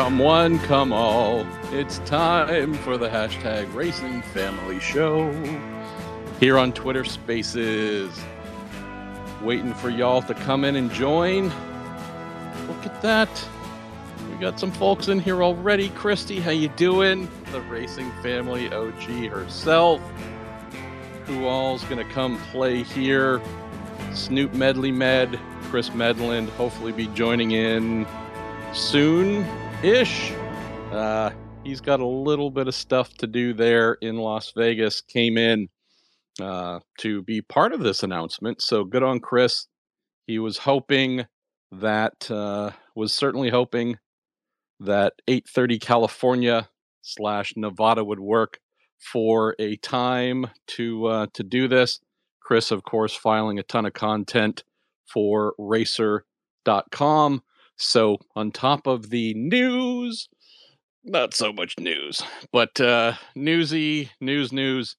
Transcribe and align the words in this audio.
Come 0.00 0.18
one, 0.18 0.58
come 0.60 0.94
all. 0.94 1.46
It's 1.72 1.98
time 2.06 2.72
for 2.72 2.96
the 2.96 3.10
hashtag 3.10 3.72
Racing 3.74 4.22
Family 4.22 4.80
Show 4.80 5.30
here 6.40 6.56
on 6.56 6.72
Twitter 6.72 7.04
Spaces. 7.04 8.10
Waiting 9.42 9.74
for 9.74 9.90
y'all 9.90 10.22
to 10.22 10.32
come 10.32 10.64
in 10.64 10.76
and 10.76 10.90
join. 10.90 11.52
Look 12.66 12.86
at 12.86 13.02
that. 13.02 13.28
We 14.30 14.36
got 14.36 14.58
some 14.58 14.72
folks 14.72 15.08
in 15.08 15.20
here 15.20 15.42
already. 15.42 15.90
Christy, 15.90 16.40
how 16.40 16.52
you 16.52 16.68
doing? 16.68 17.28
The 17.52 17.60
Racing 17.60 18.10
Family 18.22 18.72
OG 18.72 19.28
herself. 19.28 20.00
Who 21.26 21.44
all's 21.44 21.84
gonna 21.84 22.10
come 22.10 22.38
play 22.52 22.84
here? 22.84 23.42
Snoop 24.14 24.54
Medley 24.54 24.92
Med, 24.92 25.38
Chris 25.64 25.90
Medland, 25.90 26.48
hopefully 26.52 26.92
be 26.92 27.06
joining 27.08 27.50
in 27.50 28.06
soon 28.72 29.44
ish. 29.82 30.32
Uh, 30.92 31.30
he's 31.64 31.80
got 31.80 32.00
a 32.00 32.06
little 32.06 32.50
bit 32.50 32.68
of 32.68 32.74
stuff 32.74 33.14
to 33.14 33.26
do 33.26 33.54
there 33.54 33.94
in 33.94 34.16
Las 34.16 34.52
Vegas. 34.54 35.00
Came 35.00 35.38
in 35.38 35.68
uh, 36.40 36.80
to 36.98 37.22
be 37.22 37.40
part 37.40 37.72
of 37.72 37.80
this 37.80 38.02
announcement, 38.02 38.60
so 38.60 38.84
good 38.84 39.02
on 39.02 39.20
Chris. 39.20 39.66
He 40.26 40.38
was 40.38 40.58
hoping 40.58 41.26
that 41.72 42.30
uh, 42.30 42.70
was 42.94 43.14
certainly 43.14 43.50
hoping 43.50 43.98
that 44.80 45.14
8:30 45.28 45.80
California 45.80 46.68
slash 47.02 47.54
Nevada 47.56 48.04
would 48.04 48.20
work 48.20 48.60
for 48.98 49.54
a 49.58 49.76
time 49.76 50.46
to 50.68 51.06
uh, 51.06 51.26
to 51.32 51.42
do 51.42 51.68
this. 51.68 52.00
Chris, 52.40 52.70
of 52.70 52.82
course, 52.82 53.14
filing 53.14 53.58
a 53.58 53.62
ton 53.62 53.86
of 53.86 53.92
content 53.92 54.64
for 55.06 55.54
Racer.com. 55.58 57.42
So, 57.82 58.18
on 58.36 58.52
top 58.52 58.86
of 58.86 59.08
the 59.08 59.32
news, 59.32 60.28
not 61.02 61.32
so 61.32 61.50
much 61.50 61.78
news, 61.78 62.20
but 62.52 62.78
uh, 62.78 63.14
newsy 63.34 64.10
news, 64.20 64.52
news 64.52 64.96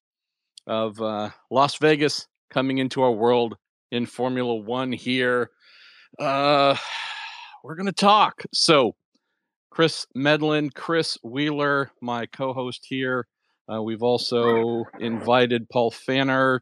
of 0.65 0.99
uh, 0.99 1.29
Las 1.51 1.77
Vegas 1.77 2.25
coming 2.49 2.79
into 2.79 3.03
our 3.03 3.11
world 3.11 3.55
in 3.91 4.07
Formula 4.07 4.55
One 4.55 4.91
here. 4.91 5.51
Uh, 6.17 6.75
we're 7.63 7.75
going 7.75 7.85
to 7.85 7.91
talk. 7.91 8.41
So, 8.51 8.95
Chris 9.69 10.07
Medland, 10.17 10.73
Chris 10.73 11.19
Wheeler, 11.23 11.91
my 12.01 12.25
co 12.25 12.51
host 12.51 12.87
here. 12.89 13.27
Uh, 13.71 13.83
we've 13.83 14.01
also 14.01 14.85
invited 14.99 15.69
Paul 15.69 15.91
Pfanner, 15.91 16.61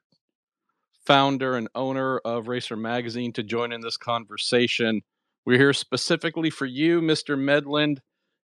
founder 1.06 1.56
and 1.56 1.70
owner 1.76 2.18
of 2.26 2.50
Racer 2.50 2.76
Magazine, 2.76 3.32
to 3.34 3.42
join 3.42 3.72
in 3.72 3.80
this 3.80 3.96
conversation. 3.96 5.02
We're 5.50 5.58
here 5.58 5.74
specifically 5.74 6.52
for 6.52 6.68
you, 6.68 7.02
Mr. 7.02 7.36
Medland, 7.36 8.02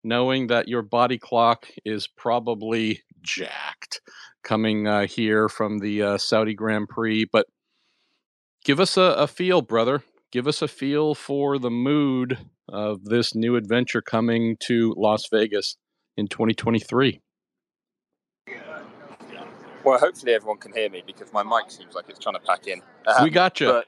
knowing 0.05 0.47
that 0.47 0.69
your 0.69 0.83
body 0.83 1.19
clock 1.19 1.67
is 1.85 2.07
probably 2.07 3.03
jacked 3.23 4.01
coming 4.45 4.87
uh, 4.87 5.09
here 5.09 5.49
from 5.49 5.81
the 5.81 6.01
uh, 6.01 6.19
Saudi 6.19 6.55
Grand 6.55 6.89
Prix. 6.89 7.25
But 7.25 7.47
give 8.65 8.79
us 8.79 8.97
a, 8.97 9.17
a 9.19 9.27
feel, 9.27 9.63
brother. 9.63 10.05
Give 10.31 10.47
us 10.47 10.63
a 10.63 10.69
feel 10.69 11.17
for 11.17 11.59
the 11.59 11.73
mood 11.73 12.39
of 12.69 13.05
this 13.07 13.35
new 13.35 13.57
adventure 13.57 14.01
coming 14.01 14.57
to 14.61 14.95
Las 14.97 15.27
Vegas 15.29 15.77
in 16.17 16.29
2023. 16.29 17.21
Well, 19.85 19.99
hopefully 19.99 20.35
everyone 20.35 20.59
can 20.59 20.73
hear 20.73 20.89
me 20.89 21.03
because 21.05 21.33
my 21.33 21.43
mic 21.43 21.69
seems 21.69 21.97
like 21.97 22.05
it's 22.09 22.21
trying 22.21 22.37
to 22.37 22.41
pack 22.43 22.69
in. 22.69 22.81
we 23.25 23.31
got 23.31 23.59
you. 23.59 23.67
But 23.67 23.87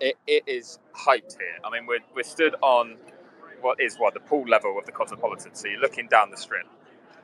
it, 0.00 0.16
it 0.26 0.44
is 0.46 0.78
hyped 0.94 1.38
here. 1.38 1.58
I 1.64 1.70
mean, 1.70 1.86
we're, 1.86 2.00
we're 2.14 2.22
stood 2.22 2.54
on 2.62 2.96
what 3.60 3.80
is 3.80 3.96
what 3.96 4.14
the 4.14 4.20
pool 4.20 4.44
level 4.46 4.78
of 4.78 4.86
the 4.86 4.92
Cosmopolitan. 4.92 5.54
So 5.54 5.68
you're 5.68 5.80
looking 5.80 6.08
down 6.08 6.30
the 6.30 6.36
strip 6.36 6.66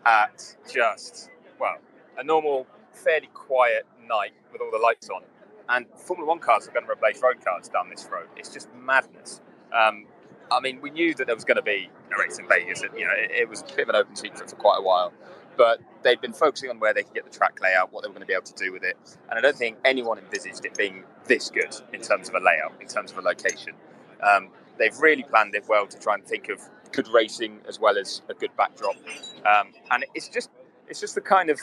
at 0.07 0.57
just 0.73 1.31
well 1.59 1.77
a 2.19 2.25
normal, 2.25 2.67
fairly 2.93 3.28
quiet 3.34 3.87
night 4.09 4.33
with 4.53 4.61
all 4.61 4.71
the 4.71 4.78
lights 4.78 5.09
on, 5.11 5.22
and 5.69 5.87
Formula 5.97 6.27
One 6.27 6.39
cars 6.39 6.67
are 6.67 6.72
going 6.72 6.87
to 6.87 6.91
replace 6.91 7.21
road 7.22 7.44
cars 7.44 7.69
down 7.69 7.91
this 7.91 8.09
road. 8.11 8.28
It's 8.37 8.49
just 8.49 8.69
madness. 8.75 9.41
Um, 9.73 10.06
I 10.50 10.61
mean, 10.61 10.81
we 10.81 10.91
knew 10.91 11.15
that 11.15 11.27
there 11.27 11.37
was 11.37 11.44
going 11.44 11.59
to 11.59 11.62
be 11.62 11.89
a 12.12 12.19
race 12.21 12.39
in 12.39 12.49
Vegas. 12.49 12.83
you 12.83 13.05
know, 13.05 13.12
it, 13.17 13.31
it 13.43 13.49
was 13.49 13.62
a 13.62 13.65
bit 13.67 13.81
of 13.81 13.91
an 13.91 13.94
open 13.97 14.17
secret 14.17 14.50
for 14.50 14.56
quite 14.56 14.78
a 14.78 14.83
while 14.83 15.12
but 15.60 15.78
they've 16.03 16.22
been 16.22 16.32
focusing 16.32 16.71
on 16.71 16.81
where 16.81 16.94
they 16.94 17.03
could 17.03 17.12
get 17.12 17.31
the 17.31 17.31
track 17.31 17.60
layout, 17.60 17.93
what 17.93 18.03
they 18.03 18.09
were 18.09 18.15
going 18.15 18.22
to 18.22 18.26
be 18.26 18.32
able 18.32 18.44
to 18.44 18.54
do 18.54 18.72
with 18.72 18.82
it. 18.82 18.97
And 19.28 19.38
I 19.38 19.43
don't 19.43 19.54
think 19.54 19.76
anyone 19.84 20.16
envisaged 20.16 20.65
it 20.65 20.75
being 20.75 21.04
this 21.26 21.50
good 21.50 21.76
in 21.93 22.00
terms 22.00 22.31
of 22.31 22.34
a 22.34 22.38
layout, 22.38 22.72
in 22.81 22.88
terms 22.88 23.12
of 23.12 23.19
a 23.19 23.21
location. 23.21 23.75
Um, 24.22 24.49
they've 24.78 24.99
really 24.99 25.22
planned 25.22 25.54
it 25.54 25.65
well 25.69 25.87
to 25.87 25.99
try 25.99 26.15
and 26.15 26.25
think 26.25 26.49
of 26.49 26.62
good 26.93 27.09
racing 27.09 27.60
as 27.69 27.78
well 27.78 27.99
as 27.99 28.22
a 28.31 28.32
good 28.32 28.56
backdrop. 28.56 28.97
Um, 29.44 29.75
and 29.91 30.06
it's 30.15 30.31
just 30.31 30.49
it's 30.88 30.99
just 30.99 31.15
the 31.15 31.20
kind 31.20 31.50
of 31.50 31.60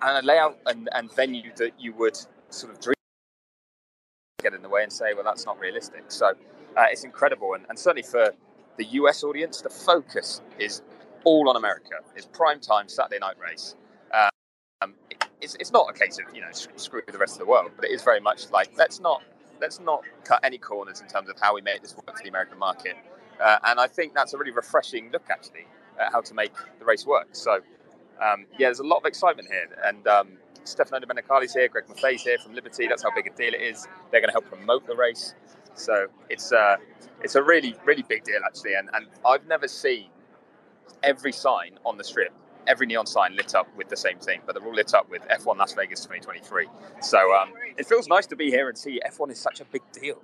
a 0.00 0.22
layout 0.22 0.56
and, 0.66 0.88
and 0.92 1.12
venue 1.12 1.50
that 1.56 1.72
you 1.80 1.94
would 1.94 2.16
sort 2.50 2.72
of 2.72 2.80
dream 2.80 2.94
get 4.40 4.54
in 4.54 4.62
the 4.62 4.68
way 4.68 4.84
and 4.84 4.92
say, 4.92 5.14
well, 5.14 5.24
that's 5.24 5.46
not 5.46 5.58
realistic. 5.58 6.04
So 6.12 6.28
uh, 6.76 6.84
it's 6.92 7.02
incredible, 7.02 7.54
and, 7.54 7.66
and 7.68 7.76
certainly 7.76 8.04
for 8.04 8.30
the 8.76 8.84
US 8.84 9.24
audience, 9.24 9.62
the 9.62 9.70
focus 9.70 10.42
is 10.60 10.82
all 11.24 11.48
on 11.48 11.56
America. 11.56 11.96
It's 12.16 12.26
prime 12.26 12.60
time 12.60 12.88
Saturday 12.88 13.18
night 13.18 13.36
race. 13.38 13.76
Um, 14.12 14.94
it's, 15.40 15.56
it's 15.56 15.72
not 15.72 15.88
a 15.90 15.92
case 15.92 16.18
of 16.18 16.34
you 16.34 16.40
know 16.40 16.48
screw 16.52 17.02
the 17.10 17.18
rest 17.18 17.34
of 17.34 17.40
the 17.40 17.46
world, 17.46 17.72
but 17.76 17.86
it 17.86 17.90
is 17.90 18.02
very 18.02 18.20
much 18.20 18.50
like 18.50 18.70
let's 18.76 19.00
not 19.00 19.22
let's 19.60 19.80
not 19.80 20.02
cut 20.24 20.40
any 20.42 20.58
corners 20.58 21.00
in 21.00 21.08
terms 21.08 21.28
of 21.28 21.36
how 21.40 21.54
we 21.54 21.60
make 21.60 21.82
this 21.82 21.94
work 21.96 22.16
for 22.16 22.22
the 22.22 22.28
American 22.28 22.58
market. 22.58 22.96
Uh, 23.42 23.58
and 23.64 23.80
I 23.80 23.86
think 23.86 24.14
that's 24.14 24.32
a 24.34 24.38
really 24.38 24.52
refreshing 24.52 25.10
look 25.10 25.24
actually 25.30 25.66
at 26.00 26.12
how 26.12 26.20
to 26.20 26.34
make 26.34 26.52
the 26.78 26.84
race 26.84 27.06
work. 27.06 27.28
So 27.32 27.60
um, 28.22 28.46
yeah, 28.58 28.68
there's 28.68 28.80
a 28.80 28.84
lot 28.84 28.98
of 28.98 29.06
excitement 29.06 29.48
here, 29.48 29.66
and 29.84 30.06
um, 30.06 30.38
Stefano 30.64 31.04
Domenicali's 31.04 31.52
here, 31.52 31.68
Greg 31.68 31.86
Maffei's 31.88 32.22
here 32.22 32.38
from 32.38 32.54
Liberty. 32.54 32.86
That's 32.86 33.02
how 33.02 33.10
big 33.14 33.26
a 33.26 33.36
deal 33.36 33.54
it 33.54 33.60
is. 33.60 33.86
They're 34.10 34.20
going 34.20 34.32
to 34.32 34.32
help 34.32 34.46
promote 34.46 34.86
the 34.86 34.96
race. 34.96 35.34
So 35.74 36.06
it's 36.30 36.52
uh, 36.52 36.76
it's 37.22 37.34
a 37.34 37.42
really 37.42 37.74
really 37.84 38.02
big 38.02 38.24
deal 38.24 38.40
actually, 38.46 38.74
and, 38.74 38.88
and 38.94 39.06
I've 39.26 39.46
never 39.46 39.66
seen 39.68 40.08
every 41.02 41.32
sign 41.32 41.78
on 41.84 41.96
the 41.96 42.04
strip, 42.04 42.32
every 42.66 42.86
neon 42.86 43.06
sign 43.06 43.36
lit 43.36 43.54
up 43.54 43.68
with 43.76 43.88
the 43.88 43.96
same 43.96 44.18
thing, 44.18 44.40
but 44.46 44.54
they're 44.54 44.64
all 44.64 44.74
lit 44.74 44.94
up 44.94 45.08
with 45.10 45.22
F1 45.28 45.56
Las 45.56 45.72
Vegas 45.74 46.00
2023. 46.00 46.66
So 47.00 47.18
um, 47.34 47.52
it 47.76 47.86
feels 47.86 48.08
nice 48.08 48.26
to 48.26 48.36
be 48.36 48.50
here 48.50 48.68
and 48.68 48.76
see 48.76 49.00
F1 49.06 49.30
is 49.30 49.38
such 49.38 49.60
a 49.60 49.64
big 49.64 49.82
deal. 49.92 50.22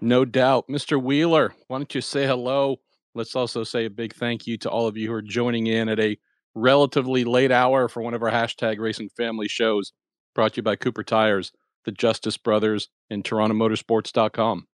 No 0.00 0.24
doubt. 0.24 0.68
Mr. 0.68 1.02
Wheeler, 1.02 1.54
why 1.66 1.78
don't 1.78 1.94
you 1.94 2.00
say 2.00 2.26
hello? 2.26 2.76
Let's 3.14 3.34
also 3.34 3.64
say 3.64 3.86
a 3.86 3.90
big 3.90 4.14
thank 4.14 4.46
you 4.46 4.56
to 4.58 4.70
all 4.70 4.86
of 4.86 4.96
you 4.96 5.08
who 5.08 5.14
are 5.14 5.22
joining 5.22 5.66
in 5.66 5.88
at 5.88 5.98
a 5.98 6.18
relatively 6.54 7.24
late 7.24 7.50
hour 7.50 7.88
for 7.88 8.02
one 8.02 8.14
of 8.14 8.22
our 8.22 8.30
hashtag 8.30 8.78
racing 8.78 9.08
family 9.16 9.48
shows 9.48 9.92
brought 10.34 10.52
to 10.52 10.58
you 10.58 10.62
by 10.62 10.76
Cooper 10.76 11.02
Tires, 11.02 11.52
the 11.84 11.90
Justice 11.90 12.36
Brothers, 12.36 12.88
and 13.10 13.24
TorontoMotorsports.com. 13.24 14.66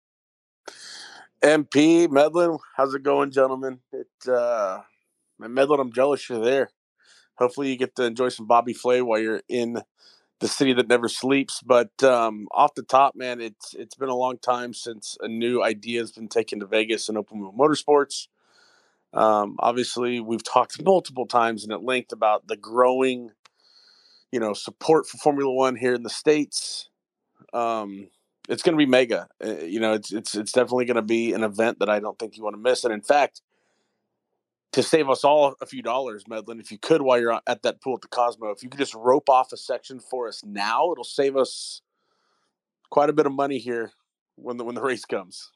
MP 1.43 2.07
Medland, 2.07 2.59
how's 2.77 2.93
it 2.93 3.03
going, 3.03 3.29
gentlemen? 3.29 3.79
It 3.91 4.29
uh 4.29 4.81
Medland, 5.41 5.81
I'm 5.81 5.91
jealous 5.91 6.29
you're 6.29 6.43
there. 6.43 6.69
Hopefully 7.35 7.69
you 7.69 7.77
get 7.77 7.95
to 7.97 8.05
enjoy 8.05 8.29
some 8.29 8.47
Bobby 8.47 8.73
Flay 8.73 9.01
while 9.01 9.19
you're 9.19 9.41
in 9.49 9.81
the 10.39 10.47
city 10.47 10.71
that 10.73 10.87
never 10.87 11.09
sleeps. 11.09 11.61
But 11.61 12.01
um, 12.03 12.47
off 12.51 12.75
the 12.75 12.83
top, 12.83 13.15
man, 13.15 13.41
it's 13.41 13.73
it's 13.73 13.95
been 13.95 14.09
a 14.09 14.15
long 14.15 14.37
time 14.37 14.73
since 14.73 15.17
a 15.19 15.27
new 15.27 15.61
idea 15.61 15.99
has 15.99 16.11
been 16.13 16.29
taken 16.29 16.61
to 16.61 16.65
Vegas 16.65 17.09
and 17.09 17.17
Open 17.17 17.39
Wheel 17.39 17.53
Motorsports. 17.57 18.27
Um, 19.13 19.57
obviously, 19.59 20.21
we've 20.21 20.43
talked 20.43 20.81
multiple 20.81 21.27
times 21.27 21.63
and 21.63 21.73
at 21.73 21.83
length 21.83 22.13
about 22.13 22.47
the 22.47 22.57
growing, 22.57 23.31
you 24.31 24.39
know, 24.39 24.53
support 24.53 25.07
for 25.07 25.17
Formula 25.17 25.51
One 25.51 25.75
here 25.75 25.93
in 25.93 26.03
the 26.03 26.09
states. 26.09 26.89
Um, 27.53 28.09
it's 28.49 28.63
going 28.63 28.77
to 28.77 28.77
be 28.77 28.89
mega. 28.89 29.27
Uh, 29.43 29.57
you 29.57 29.79
know, 29.79 29.93
it's 29.93 30.11
it's 30.11 30.35
it's 30.35 30.51
definitely 30.51 30.85
going 30.85 30.95
to 30.95 31.01
be 31.01 31.33
an 31.33 31.43
event 31.43 31.79
that 31.79 31.89
I 31.89 31.99
don't 31.99 32.17
think 32.19 32.37
you 32.37 32.43
want 32.43 32.55
to 32.55 32.61
miss. 32.61 32.83
And 32.83 32.93
in 32.93 33.01
fact, 33.01 33.41
to 34.73 34.83
save 34.83 35.09
us 35.09 35.23
all 35.23 35.55
a 35.61 35.65
few 35.65 35.81
dollars, 35.81 36.25
Medland, 36.25 36.59
if 36.59 36.71
you 36.71 36.77
could 36.77 37.01
while 37.01 37.19
you're 37.19 37.39
at 37.47 37.61
that 37.63 37.81
pool 37.81 37.95
at 37.95 38.01
the 38.01 38.07
Cosmo, 38.07 38.49
if 38.49 38.63
you 38.63 38.69
could 38.69 38.79
just 38.79 38.95
rope 38.95 39.29
off 39.29 39.53
a 39.53 39.57
section 39.57 39.99
for 39.99 40.27
us 40.27 40.43
now, 40.43 40.91
it'll 40.91 41.03
save 41.03 41.37
us 41.37 41.81
quite 42.89 43.09
a 43.09 43.13
bit 43.13 43.25
of 43.25 43.31
money 43.31 43.59
here 43.59 43.91
when 44.35 44.57
the 44.57 44.63
when 44.63 44.75
the 44.75 44.81
race 44.81 45.05
comes. 45.05 45.51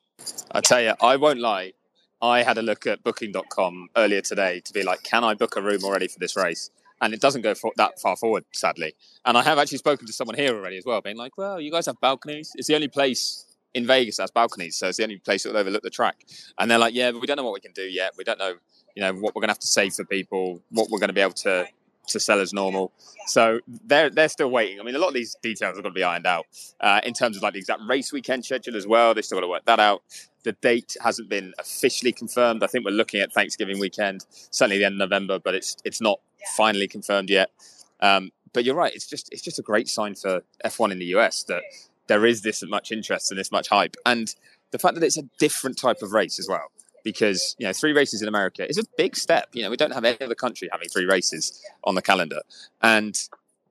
I 0.52 0.62
tell 0.62 0.82
you, 0.82 0.94
I 1.02 1.18
won't 1.18 1.40
lie. 1.40 1.74
I 2.22 2.42
had 2.42 2.58
a 2.58 2.64
look 2.64 2.88
at 2.88 3.04
Booking.com 3.04 3.90
earlier 3.96 4.22
today 4.22 4.62
to 4.62 4.74
be 4.74 4.82
like, 4.82 5.04
can 5.04 5.24
I 5.24 5.36
book 5.36 5.56
a 5.56 5.62
room 5.62 5.84
already 5.84 6.08
for 6.08 6.18
this 6.18 6.36
race? 6.36 6.72
And 7.02 7.14
it 7.14 7.22
doesn't 7.22 7.42
go 7.42 7.54
for, 7.54 7.72
that 7.78 8.00
far 8.00 8.16
forward, 8.16 8.46
sadly. 8.54 8.94
And 9.26 9.38
I 9.38 9.44
have 9.44 9.58
actually 9.58 9.78
spoken 9.78 10.08
to 10.08 10.14
someone 10.14 10.36
here 10.36 10.56
already 10.56 10.78
as 10.78 10.86
well, 10.86 11.02
being 11.02 11.18
like, 11.18 11.38
"Well, 11.38 11.60
you 11.60 11.72
guys 11.72 11.86
have 11.86 12.00
balconies. 12.02 12.52
It's 12.56 12.68
the 12.68 12.76
only 12.76 12.88
place 12.88 13.46
in 13.74 13.86
Vegas 13.86 14.18
that 14.18 14.24
has 14.24 14.32
balconies, 14.32 14.76
so 14.76 14.88
it's 14.88 14.98
the 14.98 15.04
only 15.04 15.18
place 15.18 15.44
that 15.44 15.50
will 15.52 15.60
overlook 15.60 15.84
the 15.84 15.90
track." 15.90 16.26
And 16.60 16.70
they're 16.70 16.80
like, 16.80 16.94
"Yeah, 16.94 17.12
but 17.12 17.22
we 17.22 17.28
don't 17.28 17.38
know 17.38 17.44
what 17.44 17.54
we 17.54 17.60
can 17.60 17.74
do 17.74 17.84
yet. 17.84 18.14
We 18.18 18.24
don't 18.24 18.40
know, 18.40 18.56
you 18.96 19.02
know, 19.02 19.14
what 19.14 19.36
we're 19.36 19.42
going 19.42 19.50
to 19.50 19.54
have 19.54 19.60
to 19.60 19.68
save 19.68 19.94
for 19.94 20.06
people, 20.06 20.62
what 20.70 20.90
we're 20.90 21.00
going 21.00 21.10
to 21.10 21.14
be 21.14 21.22
able 21.22 21.34
to 21.34 21.68
to 22.08 22.20
sell 22.20 22.40
as 22.40 22.54
normal. 22.54 22.92
So 23.28 23.60
they're 23.86 24.10
they're 24.10 24.30
still 24.30 24.50
waiting. 24.50 24.80
I 24.80 24.84
mean, 24.84 24.96
a 24.96 25.00
lot 25.00 25.10
of 25.10 25.14
these 25.14 25.36
details 25.42 25.78
are 25.78 25.82
going 25.82 25.94
to 25.94 25.98
be 25.98 26.04
ironed 26.04 26.26
out 26.26 26.46
uh, 26.80 27.02
in 27.04 27.14
terms 27.14 27.38
of 27.38 27.44
like 27.44 27.54
the 27.54 27.60
exact 27.60 27.82
race 27.88 28.12
weekend 28.12 28.46
schedule 28.46 28.76
as 28.76 28.88
well. 28.88 29.14
They 29.14 29.22
still 29.22 29.38
got 29.38 29.42
to 29.42 29.50
work 29.50 29.66
that 29.66 29.80
out. 29.80 30.02
The 30.44 30.54
date 30.54 30.96
hasn't 31.02 31.30
been 31.30 31.54
officially 31.60 32.14
confirmed. 32.14 32.64
I 32.64 32.68
think 32.68 32.86
we're 32.86 32.92
looking 32.92 33.20
at 33.20 33.34
Thanksgiving 33.34 33.80
weekend, 33.80 34.26
certainly 34.30 34.78
the 34.78 34.86
end 34.86 34.94
of 35.02 35.10
November, 35.10 35.40
but 35.40 35.56
it's 35.56 35.76
it's 35.84 36.02
not 36.02 36.20
finally 36.56 36.88
confirmed 36.88 37.30
yet. 37.30 37.52
Um, 38.00 38.32
but 38.54 38.64
you're 38.64 38.76
right. 38.76 38.94
It's 38.94 39.08
just 39.08 39.30
it's 39.32 39.42
just 39.42 39.60
a 39.60 39.62
great 39.62 39.88
sign 39.88 40.16
for 40.16 40.42
F1 40.64 40.92
in 40.92 41.00
the 41.00 41.06
US 41.18 41.44
that 41.44 41.64
there 42.08 42.26
is 42.26 42.42
this 42.42 42.64
much 42.64 42.92
interest 42.92 43.32
and 43.32 43.40
this 43.40 43.52
much 43.52 43.70
hype, 43.70 43.96
and 44.06 44.34
the 44.72 44.80
fact 44.80 44.96
that 44.96 45.04
it's 45.04 45.18
a 45.18 45.24
different 45.40 45.78
type 45.78 46.02
of 46.02 46.12
race 46.12 46.40
as 46.40 46.48
well 46.48 46.72
because 47.04 47.56
you 47.58 47.66
know 47.66 47.72
three 47.72 47.94
races 47.94 48.22
in 48.22 48.28
America 48.28 48.68
is 48.70 48.78
a 48.78 48.84
big 48.98 49.16
step. 49.16 49.48
You 49.54 49.64
know, 49.64 49.70
we 49.70 49.78
don't 49.78 49.94
have 49.94 50.04
any 50.04 50.20
other 50.20 50.36
country 50.36 50.68
having 50.72 50.90
three 50.90 51.06
races 51.06 51.64
on 51.86 51.96
the 51.96 52.02
calendar, 52.02 52.42
and 52.82 53.18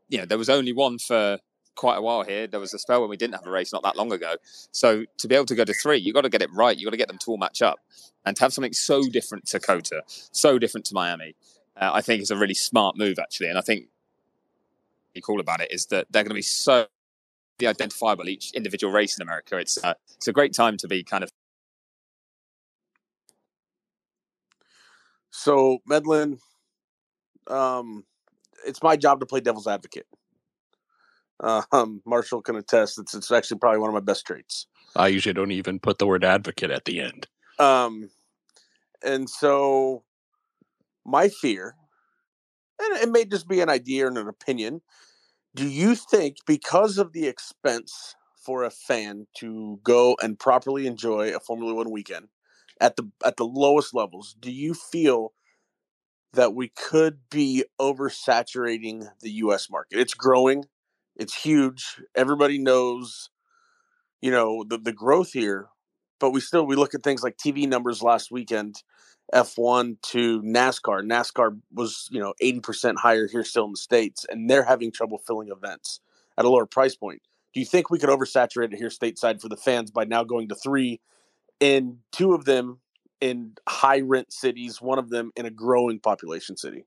you 0.08 0.18
know 0.18 0.24
there 0.24 0.38
was 0.38 0.48
only 0.48 0.72
one 0.72 0.98
for 0.98 1.38
quite 1.74 1.96
a 1.96 2.00
while 2.00 2.22
here. 2.22 2.46
There 2.46 2.60
was 2.60 2.72
a 2.72 2.78
spell 2.78 3.02
when 3.02 3.10
we 3.10 3.18
didn't 3.18 3.34
have 3.34 3.46
a 3.46 3.50
race 3.50 3.74
not 3.74 3.82
that 3.82 3.94
long 3.94 4.10
ago. 4.10 4.36
So 4.72 5.04
to 5.18 5.28
be 5.28 5.34
able 5.34 5.44
to 5.46 5.54
go 5.54 5.64
to 5.64 5.74
three, 5.74 5.98
you 5.98 6.14
got 6.14 6.22
to 6.22 6.30
get 6.30 6.40
it 6.40 6.48
right. 6.54 6.76
You 6.78 6.86
got 6.86 6.92
to 6.92 6.96
get 6.96 7.08
them 7.08 7.18
to 7.18 7.30
all 7.32 7.36
match 7.36 7.60
up, 7.60 7.78
and 8.24 8.36
to 8.36 8.42
have 8.42 8.54
something 8.54 8.72
so 8.72 9.02
different 9.02 9.46
to 9.48 9.60
COTA, 9.60 10.02
so 10.06 10.58
different 10.58 10.86
to 10.86 10.94
Miami, 10.94 11.34
uh, 11.76 11.90
I 11.92 12.00
think 12.00 12.22
is 12.22 12.30
a 12.30 12.36
really 12.36 12.54
smart 12.54 12.96
move 12.96 13.18
actually. 13.18 13.48
And 13.48 13.58
I 13.58 13.62
think 13.62 13.88
cool 15.22 15.40
about 15.40 15.60
it 15.62 15.72
is 15.72 15.86
that 15.86 16.06
they're 16.10 16.22
going 16.22 16.30
to 16.30 16.34
be 16.34 16.42
so 16.42 16.86
identifiable 17.62 18.28
each 18.28 18.52
individual 18.52 18.92
race 18.92 19.16
in 19.16 19.22
America. 19.22 19.56
It's 19.56 19.82
uh, 19.82 19.94
it's 20.14 20.28
a 20.28 20.32
great 20.32 20.52
time 20.52 20.76
to 20.78 20.88
be 20.88 21.02
kind 21.02 21.24
of 21.24 21.30
So 25.36 25.78
Medland, 25.88 26.38
um, 27.46 28.04
it's 28.66 28.82
my 28.82 28.96
job 28.96 29.20
to 29.20 29.26
play 29.26 29.40
devil's 29.40 29.66
advocate. 29.66 30.06
Uh, 31.38 31.62
um, 31.72 32.00
Marshall 32.06 32.40
can 32.40 32.56
attest. 32.56 32.98
It's 32.98 33.14
it's 33.14 33.30
actually 33.30 33.58
probably 33.58 33.80
one 33.80 33.90
of 33.90 33.94
my 33.94 34.00
best 34.00 34.26
traits. 34.26 34.66
I 34.96 35.08
usually 35.08 35.34
don't 35.34 35.52
even 35.52 35.78
put 35.78 35.98
the 35.98 36.06
word 36.06 36.24
advocate 36.24 36.70
at 36.70 36.86
the 36.86 37.00
end. 37.00 37.26
Um, 37.58 38.08
and 39.04 39.28
so 39.28 40.02
my 41.06 41.28
fear, 41.28 41.76
and 42.80 42.98
it 43.02 43.10
may 43.10 43.24
just 43.24 43.48
be 43.48 43.60
an 43.60 43.68
idea 43.68 44.06
and 44.06 44.18
an 44.18 44.28
opinion. 44.28 44.82
Do 45.54 45.68
you 45.68 45.94
think 45.94 46.38
because 46.46 46.98
of 46.98 47.12
the 47.12 47.26
expense 47.26 48.14
for 48.36 48.64
a 48.64 48.70
fan 48.70 49.26
to 49.38 49.80
go 49.84 50.16
and 50.22 50.38
properly 50.38 50.86
enjoy 50.86 51.34
a 51.34 51.40
Formula 51.40 51.74
One 51.74 51.90
weekend, 51.90 52.28
at 52.80 52.96
the 52.96 53.10
at 53.24 53.36
the 53.36 53.46
lowest 53.46 53.94
levels, 53.94 54.36
do 54.40 54.50
you 54.52 54.74
feel 54.74 55.32
that 56.32 56.54
we 56.54 56.68
could 56.68 57.20
be 57.30 57.64
oversaturating 57.80 59.08
the 59.20 59.30
US 59.32 59.70
market? 59.70 59.98
It's 59.98 60.14
growing. 60.14 60.64
It's 61.16 61.34
huge. 61.34 62.02
Everybody 62.14 62.58
knows, 62.58 63.30
you 64.20 64.30
know, 64.30 64.64
the, 64.68 64.78
the 64.78 64.92
growth 64.92 65.32
here, 65.32 65.68
but 66.20 66.30
we 66.30 66.40
still 66.40 66.66
we 66.66 66.76
look 66.76 66.94
at 66.94 67.02
things 67.02 67.22
like 67.22 67.36
TV 67.36 67.68
numbers 67.68 68.02
last 68.02 68.30
weekend, 68.30 68.82
F1 69.34 70.00
to 70.02 70.42
NASCAR. 70.42 71.02
NASCAR 71.02 71.58
was, 71.74 72.08
you 72.10 72.20
know, 72.20 72.34
80% 72.42 72.96
higher 72.96 73.26
here 73.26 73.44
still 73.44 73.64
in 73.64 73.72
the 73.72 73.76
States, 73.76 74.24
and 74.28 74.48
they're 74.48 74.64
having 74.64 74.92
trouble 74.92 75.18
filling 75.18 75.50
events 75.50 76.00
at 76.38 76.44
a 76.44 76.48
lower 76.48 76.66
price 76.66 76.94
point. 76.94 77.22
Do 77.54 77.60
you 77.60 77.66
think 77.66 77.90
we 77.90 77.98
could 77.98 78.10
oversaturate 78.10 78.72
it 78.72 78.76
here 78.76 78.88
stateside 78.88 79.40
for 79.40 79.48
the 79.48 79.56
fans 79.56 79.90
by 79.90 80.04
now 80.04 80.24
going 80.24 80.48
to 80.48 80.54
three 80.54 81.00
and 81.60 81.98
two 82.12 82.34
of 82.34 82.44
them 82.44 82.80
in 83.20 83.52
high 83.66 84.00
rent 84.00 84.32
cities, 84.32 84.80
one 84.80 84.98
of 84.98 85.10
them 85.10 85.32
in 85.36 85.46
a 85.46 85.50
growing 85.50 85.98
population 85.98 86.56
city. 86.56 86.84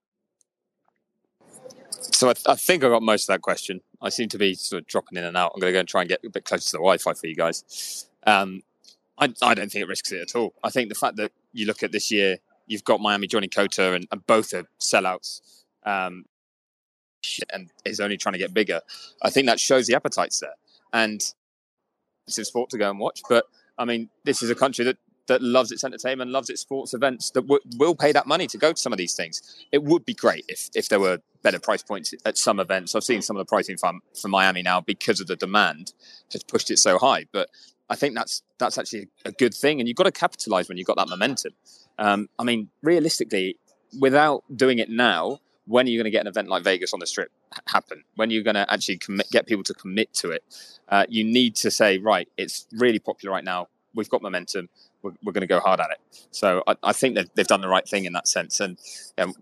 So 2.01 2.29
I, 2.29 2.33
th- 2.33 2.45
I, 2.47 2.55
think 2.55 2.83
I 2.83 2.89
got 2.89 3.01
most 3.01 3.23
of 3.23 3.33
that 3.33 3.41
question. 3.41 3.81
I 4.01 4.09
seem 4.09 4.29
to 4.29 4.37
be 4.37 4.53
sort 4.53 4.83
of 4.83 4.87
dropping 4.87 5.17
in 5.17 5.23
and 5.23 5.35
out. 5.35 5.51
I'm 5.53 5.59
going 5.59 5.71
to 5.71 5.75
go 5.75 5.79
and 5.79 5.89
try 5.89 6.01
and 6.01 6.09
get 6.09 6.23
a 6.23 6.29
bit 6.29 6.45
closer 6.45 6.65
to 6.65 6.71
the 6.73 6.77
Wi-Fi 6.77 7.13
for 7.13 7.27
you 7.27 7.35
guys. 7.35 8.07
Um, 8.25 8.61
I, 9.17 9.33
I, 9.41 9.53
don't 9.53 9.71
think 9.71 9.83
it 9.83 9.87
risks 9.87 10.11
it 10.11 10.21
at 10.21 10.35
all. 10.35 10.53
I 10.63 10.69
think 10.69 10.89
the 10.89 10.95
fact 10.95 11.17
that 11.17 11.31
you 11.51 11.65
look 11.65 11.83
at 11.83 11.91
this 11.91 12.11
year, 12.11 12.37
you've 12.67 12.83
got 12.83 13.01
Miami 13.01 13.27
joining 13.27 13.49
COTA, 13.49 13.93
and, 13.93 14.07
and 14.11 14.25
both 14.27 14.53
are 14.53 14.65
sellouts, 14.79 15.41
um, 15.85 16.25
and 17.51 17.69
is 17.85 17.99
only 17.99 18.17
trying 18.17 18.33
to 18.33 18.39
get 18.39 18.53
bigger. 18.53 18.81
I 19.21 19.29
think 19.29 19.47
that 19.47 19.59
shows 19.59 19.87
the 19.87 19.95
appetite's 19.95 20.39
there, 20.39 20.55
and 20.93 21.21
it's 22.27 22.37
a 22.37 22.45
sport 22.45 22.69
to 22.71 22.77
go 22.77 22.89
and 22.89 22.99
watch. 22.99 23.21
But 23.27 23.45
I 23.77 23.85
mean, 23.85 24.09
this 24.23 24.41
is 24.41 24.49
a 24.49 24.55
country 24.55 24.85
that 24.85 24.97
that 25.29 25.41
loves 25.41 25.71
its 25.71 25.83
entertainment, 25.83 26.31
loves 26.31 26.49
its 26.49 26.61
sports 26.61 26.93
events, 26.93 27.29
that 27.31 27.41
w- 27.41 27.61
will 27.77 27.95
pay 27.95 28.11
that 28.11 28.25
money 28.25 28.47
to 28.47 28.57
go 28.57 28.73
to 28.73 28.81
some 28.81 28.91
of 28.91 28.97
these 28.97 29.13
things. 29.13 29.41
It 29.71 29.83
would 29.83 30.03
be 30.03 30.13
great 30.13 30.43
if 30.47 30.69
if 30.75 30.89
there 30.89 30.99
were 30.99 31.19
better 31.43 31.59
price 31.59 31.83
points 31.83 32.13
at 32.25 32.37
some 32.37 32.59
events. 32.59 32.95
I've 32.95 33.03
seen 33.03 33.21
some 33.21 33.37
of 33.37 33.45
the 33.45 33.49
pricing 33.49 33.77
from 33.77 34.01
from 34.19 34.31
Miami 34.31 34.61
now 34.61 34.81
because 34.81 35.21
of 35.21 35.27
the 35.27 35.35
demand 35.35 35.93
has 36.33 36.43
pushed 36.43 36.69
it 36.71 36.77
so 36.77 36.97
high, 36.97 37.25
but 37.31 37.49
I 37.89 37.95
think 37.95 38.15
that's 38.15 38.43
that's 38.59 38.77
actually 38.77 39.07
a 39.25 39.31
good 39.31 39.53
thing, 39.53 39.79
and 39.79 39.87
you've 39.87 39.97
got 39.97 40.03
to 40.03 40.11
capitalize 40.11 40.69
when 40.69 40.77
you've 40.77 40.87
got 40.87 40.97
that 40.97 41.09
momentum. 41.09 41.53
Um, 41.97 42.29
I 42.37 42.43
mean, 42.43 42.69
realistically, 42.81 43.57
without 43.99 44.43
doing 44.55 44.79
it 44.79 44.89
now, 44.89 45.39
when 45.65 45.85
are 45.85 45.89
you 45.89 45.97
going 45.97 46.05
to 46.05 46.11
get 46.11 46.21
an 46.21 46.27
event 46.27 46.49
like 46.49 46.63
Vegas 46.63 46.93
on 46.93 46.99
the 46.99 47.07
Strip 47.07 47.31
happen? 47.67 48.03
When 48.15 48.29
are 48.29 48.33
you 48.33 48.43
going 48.43 48.55
to 48.55 48.71
actually 48.71 48.97
commit, 48.97 49.29
get 49.31 49.45
people 49.45 49.63
to 49.65 49.73
commit 49.73 50.13
to 50.15 50.31
it? 50.31 50.43
Uh, 50.87 51.05
you 51.09 51.23
need 51.23 51.55
to 51.57 51.71
say, 51.71 51.99
right, 51.99 52.27
it's 52.37 52.67
really 52.71 52.99
popular 52.99 53.33
right 53.33 53.43
now. 53.43 53.67
We've 53.93 54.09
got 54.09 54.21
momentum. 54.21 54.69
We're, 55.01 55.11
we're 55.23 55.31
going 55.31 55.41
to 55.41 55.47
go 55.47 55.59
hard 55.59 55.79
at 55.79 55.91
it. 55.91 55.99
So 56.31 56.63
I, 56.67 56.75
I 56.83 56.93
think 56.93 57.15
that 57.15 57.35
they've 57.35 57.47
done 57.47 57.61
the 57.61 57.67
right 57.67 57.87
thing 57.87 58.05
in 58.05 58.13
that 58.13 58.27
sense. 58.27 58.59
And 58.59 58.77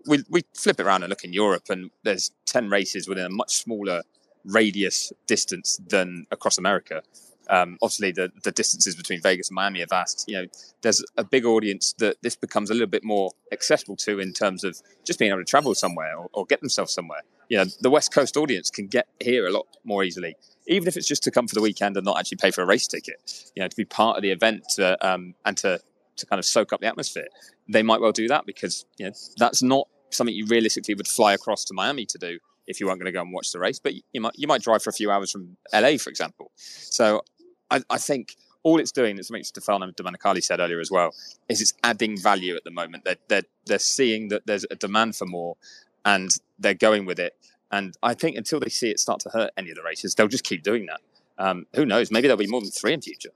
we, 0.06 0.22
we 0.28 0.42
flip 0.54 0.78
it 0.78 0.86
around 0.86 1.02
and 1.02 1.10
look 1.10 1.24
in 1.24 1.32
Europe, 1.32 1.64
and 1.70 1.90
there's 2.02 2.30
10 2.46 2.68
races 2.68 3.08
within 3.08 3.24
a 3.24 3.30
much 3.30 3.56
smaller 3.56 4.02
radius 4.44 5.12
distance 5.26 5.80
than 5.88 6.26
across 6.30 6.58
America. 6.58 7.02
Um, 7.48 7.78
obviously, 7.82 8.12
the, 8.12 8.30
the 8.44 8.52
distances 8.52 8.94
between 8.94 9.20
Vegas 9.22 9.48
and 9.48 9.54
Miami 9.54 9.82
are 9.82 9.86
vast. 9.86 10.24
You 10.28 10.42
know, 10.42 10.46
there's 10.82 11.04
a 11.16 11.24
big 11.24 11.44
audience 11.44 11.94
that 11.98 12.16
this 12.22 12.36
becomes 12.36 12.70
a 12.70 12.74
little 12.74 12.88
bit 12.88 13.04
more 13.04 13.30
accessible 13.52 13.96
to 13.96 14.20
in 14.20 14.32
terms 14.32 14.64
of 14.64 14.80
just 15.04 15.18
being 15.18 15.30
able 15.30 15.40
to 15.40 15.44
travel 15.44 15.74
somewhere 15.74 16.16
or, 16.16 16.28
or 16.32 16.46
get 16.46 16.60
themselves 16.60 16.92
somewhere. 16.92 17.22
You 17.48 17.58
know, 17.58 17.64
the 17.80 17.90
West 17.90 18.12
Coast 18.12 18.36
audience 18.36 18.70
can 18.70 18.86
get 18.86 19.08
here 19.20 19.46
a 19.46 19.50
lot 19.50 19.66
more 19.84 20.04
easily, 20.04 20.36
even 20.66 20.86
if 20.86 20.96
it's 20.96 21.08
just 21.08 21.22
to 21.24 21.30
come 21.30 21.48
for 21.48 21.54
the 21.54 21.62
weekend 21.62 21.96
and 21.96 22.04
not 22.04 22.18
actually 22.18 22.36
pay 22.36 22.50
for 22.50 22.62
a 22.62 22.66
race 22.66 22.86
ticket. 22.86 23.50
You 23.56 23.62
know, 23.62 23.68
to 23.68 23.76
be 23.76 23.86
part 23.86 24.16
of 24.16 24.22
the 24.22 24.30
event 24.30 24.64
to, 24.76 25.06
um, 25.06 25.34
and 25.44 25.56
to 25.58 25.80
to 26.18 26.26
kind 26.26 26.38
of 26.38 26.44
soak 26.44 26.72
up 26.72 26.80
the 26.80 26.86
atmosphere. 26.86 27.28
They 27.68 27.82
might 27.82 28.00
well 28.00 28.12
do 28.12 28.28
that 28.28 28.44
because 28.44 28.84
you 28.98 29.06
know 29.06 29.12
that's 29.38 29.62
not 29.62 29.88
something 30.10 30.34
you 30.34 30.46
realistically 30.46 30.94
would 30.94 31.08
fly 31.08 31.32
across 31.32 31.64
to 31.66 31.74
Miami 31.74 32.04
to 32.06 32.18
do 32.18 32.38
if 32.66 32.80
you 32.80 32.86
weren't 32.86 32.98
going 32.98 33.06
to 33.06 33.12
go 33.12 33.22
and 33.22 33.32
watch 33.32 33.52
the 33.52 33.58
race. 33.58 33.78
But 33.78 33.94
you 33.94 34.20
might 34.20 34.34
you 34.36 34.46
might 34.46 34.62
drive 34.62 34.82
for 34.82 34.90
a 34.90 34.92
few 34.92 35.10
hours 35.10 35.30
from 35.30 35.56
LA, 35.72 35.96
for 35.96 36.10
example. 36.10 36.52
So 36.56 37.22
I, 37.70 37.82
I 37.90 37.98
think 37.98 38.36
all 38.62 38.80
it's 38.80 38.92
doing, 38.92 39.18
is 39.18 39.28
something 39.28 39.44
Stefano 39.44 39.90
Domenicali 39.90 40.42
said 40.42 40.60
earlier 40.60 40.80
as 40.80 40.90
well, 40.90 41.14
is 41.48 41.60
it's 41.60 41.74
adding 41.82 42.18
value 42.18 42.56
at 42.56 42.64
the 42.64 42.70
moment. 42.70 43.04
They're, 43.04 43.16
they're, 43.28 43.42
they're 43.66 43.78
seeing 43.78 44.28
that 44.28 44.46
there's 44.46 44.66
a 44.70 44.76
demand 44.76 45.16
for 45.16 45.26
more 45.26 45.56
and 46.04 46.30
they're 46.58 46.74
going 46.74 47.06
with 47.06 47.18
it. 47.18 47.36
And 47.70 47.96
I 48.02 48.14
think 48.14 48.36
until 48.36 48.60
they 48.60 48.68
see 48.68 48.90
it 48.90 48.98
start 48.98 49.20
to 49.20 49.30
hurt 49.30 49.50
any 49.56 49.70
of 49.70 49.76
the 49.76 49.82
races, 49.82 50.14
they'll 50.14 50.28
just 50.28 50.44
keep 50.44 50.62
doing 50.62 50.86
that. 50.86 51.00
Um, 51.38 51.66
who 51.74 51.86
knows? 51.86 52.10
Maybe 52.10 52.26
there'll 52.26 52.38
be 52.38 52.46
more 52.46 52.60
than 52.60 52.70
three 52.70 52.92
in 52.92 53.00
future. 53.00 53.30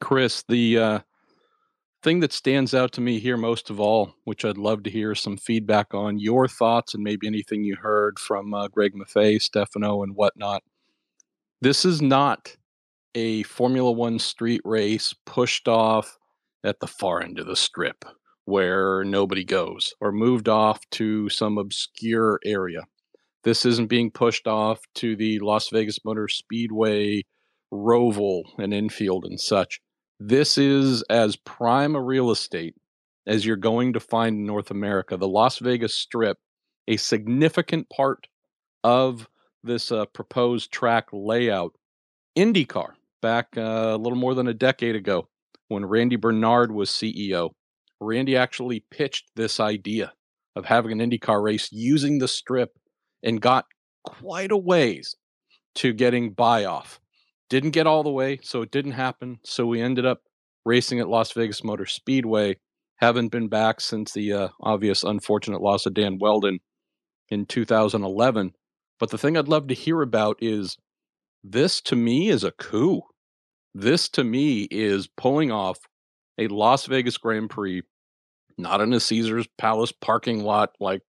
Chris, 0.00 0.44
the 0.46 0.78
uh, 0.78 0.98
thing 2.02 2.20
that 2.20 2.32
stands 2.32 2.74
out 2.74 2.92
to 2.92 3.00
me 3.00 3.18
here 3.18 3.36
most 3.36 3.70
of 3.70 3.80
all, 3.80 4.14
which 4.24 4.44
I'd 4.44 4.58
love 4.58 4.82
to 4.84 4.90
hear 4.90 5.14
some 5.14 5.36
feedback 5.36 5.94
on, 5.94 6.18
your 6.18 6.48
thoughts 6.48 6.94
and 6.94 7.02
maybe 7.02 7.26
anything 7.26 7.64
you 7.64 7.76
heard 7.76 8.18
from 8.18 8.52
uh, 8.52 8.68
Greg 8.68 8.94
Maffei, 8.94 9.40
Stefano, 9.40 10.02
and 10.02 10.14
whatnot. 10.14 10.62
This 11.60 11.84
is 11.84 12.02
not 12.02 12.56
a 13.16 13.42
Formula 13.44 13.90
One 13.90 14.18
street 14.18 14.60
race 14.62 15.14
pushed 15.24 15.68
off 15.68 16.18
at 16.62 16.80
the 16.80 16.86
far 16.86 17.22
end 17.22 17.38
of 17.38 17.46
the 17.46 17.56
strip 17.56 18.04
where 18.44 19.04
nobody 19.04 19.42
goes 19.42 19.94
or 20.02 20.12
moved 20.12 20.50
off 20.50 20.80
to 20.90 21.30
some 21.30 21.56
obscure 21.56 22.38
area. 22.44 22.82
This 23.42 23.64
isn't 23.64 23.88
being 23.88 24.10
pushed 24.10 24.46
off 24.46 24.80
to 24.96 25.16
the 25.16 25.38
Las 25.38 25.70
Vegas 25.70 26.04
Motor 26.04 26.28
Speedway, 26.28 27.22
Roval, 27.72 28.42
and 28.58 28.74
infield 28.74 29.24
and 29.24 29.40
such. 29.40 29.80
This 30.20 30.58
is 30.58 31.02
as 31.04 31.36
prime 31.36 31.96
a 31.96 32.02
real 32.02 32.30
estate 32.30 32.74
as 33.26 33.46
you're 33.46 33.56
going 33.56 33.94
to 33.94 34.00
find 34.00 34.36
in 34.36 34.44
North 34.44 34.70
America. 34.70 35.16
The 35.16 35.26
Las 35.26 35.58
Vegas 35.58 35.94
Strip, 35.96 36.36
a 36.86 36.98
significant 36.98 37.88
part 37.88 38.26
of 38.84 39.26
this 39.64 39.90
uh, 39.90 40.04
proposed 40.04 40.70
track 40.70 41.06
layout. 41.12 41.72
IndyCar 42.36 42.95
back 43.20 43.48
uh, 43.56 43.60
a 43.60 43.96
little 43.96 44.18
more 44.18 44.34
than 44.34 44.48
a 44.48 44.54
decade 44.54 44.96
ago 44.96 45.28
when 45.68 45.84
Randy 45.84 46.16
Bernard 46.16 46.72
was 46.72 46.90
CEO. 46.90 47.50
Randy 48.00 48.36
actually 48.36 48.84
pitched 48.90 49.30
this 49.36 49.58
idea 49.58 50.12
of 50.54 50.64
having 50.64 50.92
an 50.92 51.10
IndyCar 51.10 51.42
race 51.42 51.68
using 51.72 52.18
the 52.18 52.28
strip 52.28 52.70
and 53.22 53.40
got 53.40 53.66
quite 54.04 54.50
a 54.50 54.56
ways 54.56 55.14
to 55.76 55.92
getting 55.92 56.32
buy 56.32 56.64
off. 56.64 57.00
Didn't 57.48 57.70
get 57.70 57.86
all 57.86 58.02
the 58.02 58.10
way, 58.10 58.38
so 58.42 58.62
it 58.62 58.70
didn't 58.70 58.92
happen. 58.92 59.38
So 59.44 59.66
we 59.66 59.80
ended 59.80 60.04
up 60.06 60.22
racing 60.64 61.00
at 61.00 61.08
Las 61.08 61.32
Vegas 61.32 61.62
Motor 61.62 61.86
Speedway. 61.86 62.56
Haven't 62.96 63.28
been 63.28 63.48
back 63.48 63.80
since 63.80 64.12
the 64.12 64.32
uh, 64.32 64.48
obvious 64.60 65.04
unfortunate 65.04 65.60
loss 65.60 65.86
of 65.86 65.94
Dan 65.94 66.18
Wheldon 66.18 66.58
in 67.28 67.46
2011. 67.46 68.52
But 68.98 69.10
the 69.10 69.18
thing 69.18 69.36
I'd 69.36 69.48
love 69.48 69.68
to 69.68 69.74
hear 69.74 70.00
about 70.00 70.38
is 70.40 70.76
this 71.50 71.80
to 71.82 71.96
me 71.96 72.28
is 72.28 72.42
a 72.42 72.50
coup. 72.50 73.02
This 73.74 74.08
to 74.10 74.24
me 74.24 74.62
is 74.70 75.08
pulling 75.16 75.52
off 75.52 75.78
a 76.38 76.48
Las 76.48 76.86
Vegas 76.86 77.18
Grand 77.18 77.50
Prix, 77.50 77.82
not 78.58 78.80
in 78.80 78.92
a 78.92 79.00
Caesars 79.00 79.46
Palace 79.56 79.92
parking 79.92 80.42
lot 80.42 80.70
like 80.80 81.02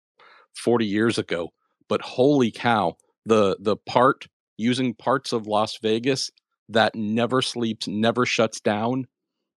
40 0.62 0.84
years 0.84 1.18
ago, 1.18 1.50
but 1.88 2.02
holy 2.02 2.50
cow, 2.50 2.96
the 3.24 3.56
the 3.60 3.76
part 3.76 4.26
using 4.58 4.94
parts 4.94 5.32
of 5.32 5.46
Las 5.46 5.78
Vegas 5.82 6.30
that 6.68 6.94
never 6.94 7.40
sleeps, 7.40 7.86
never 7.88 8.26
shuts 8.26 8.60
down. 8.60 9.06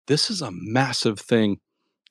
This 0.07 0.31
is 0.31 0.43
a 0.43 0.51
massive 0.53 1.19
thing. 1.19 1.59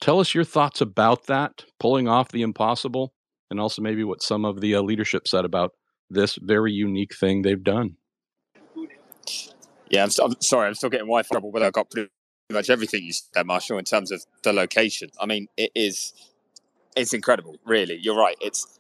Tell 0.02 0.20
us 0.20 0.36
your 0.36 0.44
thoughts 0.44 0.82
about 0.82 1.28
that, 1.28 1.64
pulling 1.80 2.08
off 2.08 2.30
the 2.30 2.42
impossible, 2.42 3.14
and 3.50 3.60
also 3.60 3.82
maybe 3.82 4.04
what 4.04 4.22
some 4.22 4.46
of 4.46 4.62
the 4.62 4.76
uh, 4.76 4.82
leadership 4.82 5.28
said 5.28 5.46
about 5.46 5.72
this 6.10 6.38
very 6.42 6.72
unique 6.72 7.16
thing 7.16 7.42
they've 7.42 7.64
done. 7.64 7.98
Yeah, 9.90 10.04
I'm, 10.04 10.10
I'm 10.22 10.36
sorry, 10.42 10.68
I'm 10.68 10.76
still 10.76 10.90
getting 10.90 11.08
Wi-Fi 11.08 11.30
trouble, 11.34 11.52
but 11.52 11.64
I 11.64 11.72
got 11.72 11.90
pretty 11.90 12.10
much 12.52 12.70
everything 12.70 13.04
you 13.04 13.14
said, 13.14 13.46
Marshall, 13.46 13.78
in 13.78 13.86
terms 13.86 14.12
of 14.12 14.26
the 14.44 14.54
location. 14.54 15.10
I 15.20 15.26
mean, 15.26 15.48
it 15.56 15.72
is, 15.76 16.14
it's 16.96 17.14
incredible, 17.14 17.56
really. 17.66 17.98
You're 18.02 18.18
right. 18.18 18.36
It's, 18.42 18.80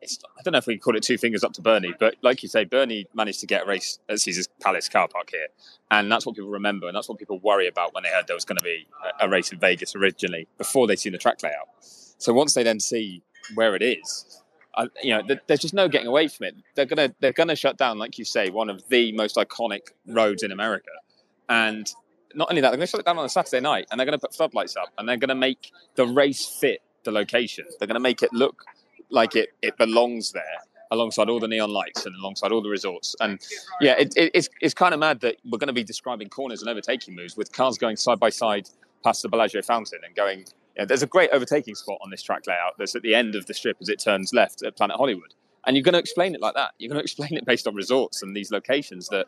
it's 0.00 0.18
I 0.36 0.42
don't 0.42 0.52
know 0.52 0.58
if 0.58 0.66
we 0.66 0.74
can 0.74 0.80
call 0.80 0.96
it 0.96 1.04
two 1.04 1.18
fingers 1.18 1.44
up 1.44 1.52
to 1.52 1.62
Bernie, 1.62 1.94
but 1.98 2.16
like 2.22 2.42
you 2.42 2.48
say, 2.48 2.64
Bernie 2.64 3.06
managed 3.14 3.38
to 3.40 3.46
get 3.46 3.62
a 3.62 3.66
race 3.66 4.00
at 4.08 4.20
Caesar's 4.20 4.48
Palace 4.60 4.88
car 4.88 5.06
park 5.06 5.30
here, 5.30 5.46
and 5.92 6.10
that's 6.10 6.26
what 6.26 6.34
people 6.34 6.50
remember, 6.50 6.88
and 6.88 6.96
that's 6.96 7.08
what 7.08 7.18
people 7.18 7.38
worry 7.38 7.68
about 7.68 7.94
when 7.94 8.02
they 8.02 8.10
heard 8.10 8.26
there 8.26 8.34
was 8.34 8.44
going 8.44 8.58
to 8.58 8.64
be 8.64 8.86
a, 9.20 9.26
a 9.26 9.28
race 9.28 9.52
in 9.52 9.60
Vegas 9.60 9.94
originally, 9.94 10.48
before 10.58 10.88
they'd 10.88 10.98
seen 10.98 11.12
the 11.12 11.18
track 11.18 11.40
layout. 11.44 11.68
So 11.80 12.32
once 12.32 12.54
they 12.54 12.64
then 12.64 12.80
see 12.80 13.22
where 13.54 13.76
it 13.76 13.82
is, 13.82 14.41
You 15.02 15.14
know, 15.16 15.36
there's 15.46 15.60
just 15.60 15.74
no 15.74 15.88
getting 15.88 16.06
away 16.06 16.28
from 16.28 16.46
it. 16.46 16.56
They're 16.74 16.86
gonna 16.86 17.14
they're 17.20 17.32
gonna 17.32 17.56
shut 17.56 17.76
down, 17.76 17.98
like 17.98 18.18
you 18.18 18.24
say, 18.24 18.50
one 18.50 18.70
of 18.70 18.86
the 18.88 19.12
most 19.12 19.36
iconic 19.36 19.90
roads 20.06 20.42
in 20.42 20.52
America, 20.52 20.90
and 21.48 21.90
not 22.34 22.48
only 22.50 22.62
that, 22.62 22.70
they're 22.70 22.78
gonna 22.78 22.86
shut 22.86 23.00
it 23.00 23.06
down 23.06 23.18
on 23.18 23.24
a 23.24 23.28
Saturday 23.28 23.60
night, 23.60 23.86
and 23.90 23.98
they're 23.98 24.06
gonna 24.06 24.18
put 24.18 24.34
floodlights 24.34 24.76
up, 24.76 24.88
and 24.98 25.08
they're 25.08 25.16
gonna 25.18 25.34
make 25.34 25.72
the 25.96 26.06
race 26.06 26.46
fit 26.46 26.80
the 27.04 27.12
location. 27.12 27.66
They're 27.78 27.88
gonna 27.88 28.00
make 28.00 28.22
it 28.22 28.32
look 28.32 28.64
like 29.10 29.36
it 29.36 29.50
it 29.60 29.76
belongs 29.76 30.32
there 30.32 30.60
alongside 30.92 31.28
all 31.28 31.40
the 31.40 31.48
neon 31.48 31.70
lights 31.70 32.06
and 32.06 32.14
alongside 32.16 32.52
all 32.52 32.62
the 32.62 32.68
resorts. 32.68 33.16
And 33.20 33.40
yeah, 33.80 33.94
it, 33.98 34.12
it, 34.16 34.30
it's 34.34 34.48
it's 34.60 34.74
kind 34.74 34.94
of 34.94 35.00
mad 35.00 35.20
that 35.20 35.36
we're 35.44 35.58
going 35.58 35.68
to 35.68 35.72
be 35.72 35.82
describing 35.82 36.28
corners 36.28 36.60
and 36.60 36.70
overtaking 36.70 37.16
moves 37.16 37.36
with 37.36 37.50
cars 37.50 37.78
going 37.78 37.96
side 37.96 38.20
by 38.20 38.28
side 38.28 38.68
past 39.02 39.22
the 39.22 39.28
Bellagio 39.28 39.62
fountain 39.62 40.00
and 40.04 40.14
going 40.14 40.44
yeah, 40.76 40.84
there's 40.84 41.02
a 41.02 41.06
great 41.06 41.30
overtaking 41.32 41.74
spot 41.74 41.98
on 42.02 42.10
this 42.10 42.22
track 42.22 42.46
layout 42.46 42.78
that's 42.78 42.94
at 42.94 43.02
the 43.02 43.14
end 43.14 43.34
of 43.34 43.46
the 43.46 43.54
strip 43.54 43.76
as 43.80 43.88
it 43.88 43.98
turns 43.98 44.32
left 44.32 44.62
at 44.62 44.76
Planet 44.76 44.96
Hollywood. 44.96 45.34
And 45.66 45.76
you're 45.76 45.84
going 45.84 45.92
to 45.92 45.98
explain 45.98 46.34
it 46.34 46.40
like 46.40 46.54
that. 46.54 46.72
You're 46.78 46.88
going 46.88 46.98
to 47.00 47.04
explain 47.04 47.36
it 47.36 47.44
based 47.44 47.66
on 47.66 47.74
resorts 47.74 48.22
and 48.22 48.34
these 48.34 48.50
locations 48.50 49.08
that 49.08 49.26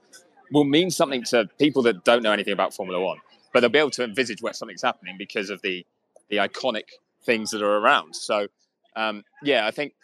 will 0.52 0.64
mean 0.64 0.90
something 0.90 1.22
to 1.24 1.48
people 1.58 1.82
that 1.82 2.04
don't 2.04 2.22
know 2.22 2.32
anything 2.32 2.52
about 2.52 2.74
Formula 2.74 3.02
One, 3.02 3.18
but 3.52 3.60
they'll 3.60 3.70
be 3.70 3.78
able 3.78 3.90
to 3.92 4.04
envisage 4.04 4.42
where 4.42 4.52
something's 4.52 4.82
happening 4.82 5.16
because 5.18 5.50
of 5.50 5.60
the 5.62 5.86
the 6.30 6.36
iconic 6.38 6.84
things 7.24 7.50
that 7.50 7.62
are 7.62 7.76
around. 7.78 8.16
So, 8.16 8.48
um, 8.96 9.24
yeah, 9.42 9.66
I 9.66 9.70
think 9.70 9.94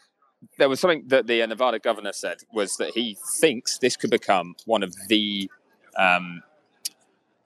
there 0.59 0.69
was 0.69 0.81
something 0.81 1.05
that 1.09 1.27
the 1.27 1.47
Nevada 1.47 1.79
governor 1.79 2.13
said 2.13 2.39
was 2.53 2.77
that 2.77 2.91
he 2.91 3.17
thinks 3.39 3.79
this 3.79 3.97
could 3.97 4.11
become 4.11 4.55
one 4.67 4.83
of 4.83 4.95
the 5.09 5.51
um, 5.97 6.43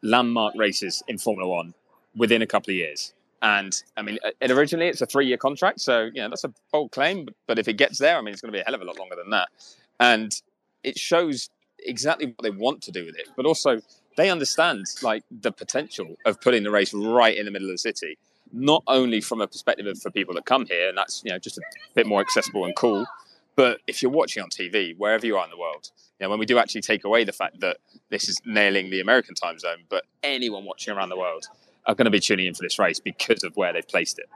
landmark 0.03 0.55
races 0.57 1.03
in 1.09 1.19
Formula 1.19 1.49
One 1.49 1.75
within 2.17 2.43
a 2.43 2.47
couple 2.47 2.73
of 2.73 2.77
years. 2.77 3.15
And 3.45 3.75
I 3.99 4.01
mean, 4.01 4.19
uh, 4.25 4.31
it, 4.41 4.51
originally 4.51 4.89
it's 4.89 5.03
a 5.03 5.07
three-year 5.07 5.37
contract, 5.37 5.79
so 5.79 6.05
you 6.15 6.23
know 6.23 6.31
that's 6.31 6.45
a 6.45 6.53
bold 6.73 6.93
claim. 6.93 7.27
But, 7.27 7.35
but 7.47 7.59
if 7.59 7.69
it 7.69 7.75
gets 7.75 7.99
there, 7.99 8.17
I 8.17 8.23
mean, 8.23 8.33
it's 8.33 8.41
going 8.41 8.51
to 8.51 8.57
be 8.57 8.61
a 8.61 8.65
hell 8.65 8.75
of 8.75 8.81
a 8.81 8.85
lot 8.87 8.99
longer 8.99 9.17
than 9.17 9.29
that. 9.31 9.49
And 10.01 10.33
it 10.83 10.99
shows 10.99 11.51
exactly 11.79 12.29
what 12.29 12.43
they 12.43 12.51
want 12.51 12.81
to 12.85 12.91
do 12.91 13.05
with 13.05 13.17
it, 13.17 13.29
but 13.37 13.45
also 13.45 13.83
they 14.17 14.31
understand 14.31 14.87
like 15.03 15.25
the 15.31 15.53
potential 15.53 16.17
of 16.25 16.41
putting 16.41 16.63
the 16.63 16.71
race 16.71 16.95
right 16.95 17.37
in 17.37 17.45
the 17.45 17.51
middle 17.51 17.69
of 17.69 17.75
the 17.75 17.79
city, 17.79 18.17
not 18.51 18.83
only 18.87 19.21
from 19.21 19.43
a 19.43 19.47
perspective 19.47 19.87
of 19.87 20.01
for 20.01 20.11
people 20.11 20.33
that 20.35 20.47
come 20.47 20.65
here, 20.65 20.89
and 20.89 20.97
that's 20.97 21.23
you 21.23 21.31
know 21.31 21.39
just 21.39 21.59
a 21.59 21.63
bit 21.95 22.07
more 22.07 22.23
accessible 22.23 22.65
and 22.65 22.75
cool, 22.75 23.05
but 23.57 23.81
if 23.87 24.03
you're 24.03 24.11
watching 24.11 24.43
on 24.43 24.49
TV, 24.49 24.97
wherever 24.97 25.27
you 25.27 25.37
are 25.37 25.45
in 25.45 25.51
the 25.51 25.59
world, 25.59 25.91
you 26.19 26.25
know, 26.25 26.31
when 26.31 26.39
we 26.39 26.47
do 26.47 26.57
actually 26.57 26.81
take 26.81 27.05
away 27.05 27.25
the 27.25 27.33
fact 27.33 27.61
that 27.61 27.77
this 28.09 28.27
is 28.27 28.41
nailing 28.47 28.89
the 28.89 29.01
American 29.01 29.35
time 29.35 29.59
zone, 29.59 29.85
but 29.91 30.05
anyone 30.23 30.65
watching 30.65 30.95
around 30.95 31.11
the 31.11 31.19
world 31.19 31.45
are 31.87 31.95
going 31.95 32.07
to 32.07 32.11
be 32.11 32.21
tuning 32.21 32.47
in 32.47 32.55
for 32.55 32.63
this 32.63 32.79
race 32.79 33.01
because 33.01 33.45
of 33.45 33.57
where 33.57 33.73
they've 33.73 33.87
placed 33.87 34.19
it. 34.19 34.29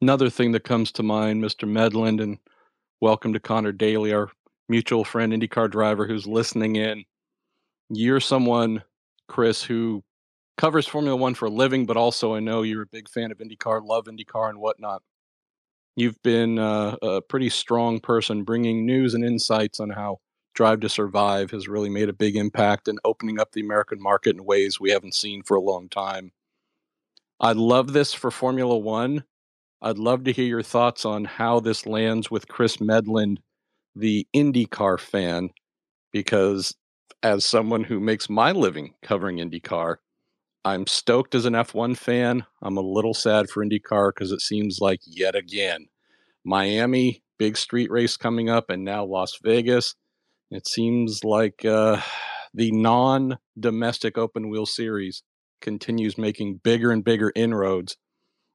Another 0.00 0.30
thing 0.30 0.52
that 0.52 0.64
comes 0.64 0.92
to 0.92 1.02
mind, 1.02 1.42
Mr. 1.42 1.68
Medland, 1.68 2.22
and 2.22 2.38
welcome 3.00 3.32
to 3.32 3.40
Connor 3.40 3.72
Daly, 3.72 4.12
our 4.12 4.30
mutual 4.68 5.04
friend, 5.04 5.32
IndyCar 5.32 5.70
driver 5.70 6.06
who's 6.06 6.26
listening 6.26 6.76
in. 6.76 7.04
You're 7.88 8.20
someone, 8.20 8.82
Chris, 9.28 9.62
who 9.62 10.02
covers 10.58 10.86
Formula 10.86 11.16
One 11.16 11.34
for 11.34 11.46
a 11.46 11.50
living, 11.50 11.86
but 11.86 11.96
also 11.96 12.34
I 12.34 12.40
know 12.40 12.62
you're 12.62 12.82
a 12.82 12.86
big 12.86 13.08
fan 13.08 13.30
of 13.30 13.38
IndyCar, 13.38 13.84
love 13.84 14.04
IndyCar 14.04 14.50
and 14.50 14.58
whatnot. 14.58 15.02
You've 15.96 16.22
been 16.22 16.58
uh, 16.58 16.96
a 17.00 17.22
pretty 17.22 17.48
strong 17.48 18.00
person 18.00 18.44
bringing 18.44 18.84
news 18.84 19.14
and 19.14 19.24
insights 19.24 19.80
on 19.80 19.90
how 19.90 20.18
Drive 20.56 20.80
to 20.80 20.88
Survive 20.88 21.50
has 21.50 21.68
really 21.68 21.90
made 21.90 22.08
a 22.08 22.14
big 22.14 22.34
impact 22.34 22.88
in 22.88 22.98
opening 23.04 23.38
up 23.38 23.52
the 23.52 23.60
American 23.60 24.02
market 24.02 24.36
in 24.36 24.44
ways 24.46 24.80
we 24.80 24.90
haven't 24.90 25.14
seen 25.14 25.42
for 25.42 25.54
a 25.54 25.60
long 25.60 25.90
time. 25.90 26.32
I 27.38 27.52
love 27.52 27.92
this 27.92 28.14
for 28.14 28.30
Formula 28.30 28.76
One. 28.76 29.24
I'd 29.82 29.98
love 29.98 30.24
to 30.24 30.32
hear 30.32 30.46
your 30.46 30.62
thoughts 30.62 31.04
on 31.04 31.26
how 31.26 31.60
this 31.60 31.84
lands 31.84 32.30
with 32.30 32.48
Chris 32.48 32.78
Medland, 32.78 33.36
the 33.94 34.26
IndyCar 34.34 34.98
fan, 34.98 35.50
because 36.10 36.74
as 37.22 37.44
someone 37.44 37.84
who 37.84 38.00
makes 38.00 38.30
my 38.30 38.52
living 38.52 38.94
covering 39.02 39.36
IndyCar, 39.36 39.96
I'm 40.64 40.86
stoked 40.86 41.34
as 41.34 41.44
an 41.44 41.52
F1 41.52 41.98
fan. 41.98 42.46
I'm 42.62 42.78
a 42.78 42.80
little 42.80 43.12
sad 43.12 43.50
for 43.50 43.62
IndyCar 43.62 44.14
because 44.14 44.32
it 44.32 44.40
seems 44.40 44.78
like 44.80 45.00
yet 45.04 45.34
again, 45.34 45.88
Miami, 46.44 47.22
big 47.36 47.58
street 47.58 47.90
race 47.90 48.16
coming 48.16 48.48
up, 48.48 48.70
and 48.70 48.86
now 48.86 49.04
Las 49.04 49.38
Vegas 49.42 49.94
it 50.50 50.68
seems 50.68 51.24
like 51.24 51.64
uh, 51.64 52.00
the 52.54 52.70
non 52.72 53.38
domestic 53.58 54.16
open 54.16 54.48
wheel 54.48 54.66
series 54.66 55.22
continues 55.60 56.18
making 56.18 56.60
bigger 56.62 56.90
and 56.90 57.04
bigger 57.04 57.32
inroads 57.34 57.96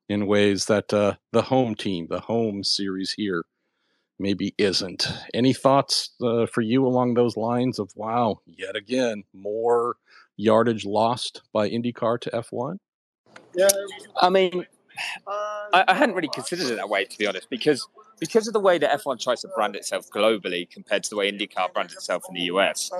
in 0.07 0.27
ways 0.27 0.65
that 0.65 0.93
uh, 0.93 1.15
the 1.31 1.43
home 1.43 1.75
team, 1.75 2.07
the 2.09 2.21
home 2.21 2.63
series 2.63 3.13
here, 3.13 3.43
maybe 4.19 4.53
isn't. 4.57 5.07
Any 5.33 5.53
thoughts 5.53 6.11
uh, 6.21 6.45
for 6.45 6.61
you 6.61 6.85
along 6.85 7.13
those 7.13 7.37
lines 7.37 7.79
of 7.79 7.91
wow, 7.95 8.39
yet 8.45 8.75
again, 8.75 9.23
more 9.33 9.95
yardage 10.37 10.85
lost 10.85 11.41
by 11.53 11.69
IndyCar 11.69 12.19
to 12.21 12.29
F1? 12.31 12.77
Yeah. 13.55 13.69
I 14.21 14.29
mean, 14.29 14.65
I, 15.27 15.85
I 15.87 15.93
hadn't 15.93 16.15
really 16.15 16.29
considered 16.29 16.67
it 16.67 16.75
that 16.75 16.89
way, 16.89 17.05
to 17.05 17.17
be 17.17 17.27
honest, 17.27 17.49
because 17.49 17.87
because 18.21 18.47
of 18.47 18.53
the 18.53 18.59
way 18.59 18.77
that 18.77 19.01
F1 19.01 19.19
tries 19.19 19.41
to 19.41 19.49
brand 19.49 19.75
itself 19.75 20.09
globally 20.09 20.69
compared 20.69 21.03
to 21.03 21.09
the 21.09 21.17
way 21.17 21.29
IndyCar 21.29 21.73
brands 21.73 21.93
itself 21.93 22.23
in 22.29 22.35
the 22.35 22.43
US, 22.43 22.91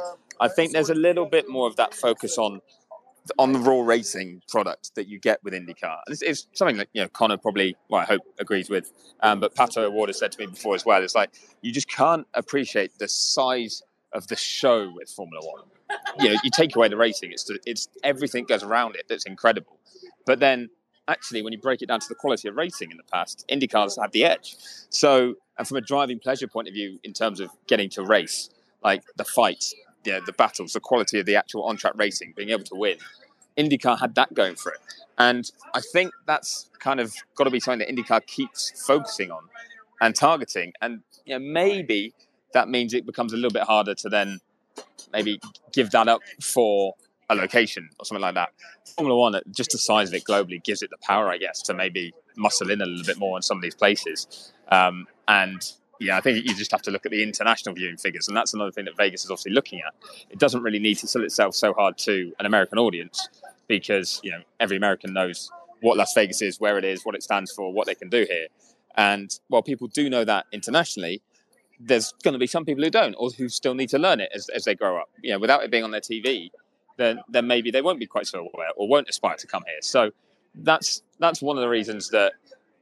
I 0.41 0.49
think 0.49 0.73
there's 0.73 0.89
a 0.89 0.95
little 0.95 1.27
bit 1.27 1.47
more 1.47 1.67
of 1.67 1.77
that 1.77 1.93
focus 1.93 2.37
on 2.37 2.59
on 3.37 3.53
the 3.53 3.59
raw 3.59 3.81
racing 3.81 4.41
product 4.49 4.95
that 4.95 5.07
you 5.07 5.19
get 5.19 5.43
with 5.43 5.53
IndyCar. 5.53 5.99
It's, 6.07 6.23
it's 6.23 6.47
something 6.53 6.77
that 6.77 6.87
you 6.93 7.03
know 7.03 7.07
Connor 7.07 7.37
probably, 7.37 7.77
well, 7.87 8.01
I 8.01 8.05
hope 8.05 8.21
agrees 8.39 8.67
with, 8.67 8.91
um, 9.21 9.39
but 9.39 9.53
Pato 9.53 9.83
O'Ward 9.83 10.09
has 10.09 10.17
said 10.17 10.31
to 10.31 10.39
me 10.39 10.47
before 10.47 10.73
as 10.73 10.85
well. 10.85 11.03
It's 11.03 11.13
like 11.13 11.29
you 11.61 11.71
just 11.71 11.87
can't 11.87 12.25
appreciate 12.33 12.97
the 12.97 13.07
size 13.07 13.83
of 14.11 14.25
the 14.27 14.35
show 14.35 14.91
with 14.95 15.07
Formula 15.11 15.45
One. 15.45 15.65
You 16.19 16.29
know, 16.29 16.39
you 16.43 16.49
take 16.49 16.75
away 16.75 16.87
the 16.87 16.97
racing, 16.97 17.31
it's 17.31 17.49
it's 17.67 17.87
everything 18.03 18.45
goes 18.45 18.63
around 18.63 18.95
it 18.95 19.05
that's 19.07 19.25
incredible, 19.25 19.77
but 20.25 20.39
then 20.39 20.71
actually, 21.07 21.41
when 21.41 21.53
you 21.53 21.59
break 21.59 21.81
it 21.81 21.87
down 21.87 21.99
to 21.99 22.07
the 22.07 22.15
quality 22.15 22.47
of 22.47 22.55
racing 22.55 22.91
in 22.91 22.97
the 22.97 23.03
past, 23.11 23.45
IndyCars 23.51 23.99
had 24.01 24.11
the 24.11 24.25
edge. 24.25 24.55
So, 24.89 25.35
and 25.57 25.67
from 25.67 25.77
a 25.77 25.81
driving 25.81 26.19
pleasure 26.19 26.47
point 26.47 26.67
of 26.67 26.73
view, 26.73 26.99
in 27.03 27.13
terms 27.13 27.39
of 27.39 27.49
getting 27.67 27.89
to 27.91 28.03
race, 28.03 28.49
like 28.83 29.03
the 29.17 29.25
fights, 29.25 29.75
know, 30.11 30.19
the 30.25 30.33
battles, 30.33 30.73
the 30.73 30.79
quality 30.79 31.19
of 31.19 31.25
the 31.25 31.35
actual 31.35 31.63
on 31.63 31.77
track 31.77 31.93
racing, 31.95 32.33
being 32.35 32.49
able 32.49 32.63
to 32.63 32.75
win, 32.75 32.97
IndyCar 33.57 33.99
had 33.99 34.15
that 34.15 34.33
going 34.33 34.55
for 34.55 34.71
it. 34.71 34.79
And 35.17 35.49
I 35.73 35.81
think 35.81 36.13
that's 36.25 36.69
kind 36.79 36.99
of 36.99 37.13
got 37.35 37.43
to 37.43 37.51
be 37.51 37.59
something 37.59 37.79
that 37.79 37.89
IndyCar 37.89 38.25
keeps 38.25 38.85
focusing 38.85 39.31
on 39.31 39.43
and 40.01 40.15
targeting. 40.15 40.73
And 40.81 41.01
you 41.25 41.37
know, 41.37 41.45
maybe 41.45 42.13
that 42.53 42.69
means 42.69 42.93
it 42.93 43.05
becomes 43.05 43.33
a 43.33 43.35
little 43.35 43.51
bit 43.51 43.63
harder 43.63 43.93
to 43.95 44.09
then 44.09 44.39
maybe 45.13 45.39
give 45.73 45.91
that 45.91 46.07
up 46.07 46.21
for 46.41 46.95
a 47.31 47.35
location 47.35 47.89
or 47.99 48.05
something 48.05 48.21
like 48.21 48.35
that. 48.35 48.49
Formula 48.95 49.17
One, 49.17 49.39
just 49.51 49.71
the 49.71 49.77
size 49.77 50.09
of 50.09 50.13
it 50.15 50.23
globally, 50.23 50.63
gives 50.63 50.81
it 50.81 50.89
the 50.89 50.97
power, 51.01 51.29
I 51.29 51.37
guess, 51.37 51.61
to 51.63 51.73
maybe 51.73 52.13
muscle 52.35 52.69
in 52.69 52.81
a 52.81 52.85
little 52.85 53.05
bit 53.05 53.17
more 53.17 53.37
in 53.37 53.41
some 53.41 53.57
of 53.57 53.63
these 53.63 53.75
places. 53.75 54.51
Um, 54.69 55.07
and 55.27 55.61
yeah, 55.99 56.17
I 56.17 56.21
think 56.21 56.45
you 56.45 56.55
just 56.55 56.71
have 56.71 56.81
to 56.83 56.91
look 56.91 57.05
at 57.05 57.11
the 57.11 57.23
international 57.23 57.75
viewing 57.75 57.97
figures, 57.97 58.27
and 58.27 58.35
that's 58.35 58.53
another 58.53 58.71
thing 58.71 58.85
that 58.85 58.97
Vegas 58.97 59.23
is 59.23 59.31
obviously 59.31 59.51
looking 59.51 59.79
at. 59.79 59.93
It 60.29 60.39
doesn't 60.39 60.61
really 60.61 60.79
need 60.79 60.95
to 60.95 61.07
sell 61.07 61.23
itself 61.23 61.55
so 61.55 61.73
hard 61.73 61.97
to 61.99 62.33
an 62.39 62.45
American 62.45 62.79
audience 62.79 63.29
because 63.67 64.19
you 64.23 64.31
know 64.31 64.41
every 64.59 64.77
American 64.77 65.13
knows 65.13 65.51
what 65.81 65.97
Las 65.97 66.13
Vegas 66.13 66.41
is, 66.41 66.59
where 66.59 66.77
it 66.77 66.85
is, 66.85 67.05
what 67.05 67.15
it 67.15 67.23
stands 67.23 67.51
for, 67.51 67.71
what 67.71 67.87
they 67.87 67.95
can 67.95 68.09
do 68.09 68.25
here. 68.29 68.47
And 68.95 69.37
while 69.47 69.63
people 69.63 69.87
do 69.87 70.09
know 70.09 70.23
that 70.25 70.45
internationally, 70.51 71.21
there's 71.79 72.13
going 72.23 72.33
to 72.33 72.39
be 72.39 72.47
some 72.47 72.65
people 72.65 72.83
who 72.83 72.89
don't, 72.89 73.15
or 73.15 73.29
who 73.31 73.49
still 73.49 73.73
need 73.73 73.89
to 73.89 73.97
learn 73.97 74.19
it 74.19 74.29
as, 74.33 74.49
as 74.49 74.65
they 74.65 74.75
grow 74.75 74.97
up. 74.97 75.09
You 75.21 75.33
know, 75.33 75.39
without 75.39 75.63
it 75.63 75.71
being 75.71 75.83
on 75.83 75.91
their 75.91 76.01
TV, 76.01 76.51
then 76.97 77.19
then 77.29 77.47
maybe 77.47 77.71
they 77.71 77.81
won't 77.81 77.99
be 77.99 78.07
quite 78.07 78.27
so 78.27 78.39
aware 78.39 78.69
or 78.75 78.87
won't 78.87 79.09
aspire 79.09 79.35
to 79.37 79.47
come 79.47 79.63
here. 79.65 79.81
So 79.81 80.11
that's 80.55 81.01
that's 81.19 81.41
one 81.41 81.57
of 81.57 81.61
the 81.61 81.69
reasons 81.69 82.09
that 82.09 82.33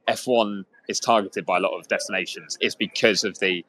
F1 0.08 0.64
is 0.88 0.98
targeted 0.98 1.46
by 1.46 1.58
a 1.58 1.60
lot 1.60 1.78
of 1.78 1.86
destinations 1.88 2.58
is 2.60 2.74
because 2.74 3.24
of 3.24 3.38
the 3.38 3.64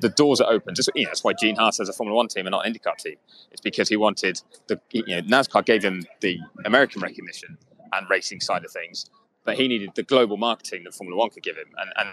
the 0.00 0.08
doors 0.08 0.40
are 0.40 0.50
open. 0.52 0.74
Just 0.74 0.90
you 0.94 1.04
know, 1.04 1.10
that's 1.10 1.24
why 1.24 1.32
Gene 1.32 1.56
Haas 1.56 1.78
has 1.78 1.88
a 1.88 1.92
Formula 1.92 2.16
One 2.16 2.28
team 2.28 2.46
and 2.46 2.52
not 2.52 2.66
an 2.66 2.72
IndyCar 2.72 2.96
team. 2.96 3.16
It's 3.50 3.60
because 3.60 3.88
he 3.88 3.96
wanted 3.96 4.40
the 4.68 4.80
you 4.92 5.04
know 5.06 5.22
NASCAR 5.22 5.64
gave 5.64 5.82
him 5.82 6.04
the 6.20 6.38
American 6.64 7.00
recognition 7.00 7.58
and 7.92 8.08
racing 8.10 8.40
side 8.40 8.64
of 8.64 8.70
things, 8.70 9.06
but 9.44 9.56
he 9.56 9.66
needed 9.66 9.90
the 9.94 10.02
global 10.02 10.36
marketing 10.36 10.84
that 10.84 10.94
Formula 10.94 11.18
One 11.18 11.30
could 11.30 11.42
give 11.42 11.56
him, 11.56 11.68
and 11.78 11.90
and 11.96 12.08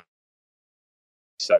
so 1.39 1.57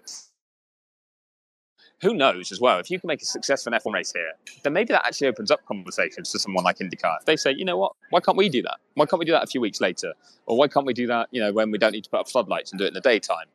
who 2.01 2.13
knows 2.13 2.51
as 2.51 2.59
well, 2.59 2.79
if 2.79 2.89
you 2.91 2.99
can 2.99 3.07
make 3.07 3.21
a 3.21 3.25
successful 3.25 3.71
F1 3.71 3.93
race 3.93 4.11
here, 4.13 4.33
then 4.63 4.73
maybe 4.73 4.91
that 4.93 5.05
actually 5.05 5.27
opens 5.27 5.49
up 5.49 5.65
conversations 5.65 6.31
to 6.31 6.39
someone 6.39 6.63
like 6.63 6.77
IndyCar. 6.79 7.17
If 7.19 7.25
they 7.25 7.35
say, 7.35 7.53
you 7.55 7.65
know 7.65 7.77
what, 7.77 7.93
why 8.09 8.19
can't 8.19 8.37
we 8.37 8.49
do 8.49 8.61
that? 8.63 8.77
Why 8.95 9.05
can't 9.05 9.19
we 9.19 9.25
do 9.25 9.31
that 9.31 9.43
a 9.43 9.47
few 9.47 9.61
weeks 9.61 9.79
later? 9.79 10.13
Or 10.45 10.57
why 10.57 10.67
can't 10.67 10.85
we 10.85 10.93
do 10.93 11.07
that, 11.07 11.29
you 11.31 11.41
know, 11.41 11.53
when 11.53 11.71
we 11.71 11.77
don't 11.77 11.93
need 11.93 12.03
to 12.03 12.09
put 12.09 12.19
up 12.19 12.29
floodlights 12.29 12.71
and 12.71 12.79
do 12.79 12.85
it 12.85 12.89
in 12.89 12.93
the 12.93 13.01
daytime? 13.01 13.45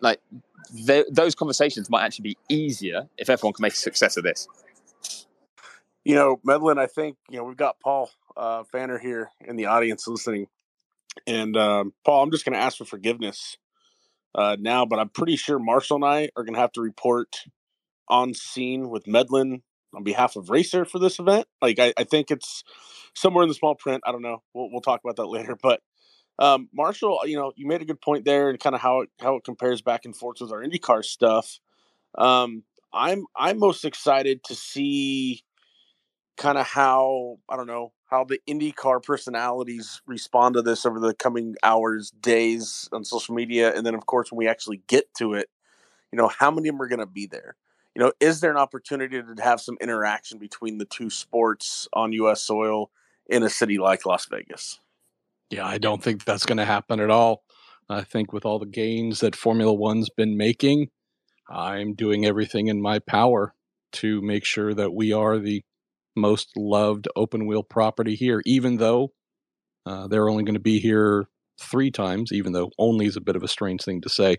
Like, 0.00 0.20
those 1.10 1.34
conversations 1.34 1.88
might 1.88 2.04
actually 2.04 2.34
be 2.34 2.38
easier 2.48 3.08
if 3.16 3.30
everyone 3.30 3.54
can 3.54 3.62
make 3.62 3.72
a 3.72 3.76
success 3.76 4.16
of 4.16 4.24
this. 4.24 4.46
You 6.04 6.14
know, 6.14 6.40
Medland, 6.46 6.78
I 6.78 6.86
think, 6.86 7.16
you 7.28 7.38
know, 7.38 7.44
we've 7.44 7.56
got 7.56 7.80
Paul 7.80 8.10
uh, 8.36 8.64
Pfanner 8.64 9.00
here 9.00 9.30
in 9.40 9.56
the 9.56 9.66
audience 9.66 10.06
listening. 10.06 10.46
And 11.26 11.56
um, 11.56 11.92
Paul, 12.04 12.22
I'm 12.22 12.30
just 12.30 12.44
going 12.44 12.54
to 12.54 12.60
ask 12.60 12.78
for 12.78 12.84
forgiveness 12.84 13.56
uh, 14.34 14.56
now, 14.58 14.86
but 14.86 14.98
I'm 14.98 15.08
pretty 15.08 15.36
sure 15.36 15.58
Marshall 15.58 15.96
and 15.96 16.04
I 16.04 16.30
are 16.36 16.44
going 16.44 16.54
to 16.54 16.60
have 16.60 16.72
to 16.72 16.80
report 16.80 17.44
on 18.08 18.34
scene 18.34 18.88
with 18.88 19.04
Medland 19.04 19.62
on 19.94 20.04
behalf 20.04 20.36
of 20.36 20.50
Racer 20.50 20.84
for 20.84 20.98
this 20.98 21.18
event. 21.18 21.46
Like 21.62 21.78
I, 21.78 21.92
I 21.96 22.04
think 22.04 22.30
it's 22.30 22.64
somewhere 23.14 23.42
in 23.42 23.48
the 23.48 23.54
small 23.54 23.74
print. 23.74 24.02
I 24.06 24.12
don't 24.12 24.22
know. 24.22 24.42
We'll 24.54 24.70
we'll 24.70 24.80
talk 24.80 25.00
about 25.04 25.16
that 25.16 25.26
later. 25.28 25.56
But 25.60 25.80
um, 26.38 26.68
Marshall, 26.72 27.20
you 27.24 27.36
know, 27.36 27.52
you 27.56 27.66
made 27.66 27.82
a 27.82 27.86
good 27.86 28.00
point 28.00 28.24
there, 28.24 28.48
and 28.48 28.60
kind 28.60 28.74
of 28.74 28.80
how 28.80 29.00
it 29.02 29.10
how 29.20 29.36
it 29.36 29.44
compares 29.44 29.82
back 29.82 30.04
and 30.04 30.16
forth 30.16 30.38
with 30.40 30.52
our 30.52 30.62
IndyCar 30.62 31.04
stuff. 31.04 31.58
Um, 32.16 32.64
I'm 32.92 33.24
I'm 33.36 33.58
most 33.58 33.84
excited 33.84 34.44
to 34.44 34.54
see 34.54 35.42
kind 36.36 36.56
of 36.56 36.66
how 36.66 37.38
I 37.48 37.56
don't 37.56 37.66
know 37.66 37.92
how 38.06 38.24
the 38.24 38.40
IndyCar 38.48 39.02
personalities 39.02 40.00
respond 40.06 40.54
to 40.54 40.62
this 40.62 40.86
over 40.86 41.00
the 41.00 41.12
coming 41.12 41.56
hours, 41.62 42.10
days 42.10 42.88
on 42.92 43.04
social 43.04 43.34
media, 43.34 43.74
and 43.74 43.84
then 43.84 43.94
of 43.94 44.06
course 44.06 44.30
when 44.30 44.38
we 44.38 44.48
actually 44.48 44.80
get 44.86 45.12
to 45.18 45.34
it, 45.34 45.48
you 46.12 46.16
know, 46.16 46.28
how 46.28 46.50
many 46.50 46.68
of 46.68 46.74
them 46.74 46.82
are 46.82 46.88
going 46.88 47.00
to 47.00 47.06
be 47.06 47.26
there? 47.26 47.56
You 47.98 48.04
know, 48.04 48.12
is 48.20 48.40
there 48.40 48.52
an 48.52 48.56
opportunity 48.56 49.20
to 49.20 49.42
have 49.42 49.60
some 49.60 49.76
interaction 49.80 50.38
between 50.38 50.78
the 50.78 50.84
two 50.84 51.10
sports 51.10 51.88
on 51.92 52.12
U.S. 52.12 52.40
soil 52.40 52.92
in 53.26 53.42
a 53.42 53.50
city 53.50 53.76
like 53.76 54.06
Las 54.06 54.26
Vegas? 54.26 54.78
Yeah, 55.50 55.66
I 55.66 55.78
don't 55.78 56.00
think 56.00 56.24
that's 56.24 56.46
going 56.46 56.58
to 56.58 56.64
happen 56.64 57.00
at 57.00 57.10
all. 57.10 57.42
I 57.90 58.02
think 58.02 58.32
with 58.32 58.44
all 58.44 58.60
the 58.60 58.66
gains 58.66 59.18
that 59.18 59.34
Formula 59.34 59.74
One's 59.74 60.10
been 60.10 60.36
making, 60.36 60.90
I'm 61.50 61.94
doing 61.94 62.24
everything 62.24 62.68
in 62.68 62.80
my 62.80 63.00
power 63.00 63.52
to 63.94 64.22
make 64.22 64.44
sure 64.44 64.72
that 64.74 64.94
we 64.94 65.12
are 65.12 65.40
the 65.40 65.64
most 66.14 66.50
loved 66.56 67.08
open 67.16 67.46
wheel 67.46 67.64
property 67.64 68.14
here, 68.14 68.42
even 68.46 68.76
though 68.76 69.12
uh, 69.86 70.06
they're 70.06 70.28
only 70.28 70.44
going 70.44 70.54
to 70.54 70.60
be 70.60 70.78
here 70.78 71.26
three 71.60 71.90
times, 71.90 72.30
even 72.30 72.52
though 72.52 72.70
only 72.78 73.06
is 73.06 73.16
a 73.16 73.20
bit 73.20 73.34
of 73.34 73.42
a 73.42 73.48
strange 73.48 73.82
thing 73.82 74.02
to 74.02 74.08
say. 74.08 74.36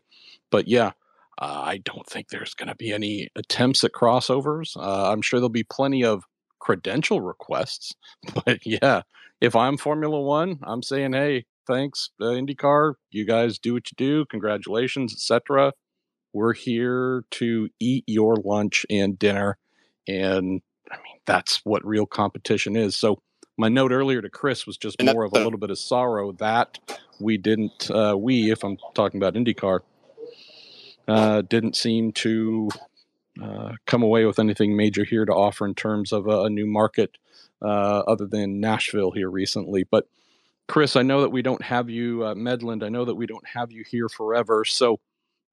But 0.49 0.69
yeah, 0.69 0.91
uh, 1.39 1.61
I 1.63 1.77
don't 1.77 2.05
think 2.05 2.29
there's 2.29 2.53
going 2.53 2.67
to 2.67 2.75
be 2.75 2.91
any 2.91 3.29
attempts 3.35 3.83
at 3.83 3.93
crossovers. 3.93 4.75
Uh, 4.75 5.11
I'm 5.11 5.21
sure 5.21 5.39
there'll 5.39 5.49
be 5.49 5.63
plenty 5.63 6.03
of 6.03 6.23
credential 6.59 7.21
requests, 7.21 7.95
but 8.45 8.65
yeah, 8.65 9.03
if 9.39 9.55
I'm 9.55 9.77
Formula 9.77 10.19
One, 10.19 10.59
I'm 10.63 10.83
saying, 10.83 11.13
hey, 11.13 11.45
thanks, 11.65 12.09
uh, 12.19 12.25
IndyCar. 12.25 12.95
You 13.11 13.25
guys 13.25 13.57
do 13.57 13.73
what 13.73 13.89
you 13.89 13.95
do. 13.95 14.25
Congratulations, 14.25 15.13
etc. 15.13 15.71
We're 16.33 16.53
here 16.53 17.23
to 17.31 17.69
eat 17.79 18.03
your 18.05 18.35
lunch 18.35 18.85
and 18.89 19.17
dinner, 19.17 19.57
and 20.07 20.61
I 20.91 20.97
mean 20.97 21.19
that's 21.25 21.61
what 21.63 21.85
real 21.85 22.05
competition 22.05 22.75
is. 22.75 22.97
So 22.97 23.21
my 23.57 23.69
note 23.69 23.91
earlier 23.91 24.21
to 24.21 24.29
Chris 24.29 24.67
was 24.67 24.77
just 24.77 25.01
more 25.01 25.23
of 25.23 25.31
a 25.33 25.39
little 25.39 25.59
bit 25.59 25.69
of 25.69 25.79
sorrow 25.79 26.33
that 26.33 26.79
we 27.19 27.37
didn't. 27.37 27.89
Uh, 27.89 28.15
we, 28.17 28.51
if 28.51 28.63
I'm 28.63 28.77
talking 28.93 29.19
about 29.19 29.35
IndyCar 29.35 29.79
uh, 31.09 31.41
didn't 31.41 31.75
seem 31.75 32.11
to 32.11 32.69
uh, 33.41 33.73
come 33.85 34.03
away 34.03 34.25
with 34.25 34.39
anything 34.39 34.75
major 34.75 35.03
here 35.03 35.25
to 35.25 35.33
offer 35.33 35.65
in 35.65 35.73
terms 35.73 36.11
of 36.11 36.27
a, 36.27 36.43
a 36.43 36.49
new 36.49 36.67
market 36.67 37.17
uh, 37.61 37.99
other 38.07 38.27
than 38.27 38.59
Nashville 38.59 39.11
here 39.11 39.29
recently. 39.29 39.83
But 39.83 40.07
Chris, 40.67 40.95
I 40.95 41.01
know 41.01 41.21
that 41.21 41.31
we 41.31 41.41
don't 41.41 41.63
have 41.63 41.89
you, 41.89 42.23
uh, 42.23 42.35
Medland, 42.35 42.83
I 42.83 42.89
know 42.89 43.05
that 43.05 43.15
we 43.15 43.25
don't 43.25 43.47
have 43.47 43.71
you 43.71 43.83
here 43.89 44.07
forever. 44.07 44.63
So 44.65 44.99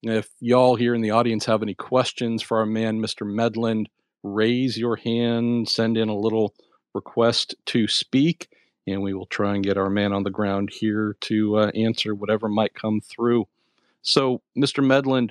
if 0.03 0.29
y'all 0.41 0.77
here 0.77 0.95
in 0.95 1.01
the 1.01 1.13
audience 1.13 1.47
have 1.47 1.63
any 1.63 1.75
questions 1.75 2.43
for 2.43 2.59
our 2.59 2.67
man, 2.67 3.01
Mr. 3.01 3.27
Medland, 3.27 3.87
raise 4.23 4.77
your 4.77 4.97
hand, 4.97 5.69
send 5.71 5.97
in 5.97 6.11
a 6.11 6.17
little 6.17 6.55
request 6.93 7.55
to 7.67 7.89
speak, 7.89 8.49
and 8.87 9.03
we 9.03 9.15
will 9.15 9.27
try 9.27 9.55
and 9.55 9.65
get 9.65 9.79
our 9.79 9.91
man 9.91 10.13
on 10.13 10.23
the 10.23 10.31
ground 10.31 10.71
here 10.71 11.17
to 11.23 11.57
uh, 11.57 11.71
answer 11.75 12.15
whatever 12.15 12.49
might 12.49 12.75
come 12.75 13.01
through. 13.01 13.47
So, 14.03 14.43
Mr. 14.57 14.85
Medland, 14.85 15.31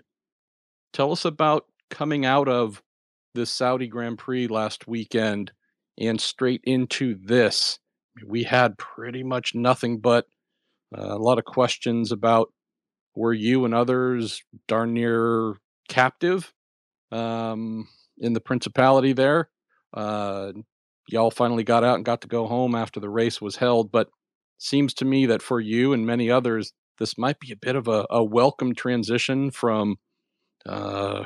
Tell 0.96 1.12
us 1.12 1.26
about 1.26 1.66
coming 1.90 2.26
out 2.26 2.48
of 2.48 2.82
the 3.34 3.46
Saudi 3.46 3.86
Grand 3.86 4.18
Prix 4.18 4.48
last 4.48 4.88
weekend 4.88 5.52
and 6.00 6.22
straight 6.22 6.62
into 6.64 7.18
this. 7.22 7.80
We 8.26 8.44
had 8.44 8.78
pretty 8.78 9.22
much 9.22 9.54
nothing 9.54 10.00
but 10.00 10.26
uh, 10.98 11.14
a 11.14 11.20
lot 11.20 11.38
of 11.38 11.44
questions 11.44 12.14
about 12.14 12.48
were 13.14 13.34
you 13.34 13.66
and 13.66 13.74
others 13.74 14.42
darn 14.70 14.94
near 14.94 15.58
captive 15.90 16.54
um, 17.12 17.90
in 18.20 18.32
the 18.32 18.40
principality 18.40 19.12
there? 19.12 19.50
Uh, 19.94 20.54
y'all 21.10 21.30
finally 21.30 21.66
got 21.66 21.84
out 21.84 21.96
and 21.96 22.06
got 22.06 22.22
to 22.22 22.30
go 22.30 22.48
home 22.48 22.74
after 22.74 23.02
the 23.02 23.10
race 23.10 23.42
was 23.42 23.58
held, 23.58 23.92
but 23.92 24.08
seems 24.60 24.94
to 24.94 25.04
me 25.04 25.26
that 25.26 25.42
for 25.42 25.60
you 25.60 25.92
and 25.92 26.06
many 26.06 26.32
others, 26.32 26.72
this 27.00 27.18
might 27.18 27.42
be 27.42 27.52
a 27.52 27.58
bit 27.58 27.76
of 27.76 27.90
a, 27.90 28.06
a 28.10 28.24
welcome 28.24 28.74
transition 28.74 29.52
from 29.52 29.98
uh, 30.68 31.24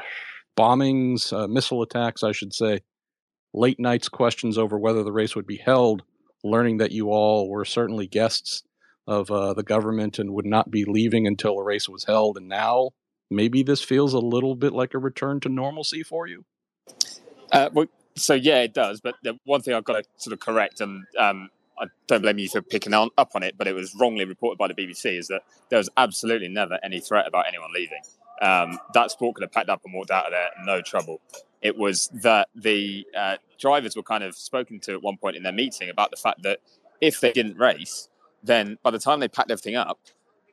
bombings, 0.58 1.32
uh, 1.34 1.47
missile 1.47 1.82
attacks, 1.82 2.23
I 2.23 2.32
should 2.32 2.54
say, 2.54 2.82
late 3.54 3.80
nights 3.80 4.10
questions 4.10 4.58
over 4.58 4.78
whether 4.78 5.04
the 5.04 5.12
race 5.12 5.36
would 5.36 5.47
be 5.47 5.58
held, 5.58 6.04
learning 6.43 6.78
that 6.78 6.91
you 6.91 7.10
all 7.10 7.49
were 7.49 7.65
certainly 7.65 8.08
guests 8.08 8.63
of 9.08 9.32
uh, 9.32 9.54
the 9.54 9.63
government 9.63 10.19
and 10.19 10.34
would 10.34 10.45
not 10.45 10.69
be 10.69 10.86
leaving 10.86 11.25
until 11.25 11.56
the 11.56 11.63
race 11.63 11.89
was 11.89 12.06
held. 12.06 12.38
And 12.38 12.47
now 12.47 12.91
maybe 13.30 13.63
this 13.63 13.82
feels 13.82 14.13
a 14.13 14.19
little 14.19 14.56
bit 14.56 14.73
like 14.73 14.93
a 14.93 14.99
return 14.99 15.39
to 15.41 15.49
normalcy 15.49 16.04
for 16.04 16.28
you. 16.28 16.45
Uh, 17.52 17.69
well, 17.73 17.88
so 18.15 18.34
yeah, 18.34 18.62
it 18.62 18.73
does. 18.73 19.02
But 19.02 19.15
the 19.23 19.39
one 19.45 19.62
thing 19.62 19.73
I've 19.73 19.84
got 19.84 20.04
to 20.04 20.10
sort 20.17 20.34
of 20.34 20.39
correct, 20.39 20.82
and 20.82 21.06
um, 21.17 21.49
I 21.80 21.86
don't 22.06 22.21
blame 22.21 22.38
you 22.38 22.49
for 22.49 22.62
picking 22.62 22.93
on, 22.93 23.10
up 23.17 23.32
on 23.34 23.41
it, 23.41 23.56
but 23.58 23.67
it 23.67 23.73
was 23.73 23.95
wrongly 23.95 24.25
reported 24.25 24.58
by 24.58 24.67
the 24.67 24.75
BBC, 24.75 25.17
is 25.17 25.28
that 25.30 25.41
there 25.69 25.78
was 25.78 25.89
absolutely 25.97 26.49
never 26.49 26.78
any 26.84 26.99
threat 26.99 27.28
about 27.28 27.47
anyone 27.47 27.71
leaving 27.73 28.02
um, 28.41 28.80
that 28.93 29.12
sport 29.12 29.36
could 29.36 29.43
have 29.43 29.52
packed 29.52 29.69
up 29.69 29.82
and 29.86 29.93
walked 29.93 30.12
out 30.12 30.25
of 30.25 30.32
there, 30.32 30.49
no 30.65 30.82
trouble. 30.82 31.21
It 31.62 31.78
was 31.78 32.10
that 32.13 32.47
the 32.56 33.06
uh, 33.17 33.38
drivers 33.60 33.95
were 33.95 34.04
kind 34.04 34.23
of 34.23 34.36
spoken 34.36 34.80
to 34.82 34.93
at 34.93 35.04
one 35.04 35.17
point 35.17 35.36
in 35.36 35.43
their 35.43 35.54
meeting 35.54 35.89
about 35.89 36.12
the 36.12 36.17
fact 36.17 36.43
that 36.43 36.60
if 37.02 37.19
they 37.19 37.32
didn't 37.32 37.58
race, 37.58 38.10
then 38.43 38.78
by 38.84 38.91
the 38.91 38.99
time 38.99 39.19
they 39.19 39.28
packed 39.28 39.52
everything 39.52 39.75
up, 39.75 39.99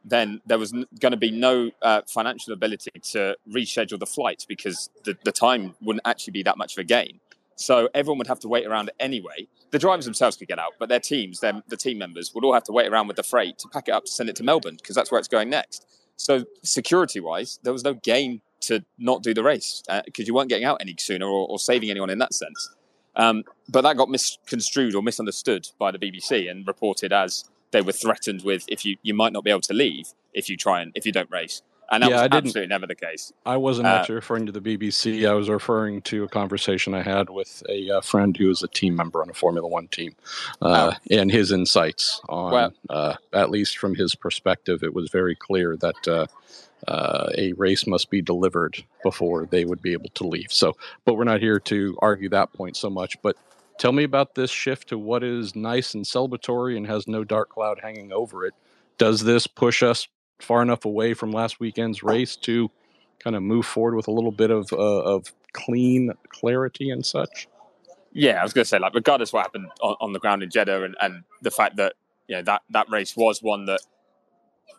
then 0.05 0.41
there 0.47 0.59
was 0.59 0.73
going 1.01 1.11
to 1.11 1.17
be 1.17 1.31
no 1.31 1.71
uh, 1.83 2.03
financial 2.07 2.53
ability 2.53 2.91
to 3.03 3.37
reschedule 3.51 3.99
the 3.99 4.07
flights 4.07 4.45
because 4.45 4.89
the, 5.05 5.17
the 5.25 5.33
time 5.33 5.75
wouldn't 5.83 6.07
actually 6.07 6.33
be 6.33 6.43
that 6.45 6.57
much 6.57 6.75
of 6.75 6.79
a 6.79 6.85
gain. 6.85 7.21
So 7.57 7.89
everyone 7.95 8.19
would 8.19 8.27
have 8.27 8.41
to 8.41 8.49
wait 8.49 8.67
around 8.67 8.91
anyway. 9.01 9.49
The 9.71 9.79
drivers 9.79 10.05
themselves 10.05 10.37
could 10.37 10.47
get 10.47 10.59
out, 10.59 10.75
but 10.79 10.89
their 10.89 11.01
teams, 11.01 11.41
their, 11.41 11.63
the 11.69 11.77
team 11.77 11.99
members, 11.99 12.33
would 12.35 12.45
all 12.45 12.53
have 12.53 12.65
to 12.65 12.73
wait 12.73 12.87
around 12.87 13.09
with 13.09 13.17
the 13.17 13.23
freight 13.23 13.59
to 13.59 13.69
pack 13.69 13.89
it 13.89 13.93
up 13.93 14.05
to 14.05 14.13
send 14.13 14.29
it 14.29 14.37
to 14.37 14.45
Melbourne 14.45 14.77
because 14.77 14.95
that's 14.95 15.11
where 15.11 15.19
it's 15.19 15.29
going 15.29 15.51
next. 15.51 15.87
So 16.17 16.45
security 16.63 17.21
wise, 17.21 17.59
there 17.63 17.73
was 17.73 17.85
no 17.85 17.95
gain 17.95 18.41
to 18.63 18.85
not 18.99 19.23
do 19.23 19.35
the 19.35 19.43
race 19.43 19.83
because 20.05 20.25
uh, 20.25 20.27
you 20.27 20.35
weren't 20.35 20.49
getting 20.49 20.65
out 20.65 20.79
any 20.81 20.95
sooner 20.99 21.27
or, 21.27 21.47
or 21.49 21.59
saving 21.59 21.91
anyone 21.91 22.11
in 22.11 22.19
that 22.19 22.35
sense. 22.35 22.75
Um, 23.15 23.45
but 23.69 23.83
that 23.83 23.97
got 23.97 24.11
misconstrued 24.11 24.95
or 24.95 25.03
misunderstood 25.03 25.69
by 25.79 25.91
the 25.91 25.99
BBC 25.99 26.51
and 26.51 26.67
reported 26.67 27.13
as 27.13 27.45
they 27.71 27.81
were 27.81 27.93
threatened 27.93 28.43
with 28.43 28.65
if 28.69 28.85
you 28.85 28.97
you 29.03 29.15
might 29.15 29.33
not 29.33 29.45
be 29.45 29.51
able 29.51 29.61
to 29.63 29.75
leave 29.75 30.09
if 30.33 30.49
you 30.49 30.57
try 30.57 30.81
and 30.81 30.93
if 30.95 31.07
you 31.07 31.13
don't 31.13 31.31
race. 31.31 31.63
And 31.91 32.03
that 32.03 32.11
Yeah, 32.11 32.17
was 32.17 32.23
I 32.23 32.29
didn't- 32.29 32.47
absolutely 32.49 32.69
never 32.69 32.87
the 32.87 32.95
case. 32.95 33.33
I 33.45 33.57
wasn't 33.57 33.87
Uh, 33.87 33.91
actually 33.91 34.17
referring 34.17 34.47
to 34.47 34.53
the 34.53 34.61
BBC. 34.61 35.27
I 35.27 35.35
was 35.35 35.49
referring 35.49 36.03
to 36.03 36.25
a 36.25 36.29
conversation 36.29 36.95
I 36.95 37.03
had 37.03 37.31
with 37.31 37.63
a 37.69 37.91
uh, 37.91 38.01
friend 38.01 38.37
who 38.37 38.51
is 38.51 38.63
a 38.63 38.69
team 38.69 38.97
member 38.97 39.23
on 39.23 39.31
a 39.31 39.35
Formula 39.35 39.67
One 39.69 39.89
team, 39.89 40.15
uh, 40.63 40.95
and 41.11 41.31
his 41.31 41.53
insights 41.53 42.21
on, 42.29 42.53
Well- 42.53 42.73
uh, 42.91 43.15
at 43.33 43.51
least 43.51 43.79
from 43.79 43.95
his 43.95 44.15
perspective, 44.15 44.83
it 44.83 44.95
was 44.95 45.11
very 45.11 45.35
clear 45.37 45.77
that 45.77 46.09
uh, 46.09 46.27
uh, 46.89 47.31
a 47.37 47.53
race 47.55 47.87
must 47.87 48.11
be 48.11 48.21
delivered 48.23 48.85
before 49.03 49.47
they 49.47 49.65
would 49.65 49.81
be 49.83 49.93
able 49.93 50.11
to 50.11 50.27
leave. 50.27 50.53
So, 50.53 50.77
but 51.05 51.15
we're 51.15 51.25
not 51.25 51.41
here 51.41 51.59
to 51.61 51.97
argue 52.03 52.29
that 52.31 52.53
point 52.53 52.77
so 52.77 52.91
much. 52.91 53.17
But 53.23 53.37
tell 53.79 53.93
me 53.93 54.05
about 54.05 54.35
this 54.35 54.51
shift 54.51 54.89
to 54.91 54.99
what 54.99 55.25
is 55.25 55.57
nice 55.57 55.95
and 55.95 56.05
celebratory 56.05 56.77
and 56.77 56.87
has 56.87 57.09
no 57.09 57.25
dark 57.25 57.49
cloud 57.49 57.81
hanging 57.83 58.13
over 58.13 58.45
it. 58.47 58.55
Does 58.99 59.25
this 59.25 59.47
push 59.47 59.83
us 59.83 60.07
far 60.41 60.63
enough 60.63 60.85
away 60.85 61.15
from 61.15 61.33
last 61.33 61.61
weekend's 61.61 62.03
race 62.03 62.37
to 62.37 62.71
kind 63.19 63.37
of 63.37 63.43
move 63.43 63.67
forward 63.67 63.97
with 63.97 64.09
a 64.09 64.13
little 64.13 64.33
bit 64.33 64.51
of 64.51 64.73
uh, 64.73 64.77
of 64.77 65.33
clean 65.53 66.13
clarity 66.29 66.91
and 66.91 67.05
such? 67.05 67.49
Yeah, 68.13 68.41
I 68.41 68.43
was 68.43 68.53
going 68.53 68.65
to 68.65 68.69
say, 68.69 68.79
like, 68.79 68.95
regardless 68.95 69.33
what 69.33 69.43
happened 69.43 69.69
on, 69.83 69.97
on 70.01 70.13
the 70.13 70.19
ground 70.19 70.43
in 70.43 70.51
Jeddah, 70.51 70.85
and, 70.85 70.97
and 71.01 71.23
the 71.43 71.51
fact 71.51 71.77
that 71.77 71.95
you 72.29 72.37
know 72.37 72.43
that 72.43 72.63
that 72.71 72.89
race 72.91 73.17
was 73.17 73.43
one 73.43 73.67
that 73.67 73.81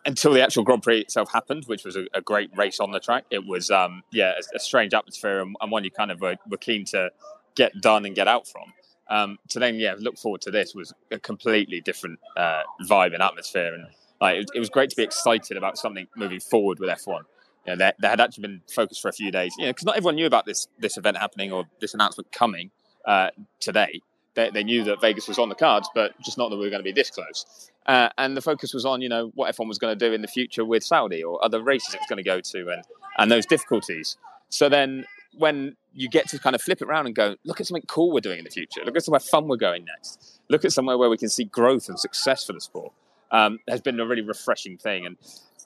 until 0.04 0.32
the 0.32 0.42
actual 0.42 0.64
Grand 0.64 0.82
Prix 0.82 1.00
itself 1.00 1.30
happened, 1.32 1.64
which 1.66 1.84
was 1.84 1.96
a, 1.96 2.06
a 2.14 2.20
great 2.20 2.50
race 2.56 2.80
on 2.80 2.90
the 2.90 3.00
track, 3.00 3.24
it 3.30 3.46
was 3.46 3.70
um, 3.70 4.02
yeah 4.12 4.32
a, 4.32 4.56
a 4.56 4.60
strange 4.60 4.94
atmosphere 4.94 5.40
and, 5.40 5.56
and 5.60 5.70
one 5.70 5.84
you 5.84 5.90
kind 5.90 6.10
of 6.10 6.20
were, 6.20 6.36
were 6.48 6.56
keen 6.56 6.84
to 6.86 7.10
get 7.54 7.72
done 7.80 8.04
and 8.06 8.14
get 8.14 8.28
out 8.28 8.46
from. 8.46 8.72
Um, 9.10 9.38
to 9.48 9.58
then 9.58 9.76
yeah 9.76 9.94
look 9.98 10.18
forward 10.18 10.42
to 10.42 10.50
this 10.50 10.74
was 10.74 10.92
a 11.10 11.18
completely 11.18 11.80
different 11.80 12.18
uh, 12.36 12.62
vibe 12.88 13.14
and 13.14 13.22
atmosphere, 13.22 13.74
and 13.74 13.86
like 14.20 14.46
it, 14.54 14.58
was 14.58 14.68
great 14.68 14.90
to 14.90 14.96
be 14.96 15.02
excited 15.02 15.56
about 15.56 15.78
something 15.78 16.06
moving 16.16 16.40
forward 16.40 16.78
with 16.78 16.90
F1. 16.90 17.20
You 17.66 17.72
know, 17.72 17.76
there, 17.76 17.92
there 17.98 18.10
had 18.10 18.20
actually 18.20 18.42
been 18.42 18.62
focus 18.72 18.98
for 18.98 19.08
a 19.08 19.12
few 19.12 19.30
days, 19.30 19.54
you 19.58 19.64
know, 19.64 19.70
because 19.70 19.84
not 19.84 19.96
everyone 19.96 20.16
knew 20.16 20.26
about 20.26 20.46
this 20.46 20.68
this 20.78 20.96
event 20.96 21.16
happening 21.16 21.52
or 21.52 21.64
this 21.80 21.94
announcement 21.94 22.32
coming 22.32 22.70
uh, 23.04 23.30
today. 23.60 24.00
They, 24.34 24.50
they 24.50 24.64
knew 24.64 24.84
that 24.84 25.00
Vegas 25.00 25.26
was 25.26 25.38
on 25.38 25.48
the 25.48 25.54
cards, 25.54 25.88
but 25.94 26.12
just 26.22 26.38
not 26.38 26.50
that 26.50 26.56
we 26.56 26.62
were 26.62 26.70
going 26.70 26.80
to 26.80 26.84
be 26.84 26.92
this 26.92 27.10
close. 27.10 27.70
Uh, 27.86 28.08
and 28.18 28.36
the 28.36 28.40
focus 28.40 28.72
was 28.72 28.84
on, 28.84 29.00
you 29.00 29.08
know, 29.08 29.32
what 29.34 29.54
F1 29.54 29.66
was 29.66 29.78
going 29.78 29.98
to 29.98 30.08
do 30.08 30.12
in 30.12 30.22
the 30.22 30.28
future 30.28 30.64
with 30.64 30.84
Saudi 30.84 31.24
or 31.24 31.42
other 31.44 31.62
races 31.62 31.94
it 31.94 32.00
was 32.00 32.06
going 32.08 32.18
to 32.18 32.22
go 32.22 32.40
to, 32.40 32.70
and 32.70 32.84
and 33.18 33.30
those 33.30 33.46
difficulties. 33.46 34.16
So 34.48 34.68
then, 34.68 35.04
when 35.36 35.76
you 35.92 36.08
get 36.08 36.28
to 36.28 36.38
kind 36.38 36.54
of 36.54 36.62
flip 36.62 36.80
it 36.80 36.84
around 36.86 37.06
and 37.06 37.14
go, 37.14 37.36
look 37.44 37.60
at 37.60 37.66
something 37.66 37.84
cool 37.88 38.12
we're 38.12 38.20
doing 38.20 38.38
in 38.38 38.44
the 38.44 38.50
future. 38.50 38.80
Look 38.84 38.96
at 38.96 39.02
somewhere 39.02 39.20
fun 39.20 39.48
we're 39.48 39.56
going 39.56 39.84
next. 39.84 40.40
Look 40.48 40.64
at 40.64 40.72
somewhere 40.72 40.96
where 40.96 41.10
we 41.10 41.18
can 41.18 41.28
see 41.28 41.44
growth 41.44 41.88
and 41.88 41.98
success 41.98 42.44
for 42.44 42.52
the 42.52 42.60
sport. 42.60 42.92
Um, 43.30 43.58
has 43.68 43.80
been 43.80 44.00
a 44.00 44.06
really 44.06 44.22
refreshing 44.22 44.78
thing, 44.78 45.06
and 45.06 45.16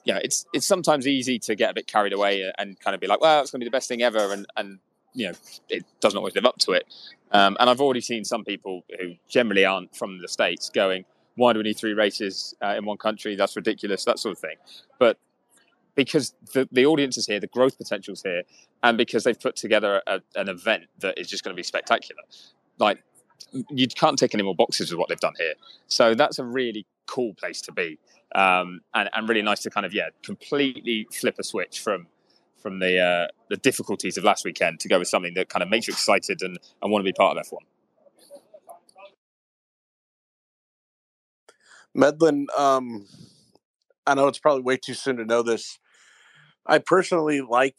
yeah, 0.03 0.19
it's 0.21 0.45
it's 0.53 0.67
sometimes 0.67 1.07
easy 1.07 1.39
to 1.39 1.55
get 1.55 1.71
a 1.71 1.73
bit 1.73 1.87
carried 1.87 2.13
away 2.13 2.51
and 2.57 2.79
kind 2.79 2.93
of 2.93 2.99
be 2.99 3.07
like, 3.07 3.21
well, 3.21 3.41
it's 3.41 3.51
going 3.51 3.61
to 3.61 3.65
be 3.65 3.69
the 3.69 3.71
best 3.71 3.87
thing 3.87 4.01
ever, 4.01 4.33
and 4.33 4.45
and 4.57 4.79
you 5.13 5.27
know, 5.27 5.33
it 5.69 5.85
doesn't 6.01 6.17
always 6.17 6.35
live 6.35 6.45
up 6.45 6.57
to 6.57 6.71
it. 6.71 6.85
Um, 7.31 7.55
and 7.59 7.69
I've 7.69 7.81
already 7.81 8.01
seen 8.01 8.25
some 8.25 8.43
people 8.43 8.83
who 8.99 9.13
generally 9.29 9.65
aren't 9.65 9.95
from 9.95 10.19
the 10.19 10.27
states 10.27 10.69
going, 10.69 11.05
why 11.35 11.53
do 11.53 11.59
we 11.59 11.63
need 11.63 11.77
three 11.77 11.93
races 11.93 12.55
uh, 12.61 12.75
in 12.77 12.85
one 12.85 12.97
country? 12.97 13.35
That's 13.35 13.55
ridiculous, 13.55 14.05
that 14.05 14.19
sort 14.19 14.33
of 14.33 14.39
thing. 14.39 14.55
But 14.99 15.17
because 15.95 16.33
the, 16.53 16.67
the 16.71 16.85
audience 16.85 17.17
is 17.17 17.27
here, 17.27 17.39
the 17.39 17.47
growth 17.47 17.77
potential 17.77 18.13
is 18.13 18.23
here, 18.23 18.43
and 18.81 18.97
because 18.97 19.23
they've 19.23 19.39
put 19.39 19.55
together 19.55 20.01
a, 20.07 20.21
an 20.35 20.49
event 20.49 20.85
that 20.99 21.17
is 21.17 21.29
just 21.29 21.43
going 21.43 21.55
to 21.55 21.59
be 21.59 21.63
spectacular. 21.63 22.21
Like, 22.79 23.03
you 23.69 23.87
can't 23.87 24.17
take 24.17 24.33
any 24.33 24.43
more 24.43 24.55
boxes 24.55 24.89
with 24.89 24.99
what 24.99 25.09
they've 25.09 25.19
done 25.19 25.33
here. 25.37 25.53
So 25.87 26.15
that's 26.15 26.39
a 26.39 26.43
really 26.43 26.85
cool 27.07 27.33
place 27.33 27.61
to 27.61 27.71
be. 27.71 27.99
Um, 28.35 28.81
and, 28.93 29.09
and 29.13 29.29
really 29.29 29.41
nice 29.41 29.61
to 29.61 29.69
kind 29.69 29.85
of, 29.85 29.93
yeah, 29.93 30.09
completely 30.23 31.07
flip 31.11 31.35
a 31.39 31.43
switch 31.43 31.79
from 31.79 32.07
from 32.63 32.79
the 32.79 32.97
uh, 32.97 33.27
the 33.49 33.57
difficulties 33.57 34.17
of 34.17 34.23
last 34.23 34.45
weekend 34.45 34.79
to 34.79 34.87
go 34.87 34.97
with 34.97 35.09
something 35.09 35.33
that 35.35 35.49
kind 35.49 35.61
of 35.61 35.69
makes 35.69 35.87
you 35.87 35.91
excited 35.91 36.41
and, 36.41 36.57
and 36.81 36.91
want 36.91 37.01
to 37.01 37.05
be 37.05 37.13
part 37.13 37.37
of 37.37 37.45
F1. 37.45 37.57
Medland, 41.95 42.45
um, 42.57 43.05
I 44.07 44.15
know 44.15 44.27
it's 44.27 44.39
probably 44.39 44.63
way 44.63 44.77
too 44.77 44.95
soon 44.95 45.17
to 45.17 45.25
know 45.25 45.43
this. 45.43 45.77
I 46.65 46.79
personally 46.79 47.41
like 47.41 47.75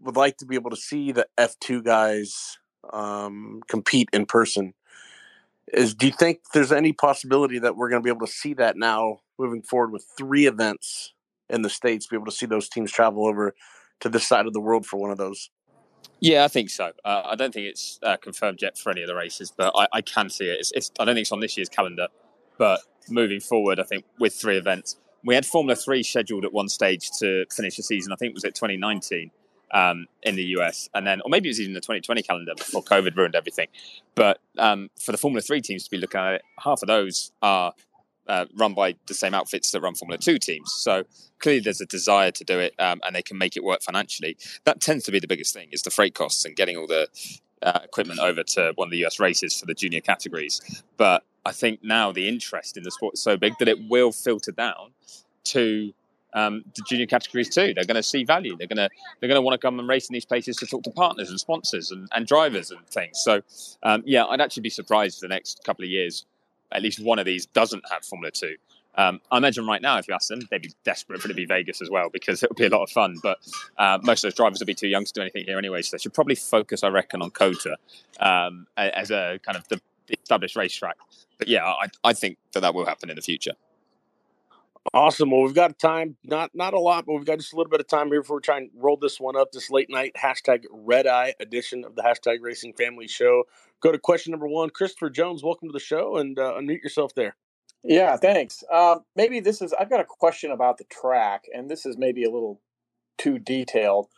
would 0.00 0.16
like 0.16 0.36
to 0.36 0.46
be 0.46 0.54
able 0.54 0.70
to 0.70 0.76
see 0.76 1.10
the 1.10 1.26
F 1.36 1.56
two 1.58 1.82
guys 1.82 2.58
um, 2.92 3.60
compete 3.68 4.08
in 4.12 4.26
person. 4.26 4.74
Is 5.72 5.94
do 5.94 6.06
you 6.06 6.12
think 6.12 6.40
there's 6.52 6.72
any 6.72 6.92
possibility 6.92 7.58
that 7.58 7.76
we're 7.76 7.90
going 7.90 8.02
to 8.02 8.04
be 8.04 8.10
able 8.10 8.26
to 8.26 8.32
see 8.32 8.54
that 8.54 8.76
now 8.76 9.20
moving 9.38 9.62
forward 9.62 9.92
with 9.92 10.06
three 10.16 10.46
events 10.46 11.12
in 11.48 11.62
the 11.62 11.70
states? 11.70 12.06
Be 12.06 12.16
able 12.16 12.26
to 12.26 12.32
see 12.32 12.46
those 12.46 12.68
teams 12.68 12.92
travel 12.92 13.26
over 13.26 13.54
to 14.00 14.08
this 14.08 14.26
side 14.26 14.46
of 14.46 14.52
the 14.52 14.60
world 14.60 14.86
for 14.86 14.98
one 14.98 15.10
of 15.10 15.18
those. 15.18 15.50
Yeah, 16.20 16.44
I 16.44 16.48
think 16.48 16.70
so. 16.70 16.92
Uh, 17.04 17.22
I 17.24 17.36
don't 17.36 17.52
think 17.52 17.66
it's 17.66 17.98
uh, 18.02 18.16
confirmed 18.16 18.60
yet 18.60 18.76
for 18.78 18.90
any 18.90 19.02
of 19.02 19.08
the 19.08 19.14
races, 19.14 19.52
but 19.56 19.72
I, 19.76 19.86
I 19.92 20.00
can 20.00 20.30
see 20.30 20.46
it. 20.46 20.58
It's, 20.60 20.72
it's, 20.72 20.90
I 20.98 21.04
don't 21.04 21.14
think 21.14 21.24
it's 21.24 21.32
on 21.32 21.40
this 21.40 21.56
year's 21.56 21.68
calendar, 21.68 22.08
but 22.56 22.80
moving 23.08 23.40
forward, 23.40 23.78
I 23.78 23.84
think 23.84 24.04
with 24.18 24.34
three 24.34 24.56
events, 24.56 24.96
we 25.24 25.34
had 25.34 25.46
Formula 25.46 25.76
Three 25.76 26.02
scheduled 26.02 26.44
at 26.44 26.52
one 26.52 26.68
stage 26.68 27.10
to 27.18 27.44
finish 27.54 27.76
the 27.76 27.82
season. 27.82 28.12
I 28.12 28.16
think 28.16 28.30
it 28.30 28.34
was 28.34 28.44
at 28.44 28.54
2019 28.54 29.30
um, 29.72 30.06
in 30.22 30.36
the 30.36 30.44
US, 30.58 30.88
and 30.94 31.06
then, 31.06 31.20
or 31.22 31.30
maybe 31.30 31.48
it 31.48 31.50
was 31.50 31.60
even 31.60 31.74
the 31.74 31.80
2020 31.80 32.22
calendar 32.22 32.54
before 32.56 32.82
COVID 32.82 33.16
ruined 33.16 33.34
everything. 33.34 33.68
But 34.14 34.40
um, 34.58 34.90
for 34.98 35.12
the 35.12 35.18
Formula 35.18 35.40
Three 35.42 35.60
teams 35.60 35.84
to 35.84 35.90
be 35.90 35.98
looking 35.98 36.20
at 36.20 36.34
it, 36.34 36.42
half 36.58 36.82
of 36.82 36.88
those 36.88 37.32
are 37.42 37.72
uh, 38.26 38.44
run 38.56 38.74
by 38.74 38.94
the 39.06 39.14
same 39.14 39.34
outfits 39.34 39.70
that 39.70 39.80
run 39.80 39.94
Formula 39.94 40.18
Two 40.18 40.38
teams. 40.38 40.72
So 40.72 41.04
clearly, 41.38 41.60
there's 41.60 41.80
a 41.80 41.86
desire 41.86 42.30
to 42.30 42.44
do 42.44 42.58
it, 42.58 42.74
um, 42.78 43.00
and 43.04 43.14
they 43.14 43.22
can 43.22 43.38
make 43.38 43.56
it 43.56 43.64
work 43.64 43.82
financially. 43.82 44.36
That 44.64 44.80
tends 44.80 45.04
to 45.04 45.12
be 45.12 45.20
the 45.20 45.28
biggest 45.28 45.54
thing: 45.54 45.68
is 45.72 45.82
the 45.82 45.90
freight 45.90 46.14
costs 46.14 46.44
and 46.44 46.56
getting 46.56 46.76
all 46.76 46.86
the 46.86 47.08
uh, 47.62 47.80
equipment 47.84 48.20
over 48.20 48.42
to 48.42 48.72
one 48.76 48.88
of 48.88 48.92
the 48.92 49.04
US 49.04 49.18
races 49.18 49.58
for 49.58 49.66
the 49.66 49.74
junior 49.74 50.00
categories. 50.00 50.82
But 50.96 51.24
I 51.44 51.52
think 51.52 51.82
now 51.82 52.12
the 52.12 52.28
interest 52.28 52.76
in 52.76 52.82
the 52.82 52.90
sport 52.90 53.14
is 53.14 53.22
so 53.22 53.36
big 53.36 53.54
that 53.58 53.68
it 53.68 53.88
will 53.88 54.12
filter 54.12 54.52
down 54.52 54.92
to 55.44 55.92
um, 56.38 56.64
the 56.76 56.82
junior 56.88 57.06
categories 57.06 57.48
too. 57.48 57.72
They're 57.74 57.84
going 57.84 57.96
to 57.96 58.02
see 58.02 58.24
value. 58.24 58.56
They're 58.56 58.66
going 58.66 58.76
to 58.76 58.88
they're 59.20 59.28
going 59.28 59.38
to 59.38 59.42
want 59.42 59.60
to 59.60 59.66
come 59.66 59.78
and 59.78 59.88
race 59.88 60.08
in 60.08 60.14
these 60.14 60.24
places 60.24 60.56
to 60.58 60.66
talk 60.66 60.82
to 60.84 60.90
partners 60.90 61.30
and 61.30 61.38
sponsors 61.38 61.90
and, 61.90 62.08
and 62.14 62.26
drivers 62.26 62.70
and 62.70 62.86
things. 62.88 63.20
So 63.20 63.42
um, 63.82 64.02
yeah, 64.06 64.24
I'd 64.24 64.40
actually 64.40 64.62
be 64.62 64.70
surprised 64.70 65.20
the 65.20 65.28
next 65.28 65.64
couple 65.64 65.84
of 65.84 65.90
years 65.90 66.24
at 66.72 66.82
least 66.82 67.02
one 67.02 67.18
of 67.18 67.24
these 67.24 67.46
doesn't 67.46 67.82
have 67.90 68.04
Formula 68.04 68.30
Two. 68.30 68.56
Um, 68.96 69.20
I 69.30 69.36
imagine 69.38 69.64
right 69.64 69.80
now, 69.80 69.98
if 69.98 70.08
you 70.08 70.14
ask 70.14 70.28
them, 70.28 70.40
they'd 70.50 70.60
be 70.60 70.72
desperate 70.82 71.20
for 71.20 71.28
it 71.28 71.30
to 71.30 71.34
be 71.34 71.46
Vegas 71.46 71.80
as 71.80 71.88
well 71.88 72.10
because 72.12 72.42
it 72.42 72.50
would 72.50 72.56
be 72.56 72.66
a 72.66 72.68
lot 72.68 72.82
of 72.82 72.90
fun. 72.90 73.16
But 73.22 73.38
uh, 73.78 73.98
most 74.02 74.24
of 74.24 74.28
those 74.28 74.34
drivers 74.34 74.58
would 74.58 74.66
be 74.66 74.74
too 74.74 74.88
young 74.88 75.04
to 75.04 75.12
do 75.12 75.20
anything 75.20 75.44
here 75.46 75.56
anyway, 75.56 75.82
so 75.82 75.96
they 75.96 76.00
should 76.00 76.14
probably 76.14 76.34
focus, 76.34 76.82
I 76.82 76.88
reckon, 76.88 77.22
on 77.22 77.30
COTA 77.30 77.76
um, 78.18 78.66
as 78.76 79.12
a 79.12 79.38
kind 79.44 79.56
of 79.56 79.68
the 79.68 79.80
established 80.20 80.56
racetrack. 80.56 80.96
But 81.38 81.46
yeah, 81.46 81.64
I, 81.64 81.86
I 82.02 82.12
think 82.12 82.38
that 82.52 82.60
that 82.60 82.74
will 82.74 82.86
happen 82.86 83.08
in 83.08 83.16
the 83.16 83.22
future. 83.22 83.52
Awesome. 84.94 85.30
Well, 85.30 85.42
we've 85.42 85.54
got 85.54 85.78
time, 85.78 86.16
not 86.24 86.50
not 86.54 86.72
a 86.72 86.80
lot, 86.80 87.04
but 87.06 87.12
we've 87.14 87.24
got 87.24 87.38
just 87.38 87.52
a 87.52 87.56
little 87.56 87.70
bit 87.70 87.80
of 87.80 87.88
time 87.88 88.08
here 88.08 88.22
before 88.22 88.36
we 88.36 88.42
try 88.42 88.56
and 88.56 88.70
roll 88.74 88.96
this 88.96 89.20
one 89.20 89.36
up. 89.36 89.52
This 89.52 89.70
late 89.70 89.90
night 89.90 90.12
hashtag 90.16 90.64
red 90.70 91.06
eye 91.06 91.34
edition 91.40 91.84
of 91.84 91.94
the 91.94 92.02
hashtag 92.02 92.38
Racing 92.40 92.72
Family 92.72 93.06
Show. 93.06 93.44
Go 93.80 93.92
to 93.92 93.98
question 93.98 94.30
number 94.30 94.48
one. 94.48 94.70
Christopher 94.70 95.10
Jones, 95.10 95.42
welcome 95.42 95.68
to 95.68 95.72
the 95.72 95.78
show, 95.78 96.16
and 96.16 96.38
uh, 96.38 96.54
unmute 96.54 96.82
yourself 96.82 97.14
there. 97.14 97.36
Yeah, 97.84 98.16
thanks. 98.16 98.64
Um, 98.72 99.00
maybe 99.14 99.40
this 99.40 99.60
is. 99.60 99.74
I've 99.78 99.90
got 99.90 100.00
a 100.00 100.04
question 100.04 100.50
about 100.50 100.78
the 100.78 100.84
track, 100.84 101.44
and 101.54 101.70
this 101.70 101.84
is 101.84 101.98
maybe 101.98 102.24
a 102.24 102.30
little 102.30 102.60
too 103.18 103.38
detailed, 103.38 104.08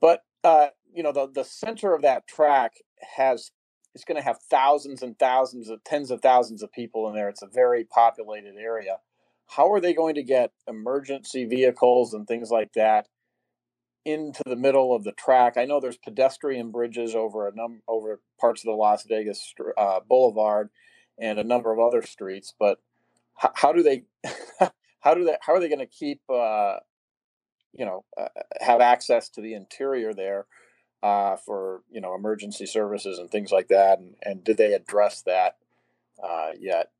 but 0.00 0.24
uh, 0.42 0.68
you 0.92 1.04
know, 1.04 1.12
the 1.12 1.28
the 1.32 1.44
center 1.44 1.94
of 1.94 2.02
that 2.02 2.26
track 2.26 2.72
has 3.16 3.52
it's 3.94 4.04
going 4.04 4.20
to 4.20 4.24
have 4.24 4.38
thousands 4.50 5.02
and 5.02 5.16
thousands 5.18 5.70
of 5.70 5.82
tens 5.84 6.10
of 6.10 6.20
thousands 6.20 6.62
of 6.62 6.72
people 6.72 7.08
in 7.08 7.14
there. 7.14 7.28
It's 7.28 7.42
a 7.42 7.46
very 7.46 7.84
populated 7.84 8.56
area 8.56 8.96
how 9.48 9.72
are 9.72 9.80
they 9.80 9.94
going 9.94 10.14
to 10.14 10.22
get 10.22 10.52
emergency 10.66 11.44
vehicles 11.44 12.12
and 12.12 12.26
things 12.26 12.50
like 12.50 12.72
that 12.74 13.08
into 14.04 14.42
the 14.46 14.56
middle 14.56 14.94
of 14.94 15.04
the 15.04 15.12
track? 15.12 15.56
I 15.56 15.64
know 15.64 15.80
there's 15.80 15.96
pedestrian 15.96 16.70
bridges 16.70 17.14
over 17.14 17.48
a 17.48 17.54
num 17.54 17.82
over 17.88 18.20
parts 18.38 18.62
of 18.62 18.66
the 18.66 18.72
Las 18.72 19.04
Vegas 19.08 19.54
uh, 19.76 20.00
Boulevard 20.06 20.68
and 21.18 21.38
a 21.38 21.44
number 21.44 21.72
of 21.72 21.80
other 21.80 22.02
streets, 22.02 22.54
but 22.58 22.80
how, 23.34 23.52
how 23.54 23.72
do 23.72 23.82
they 23.82 24.04
how 25.00 25.14
do 25.14 25.24
they 25.24 25.36
how 25.40 25.54
are 25.54 25.60
they 25.60 25.68
going 25.68 25.78
to 25.78 25.86
keep 25.86 26.20
uh, 26.28 26.76
you 27.72 27.86
know 27.86 28.04
uh, 28.18 28.28
have 28.60 28.82
access 28.82 29.30
to 29.30 29.40
the 29.40 29.54
interior 29.54 30.12
there 30.12 30.46
uh, 31.02 31.36
for 31.36 31.80
you 31.90 32.02
know 32.02 32.14
emergency 32.14 32.66
services 32.66 33.18
and 33.18 33.30
things 33.30 33.50
like 33.50 33.68
that? 33.68 33.98
And, 33.98 34.14
and 34.22 34.44
did 34.44 34.58
they 34.58 34.74
address 34.74 35.22
that 35.22 35.56
uh, 36.22 36.50
yet? 36.60 36.90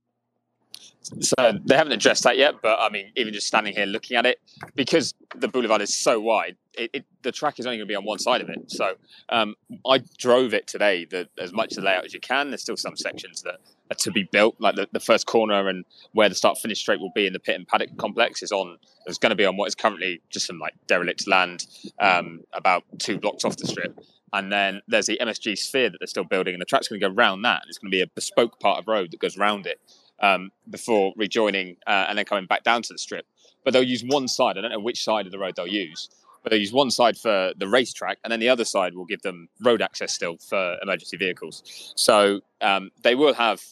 So 1.20 1.58
they 1.64 1.76
haven't 1.76 1.92
addressed 1.92 2.24
that 2.24 2.36
yet, 2.36 2.56
but 2.62 2.78
I 2.78 2.90
mean, 2.90 3.12
even 3.16 3.32
just 3.32 3.46
standing 3.46 3.74
here 3.74 3.86
looking 3.86 4.16
at 4.16 4.26
it, 4.26 4.40
because 4.74 5.14
the 5.34 5.48
boulevard 5.48 5.80
is 5.80 5.96
so 5.96 6.20
wide, 6.20 6.56
it, 6.74 6.90
it, 6.92 7.04
the 7.22 7.32
track 7.32 7.58
is 7.58 7.66
only 7.66 7.78
going 7.78 7.88
to 7.88 7.90
be 7.90 7.96
on 7.96 8.04
one 8.04 8.18
side 8.18 8.40
of 8.40 8.48
it. 8.48 8.70
So 8.70 8.94
um, 9.30 9.54
I 9.86 10.00
drove 10.18 10.54
it 10.54 10.66
today, 10.66 11.06
the, 11.06 11.28
as 11.38 11.52
much 11.52 11.72
of 11.72 11.76
the 11.76 11.82
layout 11.82 12.04
as 12.04 12.14
you 12.14 12.20
can. 12.20 12.50
There's 12.50 12.62
still 12.62 12.76
some 12.76 12.96
sections 12.96 13.42
that 13.42 13.56
are 13.90 13.96
to 13.96 14.10
be 14.10 14.24
built, 14.24 14.56
like 14.58 14.76
the, 14.76 14.88
the 14.92 15.00
first 15.00 15.26
corner 15.26 15.68
and 15.68 15.84
where 16.12 16.28
the 16.28 16.34
start 16.34 16.58
finish 16.58 16.78
straight 16.78 17.00
will 17.00 17.12
be 17.14 17.26
in 17.26 17.32
the 17.32 17.40
pit 17.40 17.56
and 17.56 17.66
paddock 17.66 17.96
complex 17.96 18.42
is 18.42 18.52
on. 18.52 18.78
It's 19.06 19.18
going 19.18 19.30
to 19.30 19.36
be 19.36 19.46
on 19.46 19.56
what 19.56 19.68
is 19.68 19.74
currently 19.74 20.20
just 20.30 20.46
some 20.46 20.58
like 20.58 20.74
derelict 20.86 21.26
land, 21.26 21.66
um, 22.00 22.40
about 22.52 22.84
two 22.98 23.18
blocks 23.18 23.44
off 23.44 23.56
the 23.56 23.66
strip. 23.66 23.98
And 24.32 24.52
then 24.52 24.82
there's 24.86 25.06
the 25.06 25.18
MSG 25.22 25.56
sphere 25.56 25.88
that 25.88 25.98
they're 26.00 26.06
still 26.06 26.24
building, 26.24 26.52
and 26.52 26.60
the 26.60 26.66
track's 26.66 26.88
going 26.88 27.00
to 27.00 27.08
go 27.08 27.14
round 27.14 27.46
that. 27.46 27.62
And 27.62 27.70
it's 27.70 27.78
going 27.78 27.90
to 27.90 27.96
be 27.96 28.02
a 28.02 28.06
bespoke 28.06 28.60
part 28.60 28.78
of 28.78 28.86
road 28.86 29.10
that 29.12 29.20
goes 29.20 29.38
round 29.38 29.66
it 29.66 29.80
um, 30.20 30.50
before 30.68 31.12
rejoining 31.16 31.76
uh, 31.87 32.07
and 32.09 32.18
then 32.18 32.24
coming 32.24 32.46
back 32.46 32.64
down 32.64 32.83
to 32.83 32.92
the 32.92 32.98
strip. 32.98 33.26
But 33.64 33.72
they'll 33.72 33.83
use 33.83 34.04
one 34.04 34.28
side. 34.28 34.57
I 34.57 34.62
don't 34.62 34.70
know 34.70 34.78
which 34.78 35.02
side 35.02 35.26
of 35.26 35.33
the 35.33 35.38
road 35.38 35.54
they'll 35.57 35.66
use, 35.66 36.09
but 36.42 36.50
they'll 36.50 36.61
use 36.61 36.72
one 36.72 36.90
side 36.90 37.18
for 37.18 37.52
the 37.57 37.68
racetrack, 37.68 38.18
and 38.24 38.33
then 38.33 38.40
the 38.40 38.48
other 38.48 38.64
side 38.64 38.94
will 38.94 39.04
give 39.04 39.22
them 39.22 39.48
road 39.61 39.83
access 39.83 40.12
still 40.12 40.37
for 40.38 40.76
emergency 40.83 41.16
vehicles. 41.16 41.92
So 41.96 42.40
um, 42.61 42.90
they 43.02 43.14
will 43.14 43.35
have 43.35 43.62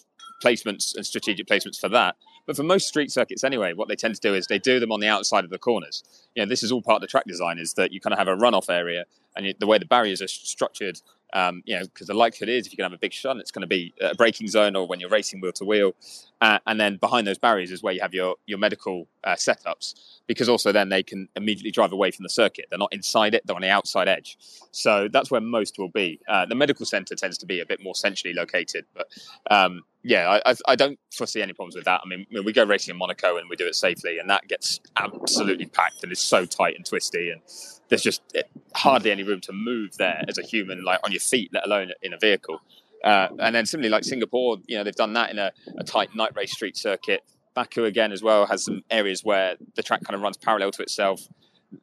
placements 0.44 0.94
and 0.94 1.06
strategic 1.06 1.46
placements 1.46 1.80
for 1.80 1.88
that. 1.88 2.16
But 2.46 2.56
for 2.56 2.62
most 2.62 2.86
street 2.86 3.10
circuits, 3.10 3.42
anyway, 3.42 3.72
what 3.72 3.88
they 3.88 3.96
tend 3.96 4.14
to 4.14 4.20
do 4.20 4.34
is 4.34 4.46
they 4.46 4.58
do 4.58 4.78
them 4.78 4.92
on 4.92 5.00
the 5.00 5.08
outside 5.08 5.44
of 5.44 5.50
the 5.50 5.58
corners. 5.58 6.04
You 6.34 6.42
know, 6.42 6.48
this 6.48 6.62
is 6.62 6.70
all 6.70 6.80
part 6.80 6.96
of 6.96 7.00
the 7.00 7.08
track 7.08 7.24
design. 7.26 7.58
Is 7.58 7.74
that 7.74 7.92
you 7.92 8.00
kind 8.00 8.12
of 8.12 8.18
have 8.18 8.28
a 8.28 8.36
runoff 8.36 8.70
area, 8.70 9.04
and 9.34 9.46
you, 9.46 9.54
the 9.58 9.66
way 9.66 9.78
the 9.78 9.86
barriers 9.86 10.22
are 10.22 10.28
structured 10.28 11.00
um, 11.32 11.62
you 11.64 11.76
know, 11.76 11.84
because 11.84 12.06
the 12.06 12.14
likelihood 12.14 12.48
is 12.48 12.66
if 12.66 12.72
you 12.72 12.76
can 12.76 12.84
have 12.84 12.92
a 12.92 12.98
big 12.98 13.12
shunt, 13.12 13.40
it's 13.40 13.50
going 13.50 13.62
to 13.62 13.66
be 13.66 13.94
a 14.00 14.14
braking 14.14 14.48
zone 14.48 14.76
or 14.76 14.86
when 14.86 15.00
you're 15.00 15.10
racing 15.10 15.40
wheel 15.40 15.52
to 15.52 15.64
wheel. 15.64 15.94
Uh, 16.40 16.58
and 16.66 16.78
then 16.78 16.96
behind 16.96 17.26
those 17.26 17.38
barriers 17.38 17.70
is 17.70 17.82
where 17.82 17.92
you 17.92 18.00
have 18.00 18.14
your, 18.14 18.36
your 18.46 18.58
medical 18.58 19.06
uh, 19.24 19.34
setups, 19.34 19.94
because 20.26 20.48
also 20.48 20.72
then 20.72 20.88
they 20.88 21.02
can 21.02 21.28
immediately 21.34 21.70
drive 21.70 21.92
away 21.92 22.10
from 22.10 22.22
the 22.22 22.28
circuit. 22.28 22.66
They're 22.70 22.78
not 22.78 22.92
inside 22.92 23.34
it, 23.34 23.42
they're 23.46 23.56
on 23.56 23.62
the 23.62 23.70
outside 23.70 24.08
edge. 24.08 24.38
So 24.70 25.08
that's 25.10 25.30
where 25.30 25.40
most 25.40 25.78
will 25.78 25.88
be. 25.88 26.20
Uh, 26.28 26.46
the 26.46 26.54
medical 26.54 26.86
center 26.86 27.14
tends 27.14 27.38
to 27.38 27.46
be 27.46 27.60
a 27.60 27.66
bit 27.66 27.82
more 27.82 27.94
centrally 27.94 28.34
located, 28.34 28.84
but 28.94 29.08
um, 29.50 29.82
yeah, 30.06 30.38
I, 30.46 30.54
I, 30.68 30.76
don't 30.76 31.00
foresee 31.12 31.42
any 31.42 31.52
problems 31.52 31.74
with 31.74 31.84
that. 31.86 32.00
I 32.04 32.08
mean, 32.08 32.26
we 32.44 32.52
go 32.52 32.64
racing 32.64 32.92
in 32.92 32.96
Monaco 32.96 33.38
and 33.38 33.50
we 33.50 33.56
do 33.56 33.66
it 33.66 33.74
safely, 33.74 34.18
and 34.20 34.30
that 34.30 34.46
gets 34.46 34.78
absolutely 34.96 35.66
packed 35.66 36.04
and 36.04 36.12
it's 36.12 36.20
so 36.20 36.44
tight 36.44 36.76
and 36.76 36.86
twisty, 36.86 37.30
and 37.30 37.40
there's 37.88 38.02
just 38.02 38.22
eh, 38.36 38.42
hardly 38.72 39.10
any 39.10 39.24
room 39.24 39.40
to 39.40 39.52
move 39.52 39.96
there 39.96 40.22
as 40.28 40.38
a 40.38 40.42
human, 40.42 40.84
like 40.84 41.00
on 41.02 41.10
your 41.10 41.20
feet, 41.20 41.50
let 41.52 41.66
alone 41.66 41.90
in 42.02 42.12
a 42.12 42.18
vehicle. 42.18 42.60
Uh, 43.02 43.28
and 43.40 43.52
then 43.52 43.66
similarly, 43.66 43.90
like 43.90 44.04
Singapore, 44.04 44.58
you 44.68 44.76
know, 44.76 44.84
they've 44.84 44.94
done 44.94 45.12
that 45.14 45.30
in 45.32 45.40
a, 45.40 45.50
a, 45.76 45.82
tight 45.82 46.14
night 46.14 46.36
race 46.36 46.52
street 46.52 46.76
circuit. 46.76 47.24
Baku 47.54 47.84
again 47.84 48.12
as 48.12 48.22
well 48.22 48.46
has 48.46 48.64
some 48.64 48.82
areas 48.92 49.24
where 49.24 49.56
the 49.74 49.82
track 49.82 50.04
kind 50.04 50.14
of 50.14 50.20
runs 50.20 50.36
parallel 50.36 50.70
to 50.70 50.82
itself. 50.82 51.20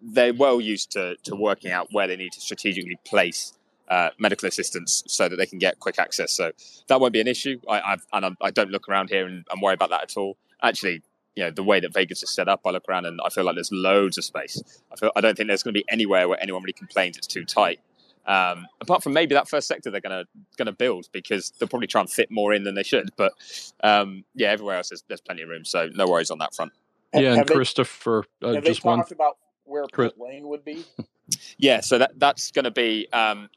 They're 0.02 0.34
well 0.34 0.62
used 0.62 0.92
to, 0.92 1.18
to 1.24 1.36
working 1.36 1.72
out 1.72 1.90
where 1.92 2.08
they 2.08 2.16
need 2.16 2.32
to 2.32 2.40
strategically 2.40 2.98
place 3.04 3.52
uh, 3.94 4.10
medical 4.18 4.48
assistance 4.48 5.04
so 5.08 5.30
that 5.30 5.36
they 5.36 5.46
can 5.46 5.60
get 5.60 5.80
quick 5.80 6.00
access. 6.00 6.32
So 6.32 6.52
that 6.88 7.00
won't 7.00 7.14
be 7.14 7.22
an 7.22 7.28
issue. 7.28 7.60
I, 7.70 7.80
I've, 7.82 8.06
and 8.12 8.36
I 8.42 8.50
don't 8.50 8.72
look 8.72 8.90
around 8.90 9.10
here 9.10 9.28
and, 9.28 9.46
and 9.52 9.62
worry 9.62 9.76
about 9.76 9.92
that 9.92 10.02
at 10.02 10.18
all. 10.18 10.36
Actually, 10.64 11.04
you 11.36 11.44
know 11.44 11.52
the 11.52 11.64
way 11.64 11.80
that 11.80 11.94
Vegas 11.94 12.24
is 12.24 12.32
set 12.32 12.48
up, 12.48 12.62
I 12.66 12.72
look 12.72 12.86
around 12.90 13.06
and 13.06 13.20
I 13.24 13.30
feel 13.30 13.44
like 13.44 13.56
there's 13.56 13.72
loads 13.72 14.18
of 14.18 14.24
space. 14.24 14.62
I 14.92 14.96
feel 14.96 15.12
I 15.16 15.22
don't 15.22 15.38
think 15.38 15.48
there's 15.48 15.62
going 15.62 15.76
to 15.76 15.80
be 15.80 15.86
anywhere 15.90 16.28
where 16.28 16.42
anyone 16.42 16.64
really 16.64 16.74
complains 16.74 17.18
it's 17.18 17.28
too 17.28 17.46
tight. 17.46 17.80
Um, 18.26 18.68
apart 18.82 19.04
from 19.04 19.14
maybe 19.14 19.36
that 19.36 19.48
first 19.48 19.68
sector 19.68 19.92
they're 19.92 20.02
going 20.02 20.26
to 20.26 20.28
going 20.58 20.68
to 20.68 20.72
build 20.72 21.08
because 21.12 21.52
they'll 21.60 21.70
probably 21.70 21.88
try 21.88 22.02
and 22.02 22.10
fit 22.10 22.32
more 22.32 22.52
in 22.52 22.64
than 22.64 22.74
they 22.74 22.84
should. 22.84 23.12
But 23.16 23.34
um, 23.84 24.24
yeah, 24.34 24.50
everywhere 24.50 24.78
else 24.78 24.90
there's, 24.90 25.04
there's 25.08 25.22
plenty 25.22 25.44
of 25.44 25.50
room, 25.50 25.66
so 25.66 25.90
no 25.94 26.08
worries 26.08 26.32
on 26.32 26.40
that 26.40 26.56
front. 26.56 26.72
Yeah, 27.14 27.30
and 27.30 27.38
have 27.38 27.48
Christopher, 27.48 28.26
uh, 28.42 28.54
have 28.54 28.64
just 28.64 28.82
they 28.82 28.90
talked 28.90 29.12
one... 29.12 29.18
about 29.18 29.38
where 29.66 29.86
Chris... 29.92 30.14
lane 30.18 30.48
would 30.48 30.66
be? 30.66 30.84
yeah, 31.58 31.82
so 31.82 31.98
that 31.98 32.18
that's 32.18 32.52
going 32.52 32.66
to 32.66 32.72
be 32.72 33.08
um, 33.12 33.50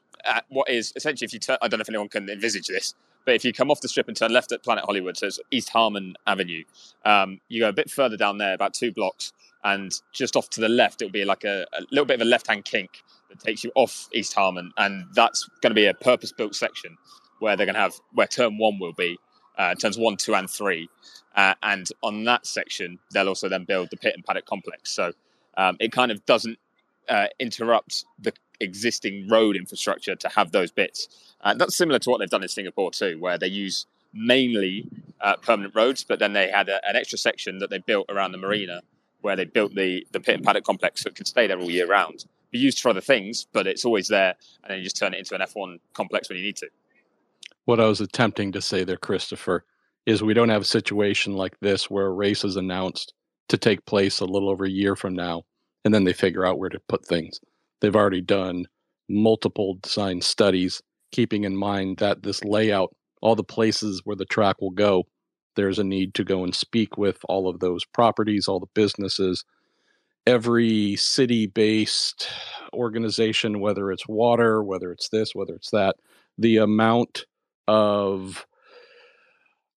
what 0.49 0.69
is 0.69 0.93
essentially 0.95 1.25
if 1.25 1.33
you 1.33 1.39
turn. 1.39 1.57
I 1.61 1.67
don't 1.67 1.79
know 1.79 1.83
if 1.83 1.89
anyone 1.89 2.09
can 2.09 2.29
envisage 2.29 2.67
this, 2.67 2.93
but 3.25 3.35
if 3.35 3.43
you 3.43 3.53
come 3.53 3.69
off 3.69 3.81
the 3.81 3.87
strip 3.87 4.07
and 4.07 4.15
turn 4.15 4.31
left 4.31 4.51
at 4.51 4.63
Planet 4.63 4.85
Hollywood, 4.85 5.17
so 5.17 5.27
it's 5.27 5.39
East 5.51 5.69
Harmon 5.69 6.15
Avenue, 6.25 6.63
um, 7.05 7.41
you 7.49 7.61
go 7.61 7.69
a 7.69 7.73
bit 7.73 7.89
further 7.89 8.17
down 8.17 8.37
there, 8.37 8.53
about 8.53 8.73
two 8.73 8.91
blocks, 8.91 9.33
and 9.63 9.91
just 10.13 10.35
off 10.35 10.49
to 10.51 10.61
the 10.61 10.69
left, 10.69 11.01
it'll 11.01 11.11
be 11.11 11.25
like 11.25 11.43
a, 11.43 11.65
a 11.73 11.81
little 11.91 12.05
bit 12.05 12.15
of 12.15 12.21
a 12.21 12.29
left 12.29 12.47
hand 12.47 12.65
kink 12.65 13.03
that 13.29 13.39
takes 13.39 13.63
you 13.63 13.71
off 13.75 14.07
East 14.13 14.33
Harmon, 14.33 14.71
and 14.77 15.05
that's 15.13 15.49
going 15.61 15.71
to 15.71 15.75
be 15.75 15.87
a 15.87 15.93
purpose 15.93 16.31
built 16.31 16.55
section 16.55 16.97
where 17.39 17.55
they're 17.55 17.65
going 17.65 17.75
to 17.75 17.81
have 17.81 17.95
where 18.13 18.27
turn 18.27 18.57
one 18.57 18.79
will 18.79 18.93
be, 18.93 19.17
uh, 19.57 19.75
turns 19.75 19.97
one, 19.97 20.17
two, 20.17 20.33
and 20.33 20.49
three. 20.49 20.89
Uh, 21.35 21.53
and 21.61 21.87
on 22.01 22.23
that 22.23 22.47
section, 22.47 22.97
they'll 23.11 23.27
also 23.27 23.47
then 23.47 23.63
build 23.63 23.89
the 23.91 23.97
pit 23.97 24.13
and 24.15 24.23
paddock 24.25 24.45
complex. 24.45 24.89
So 24.91 25.11
um, 25.55 25.77
it 25.79 25.91
kind 25.91 26.11
of 26.11 26.25
doesn't 26.25 26.57
uh, 27.09 27.27
interrupt 27.39 28.05
the 28.19 28.33
existing 28.59 29.27
road 29.27 29.55
infrastructure 29.55 30.15
to 30.15 30.29
have 30.29 30.51
those 30.51 30.71
bits. 30.71 31.07
Uh, 31.41 31.53
that's 31.53 31.75
similar 31.75 31.99
to 31.99 32.09
what 32.09 32.19
they've 32.19 32.29
done 32.29 32.43
in 32.43 32.49
Singapore 32.49 32.91
too, 32.91 33.17
where 33.19 33.37
they 33.37 33.47
use 33.47 33.85
mainly 34.13 34.87
uh, 35.21 35.35
permanent 35.37 35.75
roads, 35.75 36.03
but 36.03 36.19
then 36.19 36.33
they 36.33 36.49
had 36.49 36.69
a, 36.69 36.85
an 36.87 36.95
extra 36.95 37.17
section 37.17 37.59
that 37.59 37.69
they 37.69 37.77
built 37.79 38.09
around 38.09 38.31
the 38.31 38.37
marina 38.37 38.81
where 39.21 39.35
they 39.35 39.45
built 39.45 39.75
the, 39.75 40.05
the 40.11 40.19
pit 40.19 40.35
and 40.35 40.43
paddock 40.43 40.63
complex 40.63 41.03
so 41.03 41.07
it 41.09 41.15
could 41.15 41.27
stay 41.27 41.47
there 41.47 41.59
all 41.59 41.69
year 41.69 41.87
round. 41.87 42.25
Be 42.51 42.59
used 42.59 42.79
for 42.79 42.89
other 42.89 43.01
things, 43.01 43.47
but 43.51 43.67
it's 43.67 43.83
always 43.83 44.07
there, 44.07 44.35
and 44.63 44.71
then 44.71 44.77
you 44.77 44.83
just 44.83 44.97
turn 44.97 45.13
it 45.13 45.19
into 45.19 45.35
an 45.35 45.41
F1 45.41 45.79
complex 45.93 46.29
when 46.29 46.37
you 46.37 46.43
need 46.45 46.55
to. 46.57 46.69
What 47.65 47.79
I 47.81 47.87
was 47.87 47.99
attempting 47.99 48.53
to 48.53 48.61
say 48.61 48.83
there, 48.83 48.97
Christopher, 48.97 49.65
is 50.05 50.23
we 50.23 50.33
don't 50.33 50.49
have 50.49 50.61
a 50.61 50.65
situation 50.65 51.33
like 51.33 51.59
this 51.59 51.89
where 51.89 52.05
a 52.05 52.11
race 52.11 52.45
is 52.45 52.55
announced 52.55 53.13
to 53.49 53.57
take 53.57 53.85
place 53.85 54.21
a 54.21 54.25
little 54.25 54.49
over 54.49 54.63
a 54.63 54.69
year 54.69 54.95
from 54.95 55.13
now, 55.13 55.43
and 55.87 55.93
then 55.93 56.03
they 56.03 56.11
figure 56.11 56.45
out 56.45 56.59
where 56.59 56.67
to 56.67 56.81
put 56.89 57.05
things. 57.05 57.39
They've 57.79 57.95
already 57.95 58.19
done 58.19 58.65
multiple 59.07 59.77
design 59.81 60.19
studies, 60.19 60.81
keeping 61.13 61.45
in 61.45 61.55
mind 61.55 61.99
that 61.99 62.23
this 62.23 62.43
layout, 62.43 62.93
all 63.21 63.35
the 63.35 63.43
places 63.45 64.01
where 64.03 64.17
the 64.17 64.25
track 64.25 64.57
will 64.59 64.71
go, 64.71 65.05
there's 65.55 65.79
a 65.79 65.85
need 65.85 66.13
to 66.15 66.25
go 66.25 66.43
and 66.43 66.53
speak 66.53 66.97
with 66.97 67.19
all 67.29 67.47
of 67.47 67.61
those 67.61 67.85
properties, 67.85 68.49
all 68.49 68.59
the 68.59 68.67
businesses, 68.73 69.45
every 70.25 70.97
city 70.97 71.47
based 71.47 72.27
organization, 72.73 73.61
whether 73.61 73.89
it's 73.89 74.09
water, 74.09 74.61
whether 74.61 74.91
it's 74.91 75.07
this, 75.07 75.33
whether 75.33 75.55
it's 75.55 75.71
that, 75.71 75.95
the 76.37 76.57
amount 76.57 77.23
of 77.69 78.45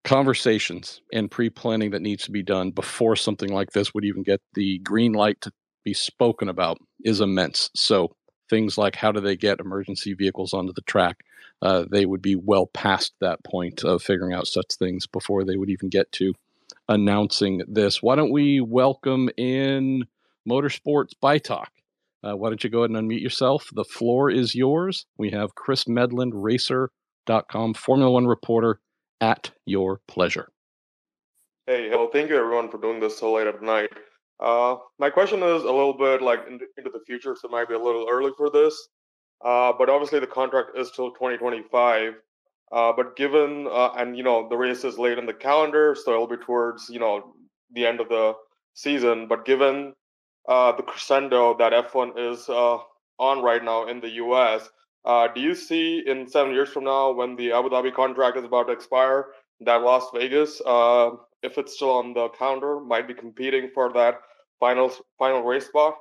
conversations 0.03 1.03
and 1.13 1.31
pre 1.31 1.51
planning 1.51 1.93
that 1.93 2.03
needs 2.03 2.25
to 2.25 2.33
be 2.33 2.43
done 2.43 2.73
before 2.73 3.15
something 3.15 3.53
like 3.53 3.71
this 3.71 3.95
would 3.95 4.05
even 4.05 4.25
get 4.25 4.41
the 4.55 4.81
green 4.81 5.13
light 5.13 5.41
to 5.41 5.53
be 5.85 5.95
spoken 5.95 6.49
about 6.49 6.79
is 7.05 7.21
immense. 7.21 7.71
So 7.75 8.15
things 8.49 8.77
like 8.77 8.97
how 8.97 9.13
do 9.13 9.21
they 9.21 9.37
get 9.37 9.61
emergency 9.61 10.15
vehicles 10.15 10.53
onto 10.53 10.73
the 10.73 10.83
track? 10.83 11.25
Uh, 11.63 11.85
they 11.91 12.07
would 12.07 12.23
be 12.23 12.37
well 12.37 12.67
past 12.67 13.13
that 13.21 13.43
point 13.45 13.85
of 13.85 14.03
figuring 14.03 14.33
out 14.33 14.47
such 14.47 14.75
things 14.79 15.07
before 15.07 15.45
they 15.45 15.57
would 15.57 15.71
even 15.71 15.89
get 15.89 16.11
to 16.13 16.33
announcing 16.89 17.63
this. 17.69 18.03
Why 18.03 18.17
don't 18.17 18.33
we 18.33 18.61
welcome 18.61 19.29
in 19.37 20.05
Motorsports 20.49 21.13
by 21.21 21.39
Talk? 21.39 21.71
Uh, 22.23 22.35
why 22.35 22.49
don't 22.49 22.63
you 22.63 22.71
go 22.71 22.81
ahead 22.81 22.91
and 22.91 23.11
unmute 23.11 23.23
yourself? 23.23 23.71
The 23.73 23.85
floor 23.85 24.31
is 24.31 24.55
yours. 24.55 25.07
We 25.17 25.31
have 25.31 25.55
Chris 25.55 25.85
Medland, 25.85 26.33
racer.com, 26.35 27.75
Formula 27.75 28.11
One 28.11 28.27
reporter 28.27 28.81
at 29.21 29.51
your 29.65 30.01
pleasure. 30.07 30.49
Hey, 31.67 31.89
hello. 31.89 32.09
Thank 32.13 32.31
you 32.31 32.37
everyone 32.37 32.71
for 32.71 32.79
doing 32.79 33.01
this 33.01 33.19
so 33.19 33.33
late 33.33 33.47
at 33.47 33.63
night. 33.63 33.91
Uh, 34.41 34.77
my 34.99 35.11
question 35.11 35.43
is 35.43 35.63
a 35.63 35.73
little 35.73 35.93
bit 35.93 36.23
like 36.23 36.41
into, 36.49 36.65
into 36.79 36.91
the 36.91 37.01
future, 37.07 37.37
so 37.39 37.47
it 37.49 37.53
might 37.53 37.69
be 37.69 37.75
a 37.75 37.79
little 37.79 38.09
early 38.11 38.31
for 38.37 38.51
this. 38.51 38.89
Uh, 39.45 39.73
but 39.79 39.89
obviously, 39.89 40.19
the 40.19 40.27
contract 40.27 40.71
is 40.77 40.91
till 40.91 41.11
2025. 41.13 42.15
Uh, 42.73 42.93
but 42.97 43.17
given 43.17 43.67
uh, 43.71 43.91
and 43.97 44.17
you 44.17 44.23
know 44.23 44.49
the 44.49 44.57
race 44.57 44.85
is 44.85 44.99
late 44.99 45.19
in 45.19 45.27
the 45.27 45.35
calendar, 45.35 45.95
so 45.95 46.13
it'll 46.13 46.27
be 46.27 46.37
towards 46.37 46.89
you 46.89 47.01
know 47.01 47.35
the 47.73 47.85
end 47.85 48.01
of 48.01 48.09
the 48.09 48.33
season. 48.75 49.27
But 49.29 49.45
given 49.45 49.93
uh, 50.49 50.73
the 50.73 50.85
crescendo 50.85 51.57
that 51.59 51.73
F1 51.73 52.33
is 52.33 52.49
uh, 52.49 52.79
on 53.19 53.43
right 53.43 53.63
now 53.63 53.89
in 53.89 54.01
the 54.01 54.11
U.S., 54.11 54.69
do 55.35 55.41
you 55.41 55.55
see 55.55 56.03
in 56.07 56.29
seven 56.29 56.53
years 56.53 56.69
from 56.69 56.85
now, 56.85 57.13
when 57.13 57.37
the 57.37 57.53
Abu 57.53 57.69
Dhabi 57.69 57.93
contract 57.93 58.39
is 58.39 58.45
about 58.45 58.69
to 58.69 58.73
expire, 58.73 59.27
that 59.61 59.83
Las 59.83 60.05
Vegas, 60.15 60.63
if 61.43 61.59
it's 61.59 61.75
still 61.75 61.91
on 61.91 62.15
the 62.15 62.29
calendar, 62.29 62.79
might 62.81 63.09
be 63.09 63.15
competing 63.15 63.71
for 63.75 63.93
that 63.93 64.21
final 64.61 64.93
final 65.19 65.43
race 65.43 65.67
spot? 65.67 65.95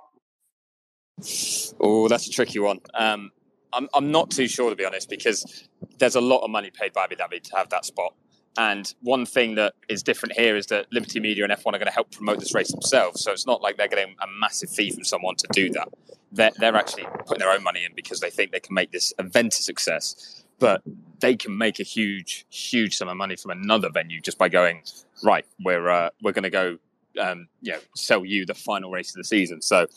Oh, 1.79 2.07
that's 2.07 2.27
a 2.27 2.31
tricky 2.31 2.59
one. 2.59 2.79
Um, 2.93 3.31
I'm 3.73 3.87
I'm 3.93 4.11
not 4.11 4.29
too 4.29 4.47
sure 4.47 4.69
to 4.69 4.75
be 4.75 4.85
honest 4.85 5.09
because 5.09 5.67
there's 5.97 6.15
a 6.15 6.21
lot 6.21 6.43
of 6.43 6.49
money 6.49 6.69
paid 6.71 6.93
by 6.93 7.05
Abu 7.05 7.15
Dhabi 7.15 7.41
to 7.41 7.57
have 7.57 7.69
that 7.69 7.85
spot. 7.85 8.13
And 8.57 8.93
one 9.01 9.25
thing 9.25 9.55
that 9.55 9.73
is 9.87 10.03
different 10.03 10.35
here 10.35 10.55
is 10.57 10.65
that 10.67 10.87
Liberty 10.91 11.19
Media 11.19 11.43
and 11.45 11.53
F1 11.53 11.67
are 11.67 11.71
going 11.71 11.85
to 11.85 11.91
help 11.91 12.11
promote 12.11 12.39
this 12.39 12.53
race 12.53 12.71
themselves. 12.71 13.23
So 13.23 13.31
it's 13.31 13.45
not 13.45 13.61
like 13.61 13.77
they're 13.77 13.87
getting 13.87 14.15
a 14.21 14.27
massive 14.39 14.69
fee 14.69 14.91
from 14.91 15.03
someone 15.03 15.35
to 15.37 15.47
do 15.51 15.69
that. 15.69 15.87
They're, 16.31 16.51
they're 16.57 16.75
actually 16.75 17.05
putting 17.25 17.39
their 17.39 17.51
own 17.51 17.63
money 17.63 17.85
in 17.85 17.93
because 17.95 18.19
they 18.19 18.29
think 18.31 18.51
they 18.51 18.59
can 18.59 18.73
make 18.73 18.91
this 18.91 19.13
event 19.19 19.53
a 19.53 19.61
success. 19.61 20.43
but 20.59 20.81
they 21.19 21.35
can 21.35 21.57
make 21.57 21.79
a 21.79 21.83
huge, 21.83 22.45
huge 22.49 22.97
sum 22.97 23.07
of 23.09 23.17
money 23.17 23.35
from 23.35 23.51
another 23.51 23.89
venue 23.89 24.21
just 24.21 24.37
by 24.37 24.49
going 24.49 24.83
right. 25.23 25.45
We're 25.63 25.89
uh, 25.89 26.09
we're 26.21 26.31
going 26.33 26.43
to 26.43 26.49
go, 26.49 26.77
um, 27.19 27.47
you 27.61 27.73
know, 27.73 27.79
sell 27.95 28.25
you 28.25 28.45
the 28.45 28.53
final 28.53 28.91
race 28.91 29.09
of 29.09 29.15
the 29.15 29.23
season. 29.23 29.61
So, 29.61 29.87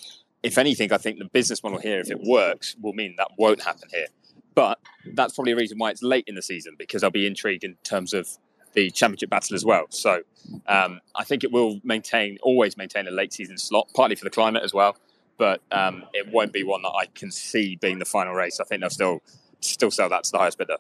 if 0.43 0.59
anything, 0.59 0.93
I 0.93 0.99
think 0.99 1.19
the 1.19 1.27
business 1.27 1.63
model 1.63 1.79
here, 1.79 2.01
if 2.01 2.11
it 2.11 2.21
works, 2.21 2.77
will 2.81 2.95
mean 2.95 3.15
that 3.19 3.29
won't 3.39 3.63
happen 3.63 3.89
here. 3.93 4.09
But 4.55 4.79
that's 5.15 5.35
probably 5.35 5.53
a 5.53 5.57
reason 5.57 5.79
why 5.79 5.91
it's 5.91 6.03
late 6.03 6.25
in 6.27 6.35
the 6.35 6.43
season 6.43 6.75
because 6.79 7.03
I'll 7.03 7.11
be 7.11 7.27
intrigued 7.27 7.65
in 7.65 7.77
terms 7.85 8.13
of 8.13 8.29
the 8.75 8.91
championship 8.91 9.31
battle 9.31 9.55
as 9.55 9.65
well. 9.65 9.87
So 9.91 10.23
um, 10.67 11.01
I 11.15 11.25
think 11.25 11.45
it 11.45 11.53
will 11.53 11.81
maintain, 11.85 12.39
always 12.43 12.77
maintain 12.77 13.07
a 13.07 13.11
late 13.11 13.33
season 13.33 13.57
slot, 13.59 13.89
partly 13.95 14.17
for 14.17 14.25
the 14.25 14.31
climate 14.31 14.63
as 14.63 14.75
well. 14.75 14.97
But 15.39 15.63
um, 15.71 16.05
it 16.13 16.29
won't 16.31 16.53
be 16.53 16.63
one 16.63 16.83
that 16.83 16.91
I 16.91 17.07
can 17.07 17.31
see 17.31 17.77
being 17.77 17.99
the 17.99 18.05
final 18.05 18.35
race. 18.35 18.61
I 18.61 18.65
think 18.65 18.81
they'll 18.81 18.91
still 18.91 19.23
still 19.61 19.91
sell 19.91 20.09
that 20.09 20.25
to 20.25 20.33
the 20.33 20.39
highest 20.39 20.59
bidder. 20.59 20.77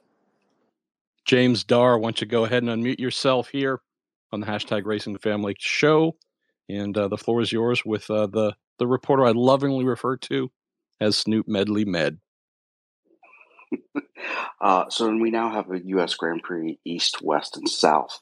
James 1.24 1.64
Dar, 1.64 1.98
why 1.98 2.06
don't 2.06 2.20
you 2.20 2.26
go 2.26 2.44
ahead 2.44 2.64
and 2.64 2.82
unmute 2.84 2.98
yourself 2.98 3.48
here 3.48 3.80
on 4.32 4.40
the 4.40 4.46
hashtag 4.46 4.86
Racing 4.86 5.18
Family 5.18 5.54
Show, 5.58 6.16
and 6.68 6.96
uh, 6.96 7.08
the 7.08 7.18
floor 7.18 7.40
is 7.40 7.52
yours 7.52 7.84
with 7.84 8.10
uh, 8.10 8.26
the 8.26 8.54
the 8.78 8.86
reporter 8.86 9.24
I 9.24 9.32
lovingly 9.32 9.84
refer 9.84 10.16
to 10.16 10.50
as 11.00 11.16
Snoop 11.16 11.46
Medley 11.46 11.84
Med. 11.84 12.18
uh, 14.60 14.88
so 14.88 15.14
we 15.14 15.30
now 15.30 15.50
have 15.50 15.70
a 15.70 15.84
U.S. 15.86 16.14
Grand 16.14 16.42
Prix 16.42 16.78
East, 16.84 17.20
West, 17.22 17.56
and 17.56 17.68
South. 17.68 18.20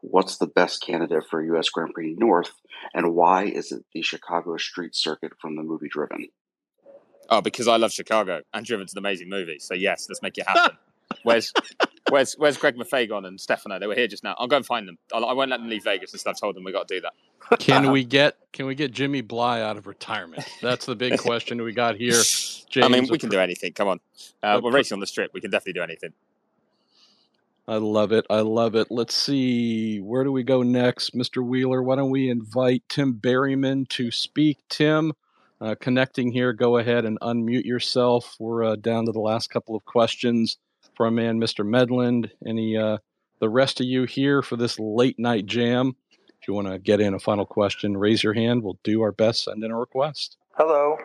What's 0.00 0.38
the 0.38 0.48
best 0.48 0.82
candidate 0.84 1.24
for 1.30 1.42
U.S. 1.42 1.68
Grand 1.68 1.94
Prix 1.94 2.14
North, 2.18 2.52
and 2.92 3.14
why 3.14 3.44
is 3.44 3.70
it 3.70 3.84
the 3.94 4.02
Chicago 4.02 4.56
Street 4.56 4.96
Circuit 4.96 5.32
from 5.40 5.56
the 5.56 5.62
movie 5.62 5.88
Driven? 5.88 6.28
Oh, 7.30 7.40
because 7.40 7.68
I 7.68 7.76
love 7.76 7.92
Chicago 7.92 8.42
and 8.52 8.66
Driven's 8.66 8.92
an 8.92 8.98
amazing 8.98 9.28
movie. 9.28 9.58
So 9.60 9.74
yes, 9.74 10.06
let's 10.08 10.22
make 10.22 10.36
it 10.38 10.46
happen. 10.48 10.76
where's 11.22 11.52
where's 12.12 12.34
where's 12.34 12.58
Greg 12.58 12.76
Mafagon 12.76 13.26
and 13.26 13.40
Stefano? 13.40 13.78
They 13.78 13.86
were 13.86 13.94
here 13.94 14.06
just 14.06 14.22
now. 14.22 14.36
I'll 14.38 14.46
go 14.46 14.56
and 14.56 14.66
find 14.66 14.86
them. 14.86 14.98
I'll, 15.12 15.24
I 15.24 15.32
will 15.32 15.40
not 15.40 15.50
let 15.50 15.60
them 15.60 15.70
leave 15.70 15.82
Vegas 15.82 16.12
until 16.12 16.30
I've 16.30 16.38
told 16.38 16.54
them 16.54 16.62
we 16.62 16.70
got 16.70 16.86
to 16.86 16.94
do 16.94 17.00
that. 17.00 17.58
Can 17.58 17.90
we 17.90 18.04
get 18.04 18.36
can 18.52 18.66
we 18.66 18.74
get 18.74 18.92
Jimmy 18.92 19.22
Bly 19.22 19.62
out 19.62 19.76
of 19.76 19.86
retirement? 19.86 20.44
That's 20.60 20.86
the 20.86 20.94
big 20.94 21.18
question 21.18 21.62
we 21.62 21.72
got 21.72 21.96
here. 21.96 22.12
James, 22.12 22.76
I 22.76 22.88
mean, 22.88 23.08
we 23.10 23.18
can 23.18 23.30
do 23.30 23.40
anything. 23.40 23.72
Come 23.72 23.88
on, 23.88 24.00
uh, 24.42 24.60
we're 24.62 24.70
racing 24.70 24.96
on 24.96 25.00
the 25.00 25.06
strip. 25.06 25.32
We 25.34 25.40
can 25.40 25.50
definitely 25.50 25.72
do 25.72 25.82
anything. 25.82 26.12
I 27.66 27.76
love 27.76 28.12
it. 28.12 28.26
I 28.28 28.40
love 28.40 28.74
it. 28.74 28.88
Let's 28.90 29.14
see. 29.14 29.98
Where 30.00 30.24
do 30.24 30.32
we 30.32 30.42
go 30.42 30.62
next, 30.62 31.16
Mr. 31.16 31.44
Wheeler? 31.44 31.82
Why 31.82 31.96
don't 31.96 32.10
we 32.10 32.28
invite 32.28 32.82
Tim 32.88 33.14
Berryman 33.14 33.88
to 33.90 34.10
speak? 34.10 34.58
Tim, 34.68 35.12
uh, 35.60 35.76
connecting 35.80 36.32
here, 36.32 36.52
go 36.52 36.76
ahead 36.78 37.04
and 37.04 37.20
unmute 37.20 37.64
yourself. 37.64 38.34
We're 38.40 38.64
uh, 38.64 38.76
down 38.76 39.06
to 39.06 39.12
the 39.12 39.20
last 39.20 39.48
couple 39.50 39.76
of 39.76 39.84
questions 39.84 40.58
from 40.96 41.16
man, 41.16 41.40
Mr. 41.40 41.66
Medland. 41.66 42.30
Any 42.46 42.76
uh, 42.76 42.98
the 43.40 43.48
rest 43.48 43.80
of 43.80 43.86
you 43.86 44.04
here 44.04 44.42
for 44.42 44.56
this 44.56 44.78
late 44.78 45.18
night 45.18 45.46
jam? 45.46 45.96
If 46.40 46.48
you 46.48 46.54
want 46.54 46.68
to 46.68 46.78
get 46.78 47.00
in 47.00 47.14
a 47.14 47.20
final 47.20 47.46
question, 47.46 47.96
raise 47.96 48.24
your 48.24 48.32
hand. 48.32 48.62
We'll 48.62 48.78
do 48.82 49.02
our 49.02 49.12
best. 49.12 49.44
Send 49.44 49.62
in 49.62 49.70
a 49.70 49.78
request. 49.78 50.36
Hello. 50.56 50.96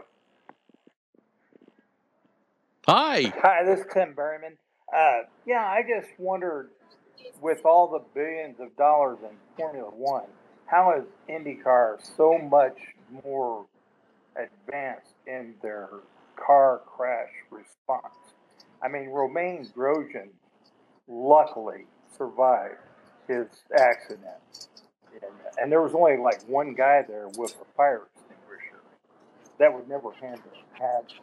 Hi. 2.88 3.34
Hi, 3.41 3.63
this 3.65 3.82
is 3.82 3.86
Tim 3.93 4.15
Berryman. 4.15 4.56
Uh, 4.95 5.28
yeah, 5.45 5.65
I 5.65 5.84
just 5.84 6.12
wondered, 6.17 6.69
with 7.41 7.65
all 7.65 7.88
the 7.88 8.04
billions 8.15 8.60
of 8.60 8.76
dollars 8.78 9.19
in 9.21 9.36
Formula 9.58 9.89
One, 9.89 10.23
how 10.67 10.97
is 10.97 11.06
IndyCar 11.30 11.97
so 12.15 12.38
much 12.38 12.78
more 13.26 13.65
advanced 14.36 15.15
in 15.26 15.54
their 15.62 15.89
car 16.36 16.82
crash 16.86 17.30
response? 17.52 18.27
I 18.82 18.88
mean, 18.88 19.10
Romain 19.10 19.68
Grosjean 19.76 20.30
luckily 21.08 21.86
survived 22.18 22.78
his 23.28 23.48
accident 23.78 24.68
and, 25.24 25.32
and 25.62 25.72
there 25.72 25.82
was 25.82 25.94
only 25.94 26.18
like 26.18 26.44
one 26.48 26.74
guy 26.74 27.04
there 27.08 27.28
with 27.38 27.56
a 27.62 27.66
fire 27.76 28.04
extinguisher. 28.16 28.82
That 29.60 29.74
would 29.74 29.88
never 29.88 30.12
have 30.12 30.40
had 30.74 31.13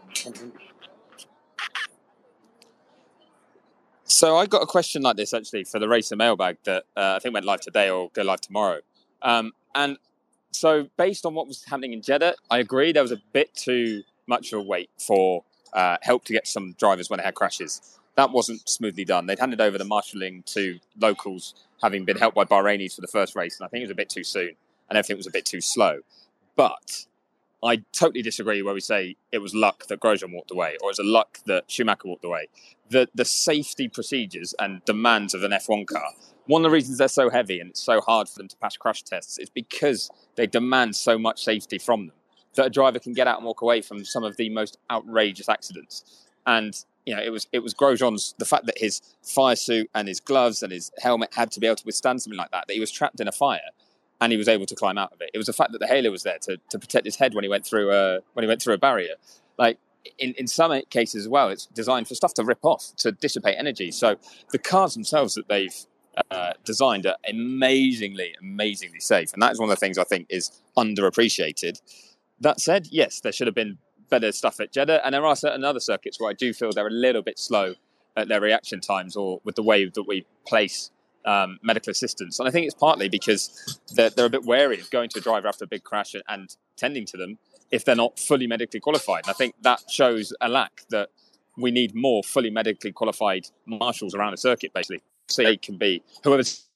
So 4.05 4.37
I 4.37 4.47
got 4.47 4.63
a 4.63 4.67
question 4.67 5.03
like 5.03 5.17
this 5.17 5.35
actually 5.35 5.65
for 5.65 5.79
the 5.79 5.89
racer 5.89 6.17
mailbag 6.17 6.59
that 6.65 6.85
uh, 6.97 7.15
I 7.17 7.19
think 7.21 7.35
went 7.35 7.47
live 7.47 7.61
today 7.61 7.91
or 7.91 8.11
go 8.13 8.23
live 8.23 8.41
tomorrow. 8.41 8.81
Um, 9.23 9.53
and 9.75 9.97
so 10.53 10.89
based 10.97 11.27
on 11.27 11.35
what 11.35 11.49
was 11.49 11.65
happening 11.65 11.93
in 11.93 12.03
Jeddah, 12.03 12.35
I 12.51 12.59
agree 12.59 12.93
there 12.93 13.03
was 13.03 13.13
a 13.13 13.21
bit 13.33 13.55
too 13.55 14.03
much 14.27 14.53
of 14.53 14.61
a 14.61 14.63
wait 14.63 14.91
for 14.99 15.45
uh, 15.75 15.99
help 16.03 16.25
to 16.25 16.33
get 16.33 16.47
some 16.47 16.75
drivers 16.79 17.11
when 17.11 17.19
they 17.19 17.25
had 17.25 17.35
crashes. 17.35 17.99
That 18.17 18.31
wasn't 18.31 18.69
smoothly 18.69 19.05
done. 19.05 19.27
They'd 19.27 19.41
handed 19.41 19.61
over 19.61 19.77
the 19.77 19.85
marshalling 19.85 20.45
to 20.47 20.79
locals 21.01 21.55
having 21.83 22.05
been 22.05 22.17
helped 22.17 22.37
by 22.37 22.45
Bahrainis 22.45 22.95
for 22.95 23.01
the 23.01 23.09
first 23.09 23.35
race, 23.35 23.59
and 23.59 23.67
I 23.67 23.69
think 23.69 23.81
it 23.81 23.87
was 23.87 23.91
a 23.91 23.97
bit 23.97 24.09
too 24.09 24.25
soon, 24.25 24.53
and 24.89 24.97
everything 24.97 25.17
was 25.17 25.27
a 25.27 25.33
bit 25.33 25.45
too 25.45 25.61
slow. 25.61 26.01
But 26.57 27.07
I 27.63 27.83
totally 27.93 28.23
disagree 28.23 28.63
where 28.63 28.75
we 28.75 28.81
say 28.81 29.17
it 29.33 29.39
was 29.39 29.55
luck 29.55 29.87
that 29.89 30.01
Grosjean 30.01 30.33
walked 30.33 30.53
away, 30.53 30.77
or 30.81 30.91
it 30.91 30.93
was 30.93 30.99
a 31.01 31.05
luck 31.05 31.41
that 31.47 31.71
Schumacher 31.71 32.09
walked 32.09 32.25
away. 32.25 32.49
The 32.91 33.09
the 33.15 33.25
safety 33.25 33.89
procedures 33.89 34.55
and 34.61 34.85
demands 34.85 35.35
of 35.35 35.43
an 35.43 35.51
F1 35.51 35.87
car. 35.87 36.07
One 36.47 36.63
of 36.63 36.71
the 36.71 36.75
reasons 36.75 36.99
they're 36.99 37.09
so 37.09 37.31
heavy 37.31 37.59
and 37.59 37.71
it's 37.71 37.83
so 37.83 38.03
hard 38.03 38.29
for 38.29 38.39
them 38.39 38.49
to 38.49 38.57
pass 38.59 38.77
crash 38.77 39.03
tests 39.03 39.39
is 39.39 39.49
because 39.49 40.11
they 40.37 40.47
demand 40.47 40.95
so 40.95 41.19
much 41.19 41.43
safety 41.43 41.79
from 41.79 42.09
them 42.09 42.17
that 42.57 42.67
a 42.67 42.71
driver 42.71 42.99
can 42.99 43.13
get 43.13 43.27
out 43.27 43.39
and 43.39 43.47
walk 43.47 43.63
away 43.63 43.81
from 43.83 44.05
some 44.05 44.25
of 44.25 44.37
the 44.37 44.49
most 44.51 44.79
outrageous 44.91 45.49
accidents. 45.49 46.25
And 46.47 46.75
you 47.07 47.15
know, 47.15 47.23
it 47.23 47.31
was 47.31 47.47
it 47.53 47.61
was 47.61 47.75
Grosjean's 47.75 48.35
the 48.39 48.45
fact 48.45 48.67
that 48.67 48.79
his 48.79 49.01
fire 49.23 49.57
suit 49.57 49.91
and 49.95 50.09
his 50.09 50.21
gloves 50.21 50.63
and 50.63 50.73
his 50.73 50.91
helmet 50.99 51.35
had 51.35 51.51
to 51.53 51.61
be 51.61 51.67
able 51.67 51.77
to 51.77 51.87
withstand 51.87 52.23
something 52.23 52.39
like 52.39 52.51
that. 52.51 52.67
That 52.67 52.75
he 52.75 52.81
was 52.81 52.91
trapped 52.91 53.21
in 53.21 53.29
a 53.29 53.33
fire 53.33 53.71
and 54.21 54.33
he 54.33 54.39
was 54.39 54.49
able 54.49 54.67
to 54.67 54.75
climb 54.75 54.97
out 54.97 55.13
of 55.13 55.21
it. 55.21 55.31
It 55.35 55.39
was 55.39 55.47
the 55.47 55.53
fact 55.53 55.73
that 55.73 55.81
the 55.81 55.87
halo 55.87 56.11
was 56.11 56.23
there 56.23 56.39
to, 56.43 56.59
to 56.71 56.79
protect 56.79 57.05
his 57.05 57.17
head 57.17 57.35
when 57.35 57.45
he 57.45 57.51
went 57.51 57.67
through 57.67 57.91
a 57.91 58.21
when 58.33 58.43
he 58.43 58.49
went 58.49 58.63
through 58.63 58.75
a 58.75 58.79
barrier. 58.79 59.15
Like 59.59 59.79
in, 60.19 60.33
in 60.35 60.47
some 60.47 60.81
cases 60.91 61.25
as 61.25 61.29
well, 61.29 61.49
it's 61.49 61.67
designed 61.67 62.09
for 62.09 62.15
stuff 62.15 62.35
to 62.35 62.45
rip 62.45 62.65
off 62.65 62.95
to 62.99 63.13
dissipate 63.13 63.57
energy. 63.59 63.91
So 63.91 64.17
the 64.51 64.59
cars 64.59 64.95
themselves 64.95 65.35
that 65.35 65.49
they've 65.49 65.75
uh, 66.31 66.53
designed 66.65 67.07
are 67.07 67.17
amazingly, 67.29 68.35
amazingly 68.41 69.01
safe, 69.01 69.33
and 69.33 69.43
that 69.43 69.53
is 69.53 69.59
one 69.59 69.69
of 69.69 69.77
the 69.77 69.81
things 69.81 69.99
I 69.99 70.05
think 70.05 70.27
is 70.31 70.63
underappreciated. 70.77 71.81
That 72.41 72.61
said, 72.61 72.89
yes, 72.91 73.21
there 73.21 73.33
should 73.33 73.47
have 73.47 73.55
been 73.55 73.79
better 74.11 74.33
stuff 74.33 74.61
at 74.61 74.73
Jeddah, 74.73 75.05
and 75.05 75.15
there 75.15 75.25
are 75.25 75.37
certain 75.37 75.65
other 75.65 75.81
circuits 75.81 76.21
where 76.21 76.31
I 76.31 76.35
do 76.35 76.53
feel 76.53 76.71
they're 76.73 76.87
a 76.87 76.91
little 76.91 77.23
bit 77.23 77.39
slow 77.39 77.75
at 78.17 78.29
their 78.29 78.41
reaction 78.41 78.81
times 78.81 79.17
or 79.17 79.41
with 79.45 79.57
the 79.57 79.63
way 79.63 79.87
that 79.87 80.05
we 80.05 80.27
place 80.47 80.91
um, 81.25 81.59
medical 81.63 81.91
assistance. 81.91 82.39
And 82.39 82.49
I 82.49 82.53
think 82.53 82.67
it's 82.67 82.75
partly 82.75 83.09
because 83.09 83.81
they're, 83.95 84.11
they're, 84.11 84.27
a 84.27 84.31
bit 84.31 84.45
wary 84.45 84.81
of 84.81 84.91
going 84.91 85.09
to 85.11 85.19
a 85.19 85.23
driver 85.23 85.49
after 85.49 85.65
a 85.65 85.69
big 85.69 85.83
crash 85.83 86.15
and 86.29 86.55
tending 86.77 87.07
to 87.07 87.17
them 87.17 87.39
if 87.71 87.85
they're 87.85 87.97
not 87.97 88.19
fully 88.19 88.47
medically 88.47 88.81
qualified. 88.81 89.25
And 89.25 89.31
I 89.31 89.33
think 89.33 89.55
that 89.63 89.83
shows 89.91 90.33
a 90.41 90.49
lack 90.49 90.83
that 90.91 91.09
we 91.57 91.71
need 91.71 91.95
more 91.95 92.23
fully 92.23 92.51
medically 92.51 92.93
qualified 92.93 93.47
marshals 93.67 94.15
around 94.15 94.35
a 94.35 94.37
circuit, 94.37 94.73
basically. 94.75 95.03
So 95.29 95.43
they 95.43 95.57
can 95.57 95.79
be 95.79 96.03
whoever's 96.23 96.69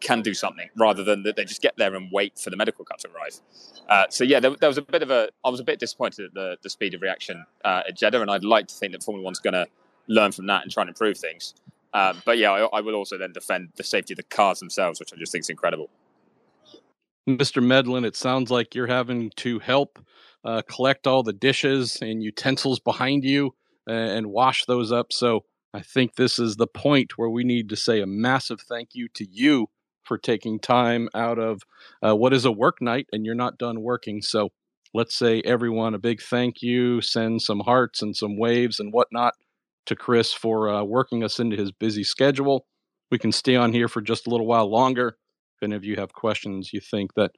can 0.00 0.22
do 0.22 0.34
something 0.34 0.68
rather 0.76 1.02
than 1.02 1.22
that 1.22 1.36
they 1.36 1.44
just 1.44 1.62
get 1.62 1.76
there 1.76 1.94
and 1.94 2.10
wait 2.12 2.38
for 2.38 2.50
the 2.50 2.56
medical 2.56 2.84
cut 2.84 2.98
to 3.00 3.08
arrive. 3.14 3.40
Uh, 3.88 4.04
so 4.10 4.24
yeah, 4.24 4.40
there, 4.40 4.50
there, 4.60 4.68
was 4.68 4.78
a 4.78 4.82
bit 4.82 5.02
of 5.02 5.10
a. 5.10 5.28
I 5.44 5.50
was 5.50 5.60
a 5.60 5.64
bit 5.64 5.78
disappointed 5.78 6.26
at 6.26 6.34
the, 6.34 6.56
the 6.62 6.70
speed 6.70 6.94
of 6.94 7.02
reaction 7.02 7.44
uh, 7.64 7.82
at 7.88 7.96
Jeddah, 7.96 8.20
and 8.20 8.30
I'd 8.30 8.44
like 8.44 8.66
to 8.68 8.74
think 8.74 8.92
that 8.92 9.02
Formula 9.02 9.24
One's 9.24 9.38
going 9.38 9.54
to 9.54 9.66
learn 10.08 10.32
from 10.32 10.46
that 10.46 10.62
and 10.62 10.70
try 10.70 10.82
and 10.82 10.88
improve 10.88 11.18
things. 11.18 11.54
Um, 11.94 12.20
but 12.24 12.38
yeah, 12.38 12.50
I, 12.50 12.78
I, 12.78 12.80
will 12.80 12.94
also 12.94 13.16
then 13.16 13.32
defend 13.32 13.70
the 13.76 13.84
safety 13.84 14.12
of 14.12 14.16
the 14.16 14.22
cars 14.24 14.58
themselves, 14.58 15.00
which 15.00 15.12
I 15.14 15.16
just 15.16 15.32
think 15.32 15.44
is 15.44 15.50
incredible. 15.50 15.88
Mr. 17.28 17.62
Medland, 17.62 18.04
it 18.04 18.16
sounds 18.16 18.50
like 18.50 18.74
you're 18.74 18.86
having 18.86 19.30
to 19.36 19.58
help 19.60 19.98
uh, 20.44 20.62
collect 20.68 21.06
all 21.06 21.22
the 21.22 21.32
dishes 21.32 21.98
and 22.02 22.22
utensils 22.22 22.78
behind 22.78 23.24
you 23.24 23.54
and 23.86 24.26
wash 24.26 24.64
those 24.66 24.92
up. 24.92 25.12
So 25.12 25.44
I 25.72 25.80
think 25.80 26.16
this 26.16 26.38
is 26.38 26.56
the 26.56 26.66
point 26.66 27.18
where 27.18 27.28
we 27.28 27.44
need 27.44 27.68
to 27.70 27.76
say 27.76 28.00
a 28.00 28.06
massive 28.06 28.60
thank 28.60 28.90
you 28.94 29.08
to 29.14 29.26
you 29.28 29.68
for 30.06 30.18
taking 30.18 30.58
time 30.58 31.08
out 31.14 31.38
of 31.38 31.62
uh, 32.02 32.14
what 32.14 32.32
is 32.32 32.44
a 32.44 32.52
work 32.52 32.80
night 32.80 33.06
and 33.12 33.26
you're 33.26 33.34
not 33.34 33.58
done 33.58 33.82
working. 33.82 34.22
So 34.22 34.50
let's 34.94 35.14
say 35.14 35.42
everyone 35.44 35.94
a 35.94 35.98
big 35.98 36.22
thank 36.22 36.62
you, 36.62 37.00
send 37.00 37.42
some 37.42 37.60
hearts 37.60 38.02
and 38.02 38.16
some 38.16 38.38
waves 38.38 38.80
and 38.80 38.92
whatnot 38.92 39.34
to 39.86 39.96
Chris 39.96 40.32
for 40.32 40.68
uh, 40.68 40.82
working 40.82 41.22
us 41.22 41.38
into 41.38 41.56
his 41.56 41.72
busy 41.72 42.04
schedule. 42.04 42.66
We 43.10 43.18
can 43.18 43.32
stay 43.32 43.56
on 43.56 43.72
here 43.72 43.88
for 43.88 44.00
just 44.00 44.26
a 44.26 44.30
little 44.30 44.46
while 44.46 44.70
longer. 44.70 45.16
If 45.56 45.62
any 45.62 45.76
of 45.76 45.84
you 45.84 45.96
have 45.96 46.12
questions 46.12 46.72
you 46.72 46.80
think 46.80 47.14
that 47.14 47.32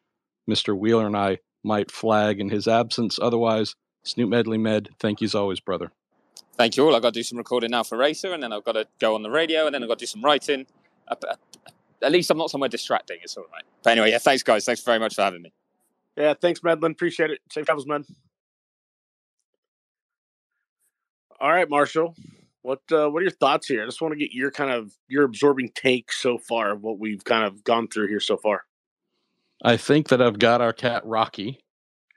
Mr. 0.49 0.77
Wheeler 0.77 1.07
and 1.07 1.17
I 1.17 1.39
might 1.63 1.91
flag 1.91 2.41
in 2.41 2.49
his 2.49 2.67
absence. 2.67 3.19
Otherwise, 3.21 3.75
Snoop 4.05 4.31
Medley 4.31 4.59
Med, 4.59 4.89
thank 4.99 5.21
you 5.21 5.27
as 5.27 5.35
always, 5.35 5.61
brother. 5.61 5.93
Thank 6.57 6.77
you 6.77 6.87
all. 6.87 6.97
I've 6.97 7.03
got 7.03 7.13
to 7.13 7.21
do 7.21 7.23
some 7.23 7.39
recording 7.39 7.71
now 7.71 7.83
for 7.83 7.99
Racer, 7.99 8.33
and 8.33 8.43
then 8.43 8.53
I've 8.53 8.65
got 8.65 8.73
to 8.73 8.87
go 8.99 9.15
on 9.15 9.23
the 9.23 9.31
radio, 9.31 9.67
and 9.67 9.75
then 9.75 9.83
I've 9.83 9.89
got 9.89 9.99
to 9.99 10.03
do 10.03 10.09
some 10.09 10.25
writing 10.25 10.67
at 12.03 12.13
least 12.13 12.31
I'm 12.31 12.39
not 12.39 12.51
somewhere 12.51 12.69
distracting. 12.69 13.19
It's 13.23 13.37
all 13.37 13.45
right. 13.53 13.65
But 13.83 13.91
anyway, 13.91 14.11
yeah, 14.11 14.19
thanks, 14.19 14.43
guys. 14.43 14.65
Thanks 14.65 14.83
very 14.83 14.99
much 14.99 15.15
for 15.15 15.23
having 15.23 15.43
me. 15.43 15.53
Yeah, 16.17 16.35
thanks, 16.35 16.61
Medland. 16.61 16.93
Appreciate 16.93 17.31
it. 17.31 17.41
Safe 17.51 17.65
travels, 17.65 17.87
man. 17.87 18.05
All 21.41 21.51
right, 21.51 21.69
Marshall. 21.69 22.17
What 22.63 22.83
uh, 22.91 23.09
what 23.09 23.21
are 23.21 23.23
your 23.23 23.31
thoughts 23.31 23.69
here? 23.69 23.83
I 23.83 23.87
just 23.87 24.03
want 24.03 24.13
to 24.13 24.19
get 24.19 24.33
your 24.33 24.51
kind 24.51 24.71
of 24.71 24.93
your 25.07 25.25
absorbing 25.25 25.71
take 25.75 26.13
so 26.13 26.39
far 26.39 26.73
of 26.73 26.83
what 26.83 26.99
we've 26.99 27.23
kind 27.25 27.45
of 27.45 27.63
gone 27.63 27.87
through 27.89 28.09
here 28.09 28.21
so 28.21 28.37
far. 28.37 28.65
I 29.63 29.77
think 29.77 30.09
that 30.09 30.21
I've 30.21 30.39
got 30.39 30.61
our 30.61 30.73
cat 30.73 31.03
Rocky, 31.05 31.61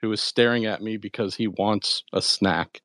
who 0.00 0.10
is 0.12 0.20
staring 0.20 0.66
at 0.66 0.82
me 0.82 0.96
because 0.96 1.36
he 1.36 1.46
wants 1.46 2.02
a 2.12 2.20
snack, 2.20 2.80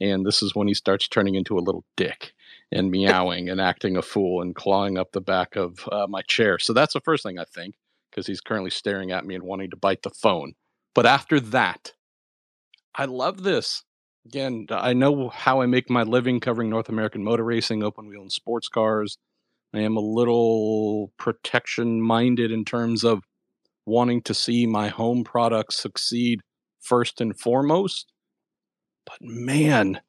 and 0.00 0.24
this 0.24 0.42
is 0.42 0.54
when 0.54 0.68
he 0.68 0.74
starts 0.74 1.08
turning 1.08 1.34
into 1.34 1.58
a 1.58 1.60
little 1.60 1.84
dick 1.96 2.32
and 2.72 2.90
meowing 2.90 3.48
and 3.48 3.60
acting 3.60 3.96
a 3.96 4.02
fool 4.02 4.42
and 4.42 4.54
clawing 4.54 4.96
up 4.96 5.12
the 5.12 5.20
back 5.20 5.56
of 5.56 5.88
uh, 5.90 6.06
my 6.08 6.22
chair. 6.22 6.58
So 6.58 6.72
that's 6.72 6.94
the 6.94 7.00
first 7.00 7.22
thing 7.22 7.38
I 7.38 7.44
think 7.44 7.74
because 8.10 8.26
he's 8.26 8.40
currently 8.40 8.70
staring 8.70 9.10
at 9.10 9.24
me 9.24 9.34
and 9.34 9.44
wanting 9.44 9.70
to 9.70 9.76
bite 9.76 10.02
the 10.02 10.10
phone. 10.10 10.52
But 10.94 11.06
after 11.06 11.40
that, 11.40 11.92
I 12.94 13.04
love 13.04 13.42
this. 13.42 13.84
Again, 14.26 14.66
I 14.70 14.92
know 14.92 15.28
how 15.30 15.62
I 15.62 15.66
make 15.66 15.88
my 15.88 16.02
living 16.02 16.40
covering 16.40 16.68
North 16.68 16.88
American 16.88 17.24
motor 17.24 17.44
racing, 17.44 17.82
open 17.82 18.06
wheel, 18.06 18.22
and 18.22 18.32
sports 18.32 18.68
cars. 18.68 19.16
I 19.72 19.80
am 19.80 19.96
a 19.96 20.00
little 20.00 21.12
protection 21.16 22.02
minded 22.02 22.50
in 22.50 22.64
terms 22.64 23.04
of 23.04 23.22
wanting 23.86 24.22
to 24.22 24.34
see 24.34 24.66
my 24.66 24.88
home 24.88 25.24
products 25.24 25.76
succeed 25.76 26.40
first 26.80 27.20
and 27.20 27.38
foremost. 27.38 28.12
But 29.06 29.18
man, 29.22 30.00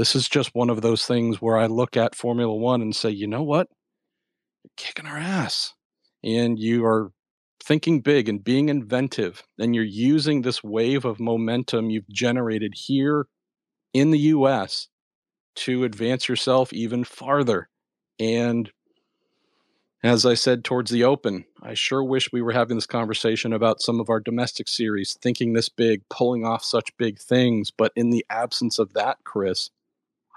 this 0.00 0.16
is 0.16 0.30
just 0.30 0.54
one 0.54 0.70
of 0.70 0.80
those 0.80 1.04
things 1.04 1.42
where 1.42 1.58
I 1.58 1.66
look 1.66 1.94
at 1.94 2.14
Formula 2.14 2.54
One 2.54 2.80
and 2.80 2.96
say, 2.96 3.10
you 3.10 3.26
know 3.26 3.42
what? 3.42 3.68
You're 4.64 4.70
kicking 4.78 5.04
our 5.04 5.18
ass. 5.18 5.74
And 6.24 6.58
you 6.58 6.86
are 6.86 7.12
thinking 7.62 8.00
big 8.00 8.26
and 8.26 8.42
being 8.42 8.70
inventive. 8.70 9.42
And 9.58 9.74
you're 9.74 9.84
using 9.84 10.40
this 10.40 10.64
wave 10.64 11.04
of 11.04 11.20
momentum 11.20 11.90
you've 11.90 12.08
generated 12.08 12.72
here 12.74 13.26
in 13.92 14.10
the 14.10 14.20
US 14.20 14.88
to 15.56 15.84
advance 15.84 16.30
yourself 16.30 16.72
even 16.72 17.04
farther. 17.04 17.68
And 18.18 18.70
as 20.02 20.24
I 20.24 20.32
said 20.32 20.64
towards 20.64 20.90
the 20.90 21.04
open, 21.04 21.44
I 21.62 21.74
sure 21.74 22.02
wish 22.02 22.32
we 22.32 22.40
were 22.40 22.52
having 22.52 22.78
this 22.78 22.86
conversation 22.86 23.52
about 23.52 23.82
some 23.82 24.00
of 24.00 24.08
our 24.08 24.20
domestic 24.20 24.66
series, 24.66 25.18
thinking 25.20 25.52
this 25.52 25.68
big, 25.68 26.08
pulling 26.08 26.46
off 26.46 26.64
such 26.64 26.96
big 26.96 27.18
things. 27.18 27.70
But 27.70 27.92
in 27.94 28.08
the 28.08 28.24
absence 28.30 28.78
of 28.78 28.94
that, 28.94 29.18
Chris, 29.24 29.68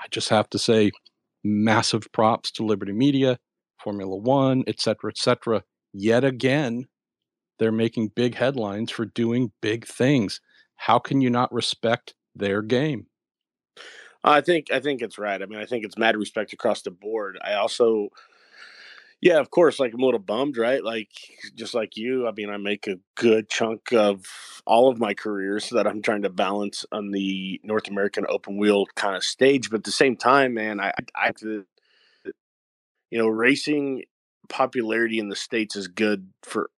I 0.04 0.08
just 0.12 0.30
have 0.30 0.50
to 0.50 0.60
say 0.60 0.92
massive 1.44 2.12
props 2.12 2.52
to 2.52 2.66
Liberty 2.66 2.92
Media, 2.92 3.40
Formula 3.84 4.16
One, 4.16 4.64
et 4.68 4.80
cetera, 4.80 5.12
et 5.12 5.18
cetera. 5.18 5.64
Yet 5.94 6.24
again, 6.24 6.88
they're 7.60 7.72
making 7.72 8.10
big 8.10 8.36
headlines 8.36 8.92
for 8.92 9.06
doing 9.06 9.52
big 9.62 9.86
things. 9.86 10.42
How 10.76 11.00
can 11.00 11.22
you 11.22 11.30
not 11.30 11.54
respect 11.54 12.16
their 12.36 12.62
game? 12.62 13.08
I 14.24 14.42
think 14.42 14.72
I 14.72 14.80
think 14.80 15.02
it's 15.02 15.18
right. 15.18 15.42
I 15.42 15.46
mean, 15.46 15.60
I 15.60 15.66
think 15.66 15.86
it's 15.86 15.98
mad 15.98 16.16
respect 16.16 16.54
across 16.54 16.82
the 16.82 16.92
board. 16.92 17.38
I 17.44 17.54
also 17.54 18.10
yeah, 19.24 19.40
of 19.40 19.50
course. 19.52 19.80
Like 19.80 19.94
I'm 19.94 20.02
a 20.02 20.06
little 20.06 20.20
bummed, 20.20 20.58
right? 20.58 20.84
Like 20.84 21.08
just 21.56 21.74
like 21.74 21.96
you. 21.96 22.28
I 22.28 22.34
mean, 22.34 22.50
I 22.50 22.58
make 22.58 22.88
a 22.88 23.00
good 23.16 23.50
chunk 23.50 23.94
of 23.94 24.26
all 24.66 24.90
of 24.90 25.00
my 25.00 25.14
careers 25.14 25.70
that 25.70 25.88
I'm 25.88 26.02
trying 26.02 26.24
to 26.24 26.30
balance 26.30 26.86
on 26.92 27.12
the 27.12 27.62
North 27.64 27.88
American 27.88 28.26
open 28.28 28.58
wheel 28.58 28.86
kind 28.96 29.16
of 29.16 29.24
stage. 29.24 29.70
But 29.70 29.78
at 29.78 29.84
the 29.86 29.92
same 29.92 30.18
time, 30.18 30.56
man, 30.56 30.82
I, 30.82 30.92
I, 31.16 31.32
you 31.46 33.18
know, 33.18 33.28
racing 33.28 34.04
popularity 34.50 35.20
in 35.20 35.30
the 35.30 35.38
states 35.38 35.78
is 35.78 35.88
good 35.88 36.30
for 36.42 36.70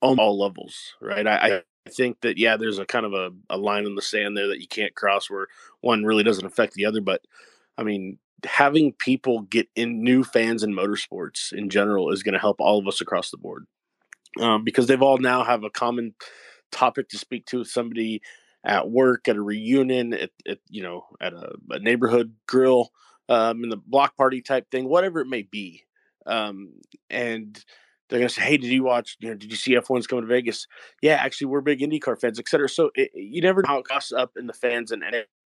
all 0.00 0.38
levels, 0.38 0.94
right? 1.00 1.26
I, 1.26 1.56
I 1.56 1.90
think 1.90 2.20
that 2.20 2.38
yeah, 2.38 2.56
there's 2.56 2.78
a 2.78 2.86
kind 2.86 3.04
of 3.04 3.14
a, 3.14 3.30
a 3.50 3.58
line 3.58 3.84
in 3.86 3.96
the 3.96 4.02
sand 4.02 4.36
there 4.36 4.48
that 4.48 4.60
you 4.60 4.68
can't 4.68 4.94
cross 4.94 5.28
where 5.28 5.48
one 5.80 6.04
really 6.04 6.22
doesn't 6.22 6.46
affect 6.46 6.74
the 6.74 6.86
other. 6.86 7.00
But 7.00 7.22
I 7.76 7.82
mean, 7.82 8.18
having 8.44 8.92
people 8.92 9.42
get 9.42 9.68
in 9.76 10.02
new 10.02 10.24
fans 10.24 10.62
in 10.62 10.72
motorsports 10.72 11.52
in 11.52 11.70
general 11.70 12.10
is 12.10 12.22
going 12.22 12.34
to 12.34 12.38
help 12.38 12.56
all 12.60 12.78
of 12.78 12.86
us 12.86 13.00
across 13.00 13.30
the 13.30 13.36
board. 13.36 13.66
Um, 14.40 14.62
because 14.62 14.86
they've 14.86 15.02
all 15.02 15.18
now 15.18 15.42
have 15.42 15.64
a 15.64 15.70
common 15.70 16.14
topic 16.70 17.08
to 17.08 17.18
speak 17.18 17.46
to 17.46 17.58
with 17.58 17.68
somebody 17.68 18.22
at 18.64 18.88
work 18.88 19.26
at 19.28 19.36
a 19.36 19.42
reunion 19.42 20.12
at, 20.12 20.30
at 20.46 20.58
you 20.68 20.82
know 20.82 21.04
at 21.20 21.32
a, 21.32 21.52
a 21.70 21.78
neighborhood 21.78 22.34
grill 22.46 22.90
um, 23.28 23.64
in 23.64 23.70
the 23.70 23.76
block 23.76 24.16
party 24.16 24.40
type 24.40 24.70
thing 24.70 24.88
whatever 24.88 25.20
it 25.20 25.26
may 25.26 25.42
be. 25.42 25.82
Um, 26.26 26.74
and 27.08 27.62
they're 28.08 28.20
gonna 28.20 28.28
say 28.28 28.42
hey 28.42 28.56
did 28.56 28.70
you 28.70 28.84
watch 28.84 29.16
you 29.20 29.30
know 29.30 29.34
did 29.34 29.50
you 29.50 29.56
see 29.56 29.74
f1's 29.74 30.06
coming 30.06 30.22
to 30.22 30.28
vegas? 30.28 30.66
Yeah 31.02 31.14
actually 31.14 31.46
we're 31.46 31.60
big 31.60 31.80
indycar 31.80 32.20
fans 32.20 32.38
etc 32.38 32.68
so 32.68 32.90
it, 32.94 33.10
you 33.14 33.40
never 33.40 33.62
know 33.62 33.68
how 33.68 33.78
it 33.78 33.88
costs 33.88 34.12
up 34.12 34.32
in 34.36 34.46
the 34.46 34.52
fans 34.52 34.90
and, 34.92 35.02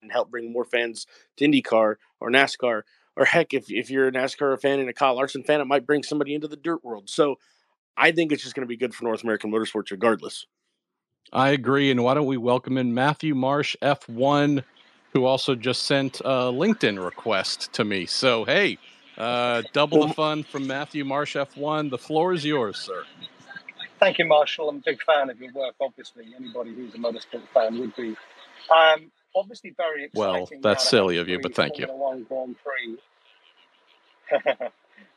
and 0.05 0.13
and 0.13 0.13
help 0.13 0.31
bring 0.31 0.53
more 0.53 0.65
fans 0.65 1.07
to 1.37 1.45
IndyCar 1.47 1.97
or 2.21 2.31
NASCAR. 2.31 2.83
Or 3.17 3.25
heck, 3.25 3.55
if, 3.55 3.71
if 3.71 3.91
you're 3.91 4.09
a 4.09 4.13
NASCAR 4.13 4.61
fan 4.61 4.79
and 4.79 4.89
a 4.89 4.93
Kyle 4.93 5.17
Larson 5.17 5.43
fan, 5.43 5.61
it 5.61 5.67
might 5.67 5.87
bring 5.87 6.03
somebody 6.03 6.35
into 6.35 6.49
the 6.49 6.57
dirt 6.57 6.85
world. 6.85 7.09
So 7.09 7.37
I 7.97 8.13
think 8.13 8.31
it's 8.33 8.43
just 8.43 8.55
going 8.55 8.67
to 8.67 8.69
be 8.69 8.77
good 8.77 8.95
for 8.95 9.05
North 9.05 9.23
American 9.23 9.51
motorsports 9.51 9.91
regardless. 9.91 10.47
I 11.33 11.51
agree. 11.51 11.91
And 11.91 12.05
why 12.05 12.15
don't 12.15 12.27
we 12.27 12.37
welcome 12.37 12.77
in 12.77 12.93
Matthew 12.93 13.35
Marsh, 13.35 13.75
F1, 13.83 14.63
who 15.13 15.25
also 15.25 15.55
just 15.55 15.85
sent 15.85 16.21
a 16.21 16.53
LinkedIn 16.53 17.03
request 17.03 17.73
to 17.75 17.85
me. 17.85 18.05
So, 18.05 18.45
hey, 18.45 18.79
uh, 19.17 19.63
double 19.73 20.09
the 20.09 20.15
fun 20.15 20.43
from 20.43 20.67
Matthew 20.67 21.05
Marsh, 21.05 21.37
F1. 21.37 21.91
The 21.91 21.99
floor 21.99 22.33
is 22.33 22.45
yours, 22.45 22.79
sir. 22.79 23.05
Thank 24.01 24.19
you, 24.19 24.27
Marshall. 24.27 24.69
I'm 24.69 24.79
a 24.79 24.83
big 24.85 25.01
fan 25.03 25.31
of 25.31 25.41
your 25.41 25.53
work, 25.53 25.77
obviously. 25.81 26.27
Anybody 26.37 26.75
who's 26.75 26.95
a 26.95 26.99
motorsport 26.99 27.47
fan 27.55 27.79
would 27.79 27.95
be. 27.95 28.17
Um, 28.71 29.11
obviously 29.35 29.75
very 29.77 30.05
exciting. 30.05 30.47
Well, 30.53 30.61
that's 30.63 30.89
silly 30.89 31.19
of 31.19 31.29
you, 31.29 31.39
but 31.41 31.55
thank 31.55 31.79
you. 31.79 31.87
One 31.87 32.25
Grand 32.25 32.57
Prix. 32.63 32.99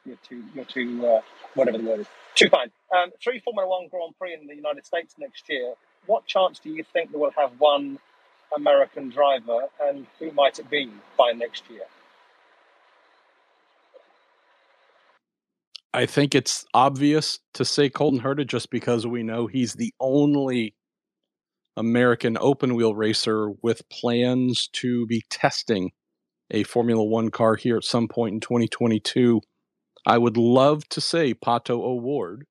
you're 0.05 0.18
too, 0.28 0.43
you're 0.53 0.65
too, 0.65 1.05
uh, 1.05 1.22
whatever 1.53 1.78
the 1.78 1.84
word 1.84 1.99
is, 2.01 2.07
too 2.36 2.49
kind. 2.49 2.72
Um, 2.95 3.11
three 3.22 3.39
Formula 3.39 3.68
One 3.68 3.88
Grand 3.89 4.13
Prix 4.20 4.34
in 4.34 4.47
the 4.47 4.55
United 4.55 4.86
States 4.86 5.15
next 5.18 5.49
year. 5.49 5.74
What 6.05 6.26
chance 6.26 6.59
do 6.59 6.70
you 6.70 6.84
think 6.93 7.11
that 7.11 7.18
we'll 7.18 7.32
have 7.32 7.51
one 7.59 7.99
American 8.55 9.09
driver, 9.09 9.68
and 9.82 10.07
who 10.20 10.32
might 10.32 10.59
it 10.59 10.70
be 10.70 10.89
by 11.18 11.32
next 11.32 11.70
year? 11.70 11.84
I 15.93 16.05
think 16.05 16.36
it's 16.36 16.65
obvious 16.74 17.39
to 17.55 17.65
say 17.65 17.89
Colton 17.89 18.22
Herta 18.22 18.45
just 18.45 18.70
because 18.70 19.07
we 19.07 19.24
know 19.24 19.47
he's 19.47 19.74
the 19.74 19.93
only 19.99 20.76
American 21.78 22.38
open 22.41 22.73
wheel 22.75 22.95
racer 22.95 23.51
with 23.61 23.88
plans 23.89 24.67
to 24.73 25.05
be 25.05 25.23
testing 25.30 25.91
a 26.49 26.63
Formula 26.63 27.03
One 27.03 27.30
car 27.30 27.55
here 27.55 27.78
at 27.78 27.84
some 27.84 28.07
point 28.07 28.34
in 28.34 28.39
2022. 28.39 29.41
I 30.05 30.17
would 30.17 30.38
love 30.38 30.88
to 30.89 31.01
say 31.01 31.34
Pato 31.34 31.82
O'Ward, 31.84 32.45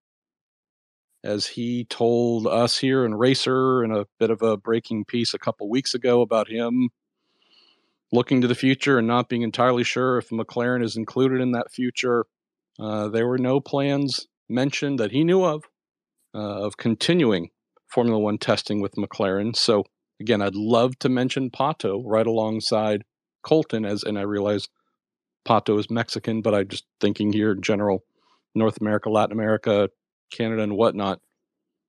as 1.24 1.46
he 1.46 1.84
told 1.84 2.46
us 2.46 2.78
here 2.78 3.04
in 3.04 3.14
Racer 3.14 3.82
in 3.82 3.90
a 3.90 4.06
bit 4.20 4.30
of 4.30 4.42
a 4.42 4.56
breaking 4.56 5.06
piece 5.06 5.34
a 5.34 5.38
couple 5.38 5.68
weeks 5.68 5.92
ago 5.92 6.20
about 6.20 6.48
him 6.48 6.90
looking 8.12 8.40
to 8.40 8.46
the 8.46 8.54
future 8.54 8.98
and 8.98 9.08
not 9.08 9.28
being 9.28 9.42
entirely 9.42 9.82
sure 9.82 10.18
if 10.18 10.28
McLaren 10.28 10.84
is 10.84 10.96
included 10.96 11.40
in 11.40 11.50
that 11.52 11.72
future. 11.72 12.26
Uh, 12.78 13.08
there 13.08 13.26
were 13.26 13.38
no 13.38 13.58
plans 13.58 14.28
mentioned 14.48 15.00
that 15.00 15.10
he 15.10 15.24
knew 15.24 15.42
of 15.42 15.64
uh, 16.32 16.64
of 16.64 16.76
continuing 16.76 17.50
Formula 17.88 18.18
One 18.18 18.38
testing 18.38 18.80
with 18.80 18.94
McLaren. 18.94 19.54
So 19.56 19.84
again, 20.20 20.42
I'd 20.42 20.54
love 20.54 20.98
to 21.00 21.08
mention 21.08 21.50
Pato 21.50 22.02
right 22.04 22.26
alongside 22.26 23.04
Colton 23.42 23.84
as 23.84 24.02
and 24.02 24.18
I 24.18 24.22
realize 24.22 24.68
Pato 25.46 25.78
is 25.78 25.90
Mexican, 25.90 26.42
but 26.42 26.54
I'm 26.54 26.68
just 26.68 26.84
thinking 27.00 27.32
here 27.32 27.52
in 27.52 27.62
general, 27.62 28.04
North 28.54 28.80
America, 28.80 29.08
Latin 29.08 29.32
America, 29.32 29.88
Canada, 30.32 30.62
and 30.62 30.76
whatnot. 30.76 31.20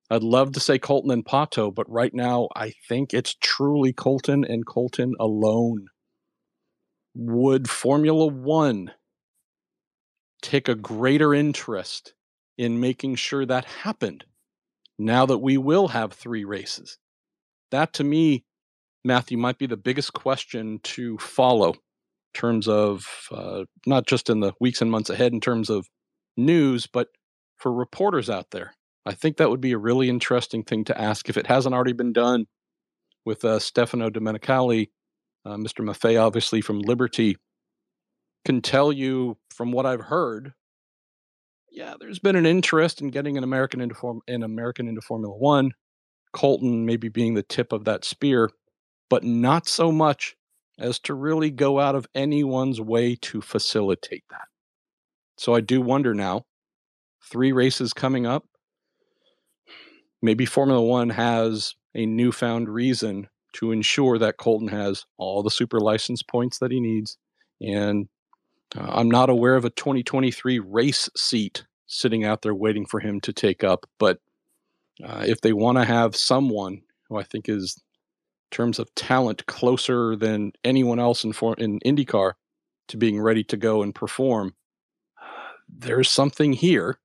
I'd 0.10 0.24
love 0.24 0.54
to 0.54 0.60
say 0.60 0.80
Colton 0.80 1.12
and 1.12 1.26
Pato, 1.26 1.74
but 1.74 1.90
right 1.90 2.14
now 2.14 2.48
I 2.56 2.74
think 2.88 3.14
it's 3.14 3.36
truly 3.42 3.92
Colton 3.92 4.46
and 4.46 4.66
Colton 4.66 5.16
alone. 5.20 5.88
Would 7.16 7.70
Formula 7.70 8.28
One 8.28 8.92
take 10.42 10.70
a 10.70 10.76
greater 10.76 11.34
interest 11.34 12.14
in 12.58 12.80
making 12.80 13.16
sure 13.16 13.46
that 13.46 13.66
happened 13.66 14.24
now 14.98 15.26
that 15.26 15.40
we 15.40 15.58
will 15.58 15.90
have 15.90 16.14
three 16.14 16.46
races? 16.46 16.98
That 17.72 17.94
to 17.94 18.04
me, 18.04 18.46
Matthew, 19.04 19.38
might 19.38 19.58
be 19.58 19.68
the 19.68 19.78
biggest 19.78 20.14
question 20.14 20.80
to 20.84 21.18
follow 21.18 21.70
in 21.72 21.80
terms 22.34 22.68
of 22.68 23.06
uh, 23.32 23.66
not 23.86 24.08
just 24.08 24.30
in 24.30 24.40
the 24.40 24.54
weeks 24.60 24.82
and 24.82 24.92
months 24.92 25.10
ahead 25.10 25.34
in 25.34 25.42
terms 25.42 25.70
of 25.70 25.88
news, 26.36 26.88
but 26.88 27.08
for 27.58 27.72
reporters 27.74 28.30
out 28.30 28.52
there. 28.52 28.74
I 29.06 29.14
think 29.14 29.38
that 29.38 29.50
would 29.50 29.62
be 29.62 29.72
a 29.72 29.78
really 29.78 30.10
interesting 30.10 30.64
thing 30.64 30.84
to 30.86 31.02
ask 31.02 31.30
if 31.30 31.38
it 31.38 31.48
hasn't 31.48 31.74
already 31.74 31.94
been 31.94 32.14
done 32.14 32.46
with 33.26 33.44
uh, 33.46 33.60
Stefano 33.60 34.10
Domenicali, 34.10 34.90
uh, 35.46 35.56
Mr. 35.56 35.84
Maffei, 35.84 36.22
obviously 36.22 36.62
from 36.62 36.80
Liberty, 36.80 37.38
can 38.46 38.62
tell 38.62 38.92
you 38.92 39.38
from 39.50 39.72
what 39.72 39.86
I've 39.86 40.02
heard 40.02 40.54
yeah, 41.70 41.94
there's 42.00 42.20
been 42.20 42.36
an 42.36 42.46
interest 42.46 43.02
in 43.02 43.10
getting 43.10 43.38
an 43.38 43.44
American 43.44 43.82
into 43.82 43.96
form 43.96 44.22
an 44.28 44.44
American 44.44 44.88
into 44.88 45.02
Formula 45.02 45.36
One. 45.36 45.72
Colton 46.34 46.86
maybe 46.86 47.10
being 47.10 47.34
the 47.34 47.44
tip 47.44 47.72
of 47.72 47.86
that 47.86 48.06
spear, 48.06 48.52
but 49.10 49.24
not 49.24 49.68
so 49.68 49.92
much 49.92 50.36
as 50.78 51.00
to 51.00 51.14
really 51.14 51.50
go 51.50 51.80
out 51.80 51.96
of 51.96 52.06
anyone's 52.14 52.80
way 52.80 53.16
to 53.16 53.42
facilitate 53.42 54.24
that. 54.30 54.48
So 55.38 55.56
I 55.56 55.62
do 55.62 55.82
wonder 55.82 56.14
now, 56.14 56.46
three 57.24 57.52
races 57.52 57.94
coming 57.94 58.26
up, 58.26 58.46
maybe 60.22 60.46
Formula 60.46 60.82
One 60.82 61.10
has 61.10 61.74
a 61.96 62.06
newfound 62.06 62.70
reason 62.70 63.28
to 63.54 63.72
ensure 63.72 64.20
that 64.20 64.38
Colton 64.38 64.68
has 64.68 65.06
all 65.18 65.42
the 65.42 65.50
super 65.50 65.80
license 65.80 66.22
points 66.22 66.60
that 66.60 66.72
he 66.72 66.80
needs. 66.80 67.18
And 67.62 68.08
uh, 68.76 68.88
I'm 68.90 69.10
not 69.10 69.30
aware 69.30 69.56
of 69.56 69.66
a 69.66 69.70
2023 69.70 70.60
race 70.60 71.10
seat 71.16 71.66
sitting 71.86 72.26
out 72.26 72.42
there 72.42 72.56
waiting 72.56 72.86
for 72.86 73.00
him 73.00 73.22
to 73.22 73.34
take 73.34 73.64
up. 73.64 73.86
But 73.98 74.20
uh, 75.04 75.24
if 75.26 75.42
they 75.42 75.54
want 75.54 75.78
to 75.78 75.86
have 75.86 76.16
someone 76.16 76.82
who 77.08 77.18
I 77.18 77.24
think 77.24 77.48
is, 77.48 77.82
in 78.52 78.56
terms 78.56 78.80
of 78.80 78.94
talent, 78.96 79.46
closer 79.46 80.16
than 80.16 80.52
anyone 80.64 81.00
else 81.00 81.24
in, 81.24 81.34
for, 81.34 81.56
in 81.56 81.80
IndyCar 81.80 82.34
to 82.90 82.98
being 82.98 83.22
ready 83.22 83.44
to 83.46 83.58
go 83.58 83.82
and 83.82 83.96
perform, 83.96 84.54
there's 85.70 86.10
something 86.10 86.54
here. 86.54 87.00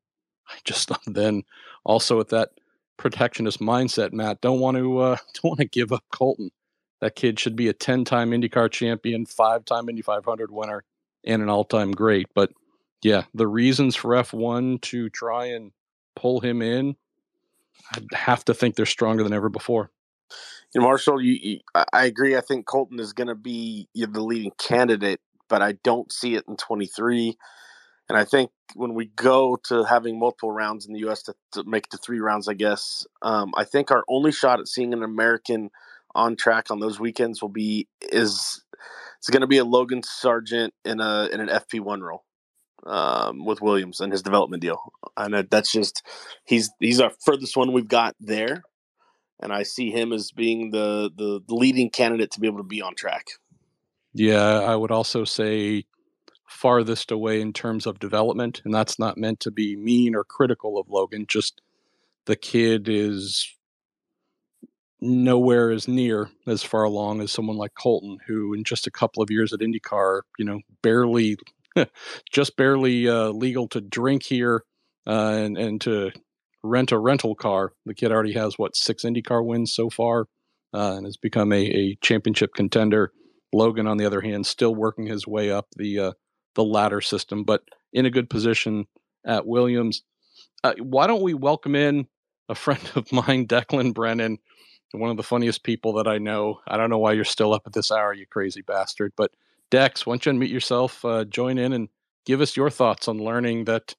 I 0.49 0.55
just 0.65 0.91
then 1.07 1.43
also 1.85 2.19
with 2.19 2.31
that 2.31 2.51
protectionist 2.97 3.61
mindset, 3.61 4.13
Matt, 4.13 4.41
don't 4.41 4.61
want 4.61 4.77
to 4.77 4.99
uh, 4.99 5.17
don't 5.35 5.51
want 5.51 5.61
to 5.61 5.67
give 5.67 5.93
up 5.93 6.05
Colton. 6.11 6.51
That 7.01 7.17
kid 7.17 7.41
should 7.41 7.57
be 7.57 7.67
a 7.67 7.75
10-time 7.75 8.31
IndyCar 8.31 8.71
champion, 8.71 9.27
five-time 9.27 9.89
Indy 9.89 10.03
500 10.03 10.53
winner, 10.53 10.85
and 11.25 11.43
an 11.43 11.49
all-time 11.49 11.93
great. 11.93 12.27
But 12.35 12.53
yeah, 13.03 13.25
the 13.35 13.49
reasons 13.49 13.97
for 13.97 14.11
F1 14.11 14.81
to 14.83 15.09
try 15.11 15.47
and 15.47 15.73
pull 16.15 16.41
him 16.41 16.63
in, 16.63 16.97
I'd 17.95 18.07
have 18.13 18.45
to 18.47 18.55
think 18.55 18.77
they're 18.77 18.87
stronger 18.87 19.23
than 19.23 19.33
ever 19.33 19.49
before. 19.49 19.91
You 20.75 20.81
know, 20.81 20.87
Marshall, 20.87 21.21
you, 21.21 21.39
you, 21.41 21.61
I 21.93 22.07
agree. 22.07 22.37
I 22.37 22.41
think 22.41 22.67
Colton 22.67 22.99
is 22.99 23.13
going 23.13 23.29
to 23.29 23.35
be 23.35 23.89
the 23.95 24.23
leading 24.23 24.53
candidate, 24.59 25.21
but 25.49 25.61
I 25.61 25.73
don't 25.85 26.11
see 26.11 26.35
it 26.35 26.45
in 26.49 26.57
23. 26.57 27.37
And 28.09 28.19
I 28.19 28.25
think 28.25 28.51
when 28.75 28.95
we 28.95 29.07
go 29.07 29.59
to 29.65 29.85
having 29.85 30.19
multiple 30.19 30.53
rounds 30.53 30.87
in 30.87 30.93
the 30.93 31.01
U.S. 31.01 31.23
to, 31.25 31.35
to 31.53 31.65
make 31.65 31.89
to 31.89 31.99
three 31.99 32.21
rounds, 32.21 32.49
I 32.49 32.55
guess 32.55 33.07
um, 33.21 33.53
I 33.57 33.65
think 33.65 33.91
our 33.91 34.05
only 34.09 34.33
shot 34.33 34.61
at 34.61 34.69
seeing 34.69 34.93
an 34.93 35.03
American 35.03 35.71
on 36.15 36.37
track 36.37 36.71
on 36.71 36.81
those 36.81 37.01
weekends 37.01 37.41
will 37.41 37.49
be 37.49 37.89
is 38.01 38.63
it's 39.19 39.31
going 39.31 39.43
to 39.43 39.47
be 39.47 39.59
a 39.59 39.65
Logan 39.65 40.03
Sargent 40.03 40.75
in 40.85 41.01
a 41.01 41.29
in 41.33 41.41
an 41.41 41.49
FP 41.49 41.81
one 41.81 42.03
role 42.03 42.25
um, 42.85 43.45
with 43.45 43.61
Williams 43.61 44.01
and 44.01 44.13
his 44.13 44.23
development 44.23 44.63
deal, 44.63 44.93
and 45.17 45.49
that's 45.51 45.73
just 45.73 46.07
he's 46.45 46.71
he's 46.81 47.01
our 47.01 47.13
furthest 47.25 47.57
one 47.57 47.73
we've 47.73 47.89
got 47.89 48.17
there, 48.21 48.65
and 49.41 49.53
I 49.53 49.63
see 49.63 49.91
him 49.91 50.13
as 50.13 50.31
being 50.31 50.71
the 50.71 51.11
the 51.17 51.43
leading 51.49 51.91
candidate 51.91 52.31
to 52.33 52.41
be 52.41 52.47
able 52.47 52.59
to 52.59 52.65
be 52.65 52.83
on 52.83 52.95
track. 52.95 53.29
Yeah, 54.15 54.61
I 54.61 54.77
would 54.77 54.91
also 54.91 55.25
say 55.25 55.87
farthest 56.47 57.11
away 57.11 57.41
in 57.41 57.53
terms 57.53 57.87
of 57.87 57.99
development, 57.99 58.61
and 58.65 58.75
that's 58.75 58.99
not 58.99 59.17
meant 59.17 59.41
to 59.41 59.51
be 59.51 59.77
mean 59.77 60.15
or 60.15 60.25
critical 60.25 60.79
of 60.79 60.91
Logan. 60.91 61.27
Just 61.27 61.63
the 62.27 62.37
kid 62.37 62.89
is 62.89 63.55
nowhere 65.03 65.73
as 65.73 65.89
near 65.89 66.31
as 66.47 66.63
far 66.63 66.85
along 66.85 67.21
as 67.21 67.33
someone 67.33 67.57
like 67.57 67.75
Colton, 67.75 68.19
who 68.27 68.55
in 68.55 68.63
just 68.63 68.87
a 68.87 68.91
couple 68.91 69.23
of 69.23 69.31
years 69.31 69.53
at 69.53 69.59
IndyCar, 69.61 70.23
you 70.39 70.45
know, 70.45 70.61
barely, 70.81 71.37
just 72.33 72.57
barely 72.57 73.09
uh, 73.09 73.31
legal 73.31 73.67
to 73.69 73.81
drink 73.81 74.23
here 74.23 74.63
uh, 75.07 75.35
and 75.37 75.59
and 75.59 75.81
to 75.83 76.13
rent 76.63 76.93
a 76.93 76.99
rental 76.99 77.35
car. 77.35 77.73
The 77.85 77.95
kid 77.95 78.13
already 78.13 78.33
has 78.35 78.57
what 78.57 78.77
six 78.77 79.03
IndyCar 79.03 79.45
wins 79.45 79.75
so 79.75 79.91
far, 79.91 80.27
uh, 80.73 80.95
and 80.97 81.05
has 81.05 81.17
become 81.17 81.53
a, 81.53 81.61
a 81.61 81.99
championship 82.01 82.55
contender. 82.55 83.13
Logan, 83.53 83.87
on 83.87 83.99
the 83.99 84.07
other 84.07 84.23
hand, 84.23 84.47
still 84.47 84.75
working 84.75 85.07
his 85.07 85.27
way 85.27 85.51
up 85.51 85.67
the 85.77 85.99
uh, 85.99 86.13
the 86.55 86.65
ladder 86.65 87.01
system, 87.01 87.43
but 87.43 87.63
in 87.93 88.07
a 88.07 88.11
good 88.11 88.31
position 88.31 88.87
at 89.27 89.47
Williams. 89.47 90.03
Uh, 90.65 90.75
why 90.79 91.09
don't 91.09 91.23
we 91.23 91.35
welcome 91.35 91.75
in 91.75 92.07
a 92.49 92.55
friend 92.55 92.81
of 92.95 93.13
mine, 93.13 93.47
Declan 93.47 93.93
Brennan, 93.93 94.39
one 94.93 95.11
of 95.11 95.17
the 95.17 95.23
funniest 95.23 95.63
people 95.63 95.95
that 95.95 96.07
I 96.07 96.19
know. 96.19 96.61
I 96.67 96.77
don't 96.77 96.91
know 96.91 96.99
why 96.99 97.13
you're 97.13 97.25
still 97.25 97.53
up 97.53 97.67
at 97.67 97.73
this 97.73 97.91
hour, 97.91 98.13
you 98.13 98.27
crazy 98.27 98.63
bastard. 98.63 99.13
But 99.17 99.33
Dex, 99.71 100.07
why 100.07 100.13
don't 100.13 100.27
you 100.27 100.33
unmute 100.33 100.53
yourself, 100.53 101.05
uh, 101.05 101.25
join 101.25 101.59
in, 101.59 101.73
and 101.73 101.89
give 102.25 102.41
us 102.41 102.57
your 102.57 102.71
thoughts 102.71 103.09
on 103.09 103.19
learning 103.19 103.65
that 103.65 103.95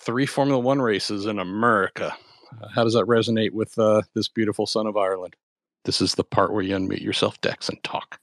three 0.00 0.26
Formula 0.26 0.58
One 0.58 0.80
races 0.80 1.26
in 1.26 1.38
America. 1.38 2.16
Uh, 2.60 2.68
how 2.74 2.84
does 2.84 2.94
that 2.94 3.06
resonate 3.06 3.52
with 3.52 3.78
uh, 3.78 4.02
this 4.14 4.28
beautiful 4.28 4.66
son 4.66 4.86
of 4.86 4.96
Ireland? 4.96 5.36
This 5.84 6.00
is 6.00 6.14
the 6.14 6.24
part 6.24 6.52
where 6.52 6.62
you 6.62 6.76
unmute 6.76 7.00
yourself, 7.00 7.40
Dex, 7.40 7.68
and 7.68 7.82
talk. 7.84 8.18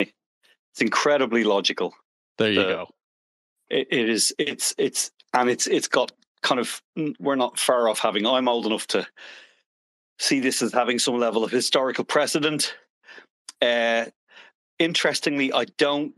It's 0.00 0.80
incredibly 0.80 1.44
logical. 1.44 1.94
There 2.38 2.50
you 2.50 2.62
the, 2.62 2.64
go. 2.64 2.88
It, 3.70 3.88
it 3.90 4.08
is. 4.08 4.34
It's. 4.38 4.74
It's. 4.76 5.10
And 5.32 5.48
it's. 5.48 5.66
It's 5.66 5.86
got 5.86 6.12
kind 6.42 6.60
of. 6.60 6.82
We're 7.20 7.36
not 7.36 7.58
far 7.58 7.88
off 7.88 8.00
having. 8.00 8.26
I'm 8.26 8.48
old 8.48 8.66
enough 8.66 8.86
to 8.88 9.06
see 10.18 10.40
this 10.40 10.62
as 10.62 10.72
having 10.72 10.98
some 10.98 11.18
level 11.18 11.44
of 11.44 11.50
historical 11.50 12.04
precedent. 12.04 12.74
Uh, 13.60 14.06
interestingly, 14.78 15.52
I 15.52 15.64
don't 15.78 16.14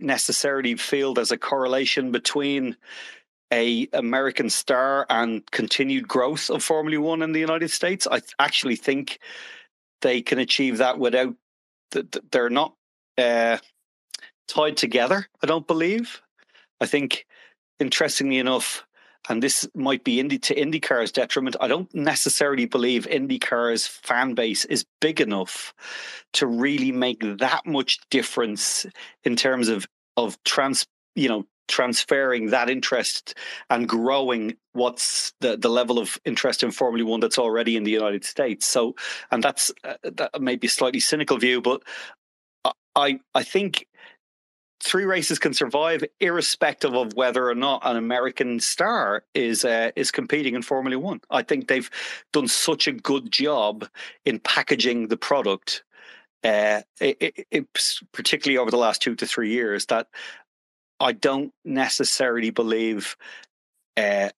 necessarily 0.00 0.76
feel 0.76 1.14
there's 1.14 1.32
a 1.32 1.38
correlation 1.38 2.12
between 2.12 2.76
a 3.52 3.88
American 3.92 4.50
star 4.50 5.06
and 5.08 5.48
continued 5.50 6.08
growth 6.08 6.50
of 6.50 6.64
Formula 6.64 7.00
One 7.00 7.22
in 7.22 7.32
the 7.32 7.40
United 7.40 7.70
States. 7.70 8.06
I 8.10 8.20
actually 8.38 8.76
think 8.76 9.18
they 10.02 10.22
can 10.22 10.38
achieve 10.38 10.78
that 10.78 10.98
without. 10.98 11.34
They're 12.30 12.50
not. 12.50 12.74
Uh, 13.16 13.58
tied 14.48 14.76
together, 14.76 15.26
I 15.42 15.46
don't 15.46 15.66
believe. 15.66 16.22
I 16.80 16.86
think, 16.86 17.26
interestingly 17.78 18.38
enough, 18.38 18.86
and 19.28 19.42
this 19.42 19.68
might 19.74 20.04
be 20.04 20.20
Indy 20.20 20.38
to 20.38 20.54
IndyCar's 20.54 21.12
detriment. 21.12 21.56
I 21.60 21.68
don't 21.68 21.92
necessarily 21.94 22.66
believe 22.66 23.06
IndyCar's 23.06 23.86
fan 23.86 24.34
base 24.34 24.64
is 24.64 24.84
big 25.00 25.20
enough 25.20 25.74
to 26.34 26.46
really 26.46 26.92
make 26.92 27.20
that 27.38 27.66
much 27.66 27.98
difference 28.10 28.86
in 29.24 29.36
terms 29.36 29.68
of 29.68 29.86
of 30.16 30.42
trans, 30.44 30.86
you 31.14 31.28
know, 31.28 31.46
transferring 31.68 32.50
that 32.50 32.70
interest 32.70 33.34
and 33.70 33.88
growing 33.88 34.56
what's 34.72 35.32
the, 35.40 35.56
the 35.56 35.68
level 35.68 35.98
of 35.98 36.18
interest 36.24 36.62
in 36.62 36.70
Formula 36.70 37.08
One 37.08 37.20
that's 37.20 37.38
already 37.38 37.76
in 37.76 37.84
the 37.84 37.90
United 37.90 38.24
States. 38.24 38.66
So, 38.66 38.94
and 39.30 39.42
that's 39.42 39.72
uh, 39.84 39.94
that 40.02 40.40
may 40.40 40.56
be 40.56 40.68
a 40.68 40.70
slightly 40.70 41.00
cynical 41.00 41.38
view, 41.38 41.60
but 41.60 41.82
I 42.94 43.20
I 43.34 43.42
think 43.42 43.86
three 44.82 45.04
races 45.04 45.38
can 45.38 45.54
survive 45.54 46.04
irrespective 46.20 46.94
of 46.94 47.14
whether 47.14 47.48
or 47.48 47.54
not 47.54 47.82
an 47.84 47.96
American 47.96 48.60
star 48.60 49.24
is 49.34 49.64
uh, 49.64 49.90
is 49.96 50.10
competing 50.10 50.54
in 50.54 50.62
Formula 50.62 50.98
One. 50.98 51.20
I 51.30 51.42
think 51.42 51.68
they've 51.68 51.90
done 52.32 52.48
such 52.48 52.86
a 52.86 52.92
good 52.92 53.30
job 53.30 53.88
in 54.24 54.38
packaging 54.38 55.08
the 55.08 55.16
product, 55.16 55.84
uh, 56.44 56.82
it, 57.00 57.16
it, 57.20 57.46
it, 57.50 57.66
particularly 58.12 58.58
over 58.58 58.70
the 58.70 58.76
last 58.76 59.02
two 59.02 59.14
to 59.16 59.26
three 59.26 59.50
years, 59.50 59.86
that 59.86 60.08
I 61.00 61.12
don't 61.12 61.52
necessarily 61.64 62.50
believe 62.50 63.16
uh, 63.96 64.30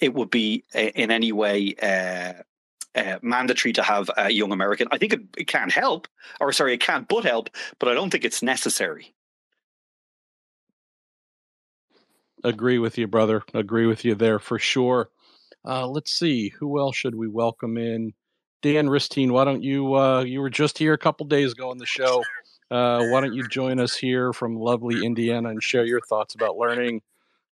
it 0.00 0.14
would 0.14 0.30
be 0.30 0.64
uh, 0.74 0.78
in 0.80 1.10
any 1.10 1.32
way. 1.32 1.74
Uh, 1.80 2.42
uh, 2.96 3.18
mandatory 3.22 3.72
to 3.72 3.82
have 3.82 4.08
a 4.16 4.30
young 4.30 4.52
American. 4.52 4.86
I 4.92 4.98
think 4.98 5.12
it, 5.12 5.20
it 5.36 5.48
can't 5.48 5.72
help, 5.72 6.06
or 6.40 6.52
sorry, 6.52 6.74
it 6.74 6.80
can't 6.80 7.08
but 7.08 7.24
help, 7.24 7.50
but 7.80 7.88
I 7.88 7.94
don't 7.94 8.08
think 8.10 8.24
it's 8.24 8.40
necessary. 8.40 9.16
Agree 12.44 12.78
with 12.78 12.98
you, 12.98 13.06
brother. 13.06 13.42
Agree 13.54 13.86
with 13.86 14.04
you 14.04 14.14
there 14.14 14.38
for 14.38 14.58
sure. 14.58 15.10
Uh, 15.66 15.86
let's 15.86 16.12
see, 16.12 16.50
who 16.50 16.78
else 16.78 16.94
should 16.94 17.14
we 17.14 17.26
welcome 17.26 17.78
in? 17.78 18.12
Dan 18.62 18.88
Ristine, 18.88 19.32
why 19.32 19.44
don't 19.44 19.62
you? 19.62 19.94
Uh, 19.94 20.22
you 20.22 20.40
were 20.40 20.50
just 20.50 20.78
here 20.78 20.92
a 20.92 20.98
couple 20.98 21.26
days 21.26 21.52
ago 21.52 21.70
on 21.70 21.78
the 21.78 21.86
show. 21.86 22.22
Uh, 22.70 23.06
why 23.08 23.20
don't 23.20 23.34
you 23.34 23.46
join 23.48 23.78
us 23.78 23.94
here 23.94 24.32
from 24.32 24.56
lovely 24.56 25.04
Indiana 25.04 25.50
and 25.50 25.62
share 25.62 25.84
your 25.84 26.00
thoughts 26.00 26.34
about 26.34 26.56
learning? 26.56 27.02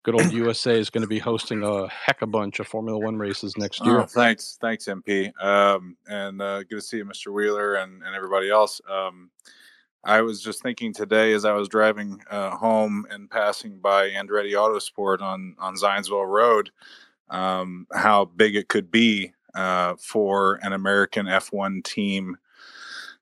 Good 0.04 0.14
old 0.14 0.32
USA 0.32 0.78
is 0.78 0.90
going 0.90 1.02
to 1.02 1.08
be 1.08 1.18
hosting 1.18 1.62
a 1.62 1.86
heck 1.88 2.22
of 2.22 2.28
a 2.28 2.32
bunch 2.32 2.58
of 2.58 2.66
Formula 2.66 2.98
One 2.98 3.16
races 3.16 3.56
next 3.56 3.84
year. 3.84 4.00
Oh, 4.00 4.06
thanks, 4.06 4.58
thanks, 4.60 4.86
MP, 4.86 5.30
um, 5.40 5.96
and 6.08 6.42
uh, 6.42 6.64
good 6.64 6.76
to 6.76 6.80
see 6.80 6.96
you, 6.96 7.04
Mr. 7.04 7.32
Wheeler, 7.32 7.74
and, 7.74 8.02
and 8.02 8.16
everybody 8.16 8.50
else. 8.50 8.80
Um, 8.90 9.30
I 10.04 10.22
was 10.22 10.42
just 10.42 10.62
thinking 10.62 10.92
today 10.92 11.32
as 11.32 11.44
I 11.44 11.52
was 11.52 11.68
driving 11.68 12.20
uh, 12.30 12.50
home 12.56 13.06
and 13.10 13.30
passing 13.30 13.78
by 13.78 14.10
Andretti 14.10 14.52
Autosport 14.52 15.20
on 15.20 15.54
on 15.58 15.76
Zionsville 15.76 16.28
Road, 16.28 16.70
um, 17.30 17.86
how 17.92 18.24
big 18.24 18.56
it 18.56 18.68
could 18.68 18.90
be 18.90 19.32
uh, 19.54 19.94
for 19.96 20.58
an 20.62 20.72
American 20.72 21.26
F1 21.26 21.84
team 21.84 22.36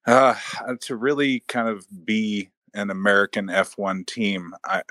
uh, 0.06 0.34
to 0.80 0.96
really 0.96 1.40
kind 1.48 1.68
of 1.68 1.86
be 2.04 2.50
an 2.74 2.90
American 2.90 3.48
F1 3.48 4.06
team. 4.06 4.54
I 4.64 4.82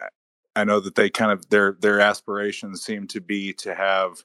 I 0.56 0.64
know 0.66 0.80
that 0.82 0.96
they 0.96 1.10
kind 1.10 1.32
of 1.32 1.50
their 1.50 1.74
their 1.80 2.00
aspirations 2.00 2.84
seem 2.84 3.08
to 3.08 3.22
be 3.22 3.54
to 3.54 3.74
have 3.74 4.24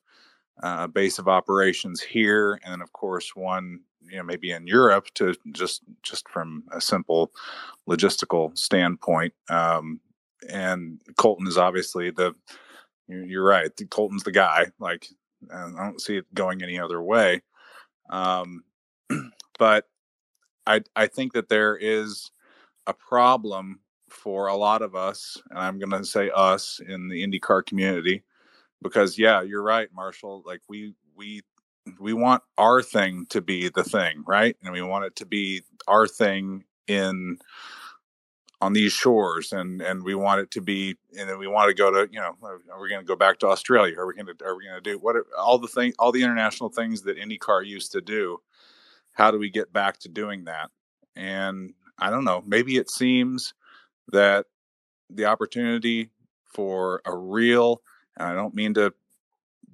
uh, 0.63 0.79
a 0.81 0.89
base 0.89 1.19
of 1.19 1.29
operations 1.29 2.01
here, 2.03 2.61
and 2.65 2.73
then 2.73 2.83
of 2.83 2.93
course 2.93 3.35
one 3.35 3.81
you 4.09 4.17
know 4.17 4.23
maybe 4.23 4.51
in 4.51 4.67
Europe 4.67 5.07
to 5.15 5.35
just 5.53 5.83
just 6.03 6.29
from 6.29 6.65
a 6.73 6.81
simple 6.81 7.33
logistical 7.89 8.57
standpoint. 8.57 9.35
Um, 9.49 10.01
and 10.51 11.01
Colton 11.17 11.47
is 11.47 11.59
obviously 11.59 12.11
the 12.11 12.35
you're 13.09 13.45
right. 13.45 13.71
Colton's 13.91 14.25
the 14.25 14.33
guy. 14.33 14.67
Like 14.79 15.07
I 15.53 15.71
don't 15.77 16.01
see 16.01 16.17
it 16.17 16.33
going 16.35 16.63
any 16.63 16.79
other 16.79 17.03
way. 17.03 17.43
Um, 18.11 18.65
but 19.59 19.87
I 20.67 20.83
I 20.97 21.07
think 21.07 21.33
that 21.35 21.49
there 21.49 21.77
is 21.77 22.31
a 22.87 22.95
problem 22.95 23.81
for 24.09 24.47
a 24.47 24.57
lot 24.57 24.83
of 24.83 24.95
us, 24.95 25.41
and 25.51 25.59
I'm 25.59 25.79
going 25.79 25.91
to 25.91 26.05
say 26.05 26.31
us 26.35 26.81
in 26.87 27.09
the 27.09 27.27
IndyCar 27.27 27.67
community, 27.67 28.23
because 28.83 29.19
yeah, 29.19 29.43
you're 29.43 29.63
right, 29.63 29.89
Marshall. 29.93 30.43
Like 30.47 30.61
we 30.69 30.95
we 31.17 31.43
we 31.99 32.13
want 32.13 32.43
our 32.59 32.83
thing 32.83 33.27
to 33.31 33.41
be 33.41 33.69
the 33.69 33.85
thing, 33.85 34.25
right? 34.27 34.57
And 34.63 34.73
we 34.73 34.83
want 34.83 35.05
it 35.05 35.17
to 35.17 35.27
be 35.27 35.63
our 35.87 36.07
thing 36.07 36.65
in 36.87 37.39
on 38.61 38.73
these 38.73 38.93
shores 38.93 39.53
and 39.53 39.83
and 39.83 40.03
we 40.03 40.15
want 40.15 40.41
it 40.41 40.51
to 40.51 40.61
be 40.63 40.97
and 41.19 41.29
then 41.29 41.39
we 41.39 41.47
want 41.47 41.69
to 41.69 41.75
go 41.75 41.91
to 41.91 42.11
you 42.11 42.19
know 42.19 42.35
are 42.43 42.81
we 42.81 42.89
going 42.89 43.01
to 43.01 43.07
go 43.07 43.17
back 43.17 43.39
to 43.39 43.47
australia 43.47 43.95
are 43.99 44.07
we 44.07 44.15
going 44.15 44.27
to 44.27 44.45
are 44.45 44.57
we 44.57 44.65
going 44.65 44.83
to 44.83 44.91
do 44.91 44.99
what 44.99 45.17
are, 45.17 45.27
all 45.39 45.59
the 45.59 45.69
thing 45.69 45.93
all 45.99 46.11
the 46.11 46.23
international 46.23 46.71
things 46.71 47.03
that 47.03 47.19
indycar 47.19 47.67
used 47.67 47.93
to 47.93 48.01
do 48.01 48.39
how 49.13 49.31
do 49.31 49.39
we 49.39 49.51
get 49.51 49.71
back 49.73 49.99
to 49.99 50.09
doing 50.09 50.45
that 50.45 50.71
and 51.15 51.75
i 51.99 52.09
don't 52.09 52.25
know 52.25 52.43
maybe 52.47 52.77
it 52.77 52.89
seems 52.89 53.53
that 54.09 54.47
the 55.11 55.27
opportunity 55.27 56.11
for 56.45 57.03
a 57.05 57.15
real 57.15 57.83
and 58.17 58.29
i 58.29 58.35
don't 58.35 58.55
mean 58.55 58.73
to 58.73 58.95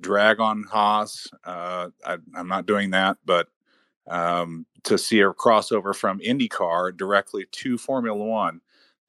drag 0.01 0.41
on 0.41 0.65
haas 0.65 1.29
uh, 1.45 1.89
I, 2.05 2.17
i'm 2.35 2.49
not 2.49 2.67
doing 2.67 2.91
that 2.91 3.19
but 3.25 3.49
um, 4.09 4.67
to 4.85 4.99
see 4.99 5.21
a 5.21 5.31
crossover 5.33 5.95
from 5.95 6.19
IndyCar 6.21 6.97
directly 6.97 7.47
to 7.53 7.79
Formula 7.79 8.17
One 8.17 8.61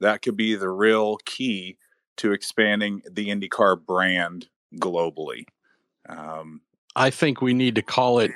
that 0.01 0.21
could 0.21 0.35
be 0.35 0.55
the 0.55 0.69
real 0.69 1.17
key 1.25 1.77
to 2.17 2.33
expanding 2.33 3.01
the 3.09 3.29
IndyCar 3.29 3.85
brand 3.85 4.47
globally. 4.75 5.45
Um, 6.09 6.61
I 6.95 7.09
think 7.09 7.41
we 7.41 7.53
need 7.53 7.75
to 7.75 7.81
call 7.81 8.19
it, 8.19 8.31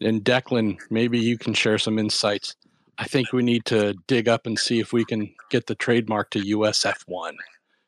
and 0.00 0.22
Declan, 0.22 0.78
maybe 0.90 1.18
you 1.18 1.38
can 1.38 1.54
share 1.54 1.78
some 1.78 1.98
insights. 1.98 2.54
I 2.98 3.04
think 3.04 3.32
we 3.32 3.42
need 3.42 3.64
to 3.66 3.94
dig 4.06 4.28
up 4.28 4.46
and 4.46 4.58
see 4.58 4.80
if 4.80 4.92
we 4.92 5.04
can 5.04 5.32
get 5.48 5.66
the 5.66 5.74
trademark 5.74 6.30
to 6.30 6.40
USF1. 6.40 7.32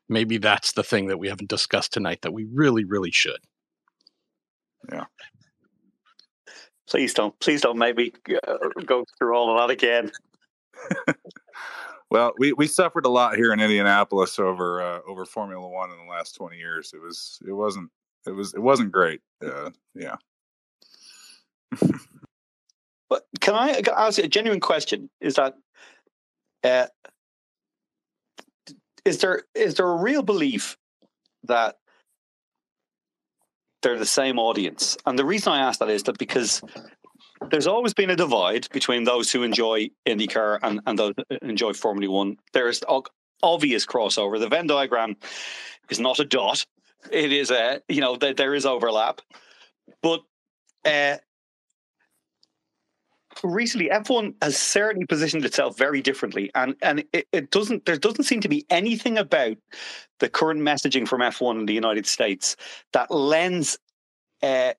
Maybe 0.09 0.37
that's 0.37 0.71
the 0.71 0.83
thing 0.83 1.07
that 1.07 1.19
we 1.19 1.27
haven't 1.27 1.49
discussed 1.49 1.93
tonight 1.93 2.21
that 2.23 2.33
we 2.33 2.45
really, 2.45 2.83
really 2.83 3.11
should. 3.11 3.39
Yeah. 4.91 5.05
Please 6.89 7.13
don't, 7.13 7.37
please 7.39 7.61
don't 7.61 7.77
maybe 7.77 8.13
uh, 8.47 8.57
go 8.85 9.05
through 9.17 9.35
all 9.35 9.51
of 9.51 9.57
that 9.67 9.73
again. 9.73 10.11
Well, 12.13 12.33
we, 12.37 12.53
we 12.53 12.67
suffered 12.67 13.07
a 13.07 13.09
lot 13.09 13.37
here 13.37 13.51
in 13.53 13.59
Indianapolis 13.59 14.37
over 14.37 14.83
uh, 14.83 14.99
over 15.07 15.25
Formula 15.25 15.67
One 15.67 15.89
in 15.89 15.97
the 15.97 16.11
last 16.11 16.35
twenty 16.35 16.57
years. 16.57 16.91
It 16.93 17.01
was 17.01 17.39
it 17.47 17.53
wasn't 17.53 17.89
it 18.27 18.31
was 18.33 18.53
it 18.53 18.59
wasn't 18.59 18.91
great. 18.91 19.21
Uh, 19.43 19.71
yeah. 19.95 20.17
but 23.09 23.23
can 23.41 23.55
I 23.55 23.81
ask 23.97 24.19
a 24.19 24.27
genuine 24.27 24.59
question? 24.59 25.09
Is 25.21 25.33
that 25.37 25.55
uh, 26.63 26.85
is 29.05 29.17
there 29.17 29.41
is 29.55 29.73
there 29.73 29.89
a 29.89 29.97
real 29.97 30.21
belief 30.21 30.77
that 31.45 31.77
they're 33.83 33.99
the 33.99 34.05
same 34.05 34.39
audience? 34.39 34.97
And 35.05 35.17
the 35.17 35.25
reason 35.25 35.53
I 35.53 35.59
ask 35.59 35.79
that 35.79 35.89
is 35.89 36.03
that 36.03 36.17
because 36.17 36.61
there's 37.51 37.67
always 37.67 37.93
been 37.93 38.09
a 38.09 38.15
divide 38.15 38.67
between 38.71 39.03
those 39.03 39.31
who 39.31 39.43
enjoy 39.43 39.89
IndyCar 40.07 40.59
and, 40.63 40.81
and 40.85 40.97
those 40.97 41.13
who 41.29 41.37
enjoy 41.47 41.73
Formula 41.73 42.11
One. 42.11 42.37
There's 42.53 42.81
obvious 43.43 43.85
crossover. 43.85 44.39
The 44.39 44.47
Venn 44.47 44.67
diagram 44.67 45.17
is 45.89 45.99
not 45.99 46.19
a 46.19 46.25
dot. 46.25 46.65
It 47.11 47.31
is 47.31 47.51
a, 47.51 47.81
you 47.89 48.01
know, 48.01 48.15
there, 48.15 48.33
there 48.33 48.55
is 48.55 48.65
overlap. 48.65 49.21
But 50.01 50.21
uh, 50.85 51.17
recently 53.43 53.89
F1 53.89 54.35
has 54.41 54.57
certainly 54.57 55.05
positioned 55.05 55.45
itself 55.45 55.77
very 55.77 56.01
differently. 56.01 56.51
And 56.55 56.75
and 56.81 57.03
it, 57.13 57.27
it, 57.31 57.51
doesn't 57.51 57.85
there 57.85 57.97
doesn't 57.97 58.23
seem 58.23 58.41
to 58.41 58.49
be 58.49 58.65
anything 58.69 59.17
about 59.17 59.57
the 60.19 60.29
current 60.29 60.61
messaging 60.61 61.07
from 61.07 61.21
F1 61.21 61.59
in 61.59 61.65
the 61.65 61.73
United 61.73 62.05
States 62.05 62.55
that 62.93 63.11
lends 63.11 63.77
uh, 64.41 64.73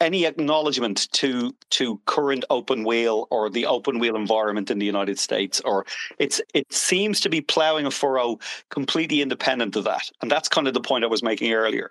any 0.00 0.26
acknowledgement 0.26 1.10
to 1.12 1.54
to 1.70 2.00
current 2.06 2.44
open 2.50 2.84
wheel 2.84 3.26
or 3.30 3.50
the 3.50 3.66
open 3.66 3.98
wheel 3.98 4.16
environment 4.16 4.70
in 4.70 4.78
the 4.78 4.86
United 4.86 5.18
States, 5.18 5.60
or 5.64 5.84
it's 6.18 6.40
it 6.54 6.72
seems 6.72 7.20
to 7.20 7.28
be 7.28 7.40
ploughing 7.40 7.86
a 7.86 7.90
furrow 7.90 8.38
completely 8.70 9.22
independent 9.22 9.76
of 9.76 9.84
that, 9.84 10.10
and 10.22 10.30
that's 10.30 10.48
kind 10.48 10.68
of 10.68 10.74
the 10.74 10.80
point 10.80 11.04
I 11.04 11.08
was 11.08 11.22
making 11.22 11.52
earlier, 11.52 11.90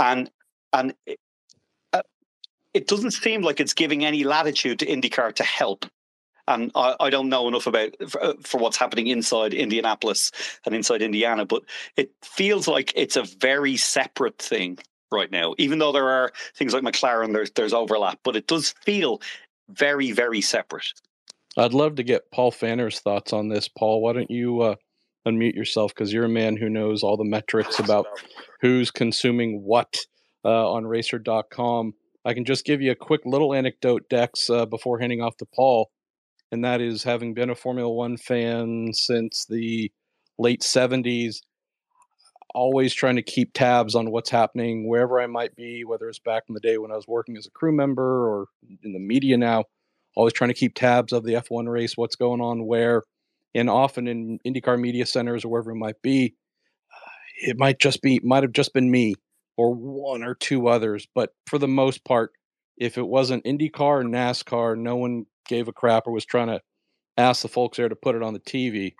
and 0.00 0.30
and 0.72 0.94
it 2.76 2.86
doesn't 2.86 3.12
seem 3.12 3.40
like 3.40 3.58
it's 3.58 3.72
giving 3.72 4.04
any 4.04 4.22
latitude 4.22 4.80
to 4.80 4.86
IndyCar 4.86 5.34
to 5.36 5.44
help. 5.44 5.86
And 6.46 6.70
I, 6.74 6.94
I 7.00 7.10
don't 7.10 7.30
know 7.30 7.48
enough 7.48 7.66
about 7.66 7.92
for, 8.08 8.22
uh, 8.22 8.34
for 8.42 8.58
what's 8.58 8.76
happening 8.76 9.06
inside 9.06 9.54
Indianapolis 9.54 10.30
and 10.66 10.74
inside 10.74 11.00
Indiana, 11.00 11.46
but 11.46 11.62
it 11.96 12.12
feels 12.22 12.68
like 12.68 12.92
it's 12.94 13.16
a 13.16 13.22
very 13.40 13.78
separate 13.78 14.38
thing 14.38 14.78
right 15.10 15.32
now. 15.32 15.54
Even 15.56 15.78
though 15.78 15.90
there 15.90 16.10
are 16.10 16.32
things 16.54 16.74
like 16.74 16.82
McLaren, 16.82 17.32
there's 17.32 17.50
there's 17.52 17.72
overlap, 17.72 18.20
but 18.22 18.36
it 18.36 18.46
does 18.46 18.74
feel 18.84 19.22
very 19.70 20.12
very 20.12 20.42
separate. 20.42 20.92
I'd 21.56 21.72
love 21.72 21.94
to 21.94 22.02
get 22.02 22.30
Paul 22.30 22.52
Pfanner's 22.52 23.00
thoughts 23.00 23.32
on 23.32 23.48
this. 23.48 23.68
Paul, 23.68 24.02
why 24.02 24.12
don't 24.12 24.30
you 24.30 24.60
uh, 24.60 24.74
unmute 25.26 25.54
yourself 25.54 25.94
because 25.94 26.12
you're 26.12 26.26
a 26.26 26.28
man 26.28 26.58
who 26.58 26.68
knows 26.68 27.02
all 27.02 27.16
the 27.16 27.24
metrics 27.24 27.78
about 27.80 28.06
who's 28.60 28.90
consuming 28.90 29.62
what 29.62 29.96
uh, 30.44 30.70
on 30.70 30.86
Racer.com. 30.86 31.94
I 32.26 32.34
can 32.34 32.44
just 32.44 32.64
give 32.64 32.82
you 32.82 32.90
a 32.90 32.96
quick 32.96 33.20
little 33.24 33.54
anecdote, 33.54 34.08
Dex, 34.10 34.50
uh, 34.50 34.66
before 34.66 34.98
handing 34.98 35.22
off 35.22 35.36
to 35.36 35.46
Paul, 35.46 35.90
and 36.50 36.64
that 36.64 36.80
is 36.80 37.04
having 37.04 37.34
been 37.34 37.50
a 37.50 37.54
Formula 37.54 37.88
One 37.88 38.16
fan 38.16 38.92
since 38.92 39.46
the 39.48 39.92
late 40.36 40.62
70s 40.62 41.36
always 42.52 42.94
trying 42.94 43.16
to 43.16 43.22
keep 43.22 43.52
tabs 43.52 43.94
on 43.94 44.10
what's 44.10 44.30
happening 44.30 44.88
wherever 44.88 45.20
I 45.20 45.26
might 45.26 45.54
be, 45.54 45.84
whether 45.84 46.08
it's 46.08 46.18
back 46.18 46.44
in 46.48 46.54
the 46.54 46.60
day 46.60 46.78
when 46.78 46.90
I 46.90 46.96
was 46.96 47.06
working 47.06 47.36
as 47.36 47.46
a 47.46 47.50
crew 47.50 47.70
member 47.70 48.26
or 48.26 48.46
in 48.82 48.92
the 48.94 48.98
media 48.98 49.36
now. 49.36 49.64
Always 50.16 50.32
trying 50.32 50.48
to 50.48 50.54
keep 50.54 50.74
tabs 50.74 51.12
of 51.12 51.24
the 51.24 51.34
F1 51.34 51.68
race, 51.68 51.96
what's 51.96 52.16
going 52.16 52.40
on 52.40 52.66
where, 52.66 53.02
and 53.54 53.68
often 53.68 54.08
in 54.08 54.38
IndyCar 54.46 54.80
media 54.80 55.04
centers 55.04 55.44
or 55.44 55.48
wherever 55.50 55.72
it 55.72 55.76
might 55.76 56.00
be, 56.02 56.34
it 57.42 57.58
might 57.58 57.78
just 57.78 58.00
be 58.00 58.18
might 58.24 58.42
have 58.42 58.52
just 58.52 58.72
been 58.72 58.90
me 58.90 59.14
or 59.56 59.74
one 59.74 60.22
or 60.22 60.34
two 60.34 60.68
others, 60.68 61.06
but 61.14 61.30
for 61.46 61.58
the 61.58 61.68
most 61.68 62.04
part, 62.04 62.32
if 62.76 62.98
it 62.98 63.06
wasn't 63.06 63.44
IndyCar 63.44 63.80
or 63.80 64.04
NASCAR, 64.04 64.76
no 64.76 64.96
one 64.96 65.26
gave 65.48 65.68
a 65.68 65.72
crap 65.72 66.06
or 66.06 66.12
was 66.12 66.26
trying 66.26 66.48
to 66.48 66.60
ask 67.16 67.42
the 67.42 67.48
folks 67.48 67.78
there 67.78 67.88
to 67.88 67.96
put 67.96 68.14
it 68.14 68.22
on 68.22 68.34
the 68.34 68.40
TV 68.40 68.92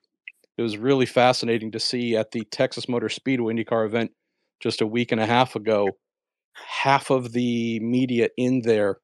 it 0.58 0.62
was 0.62 0.78
really 0.78 1.06
fascinating 1.06 1.70
to 1.72 1.80
see 1.80 2.16
at 2.16 2.30
the 2.32 2.44
Texas 2.44 2.88
Motor 2.88 3.08
Speedway 3.08 3.54
IndyCar 3.54 3.84
event 3.84 4.12
just 4.60 4.80
a 4.80 4.86
week 4.86 5.12
and 5.12 5.20
a 5.20 5.26
half 5.26 5.54
ago. 5.54 5.88
Half 6.54 7.10
of 7.10 7.32
the 7.32 7.78
media 7.80 8.30
in 8.38 8.62
there 8.62 8.96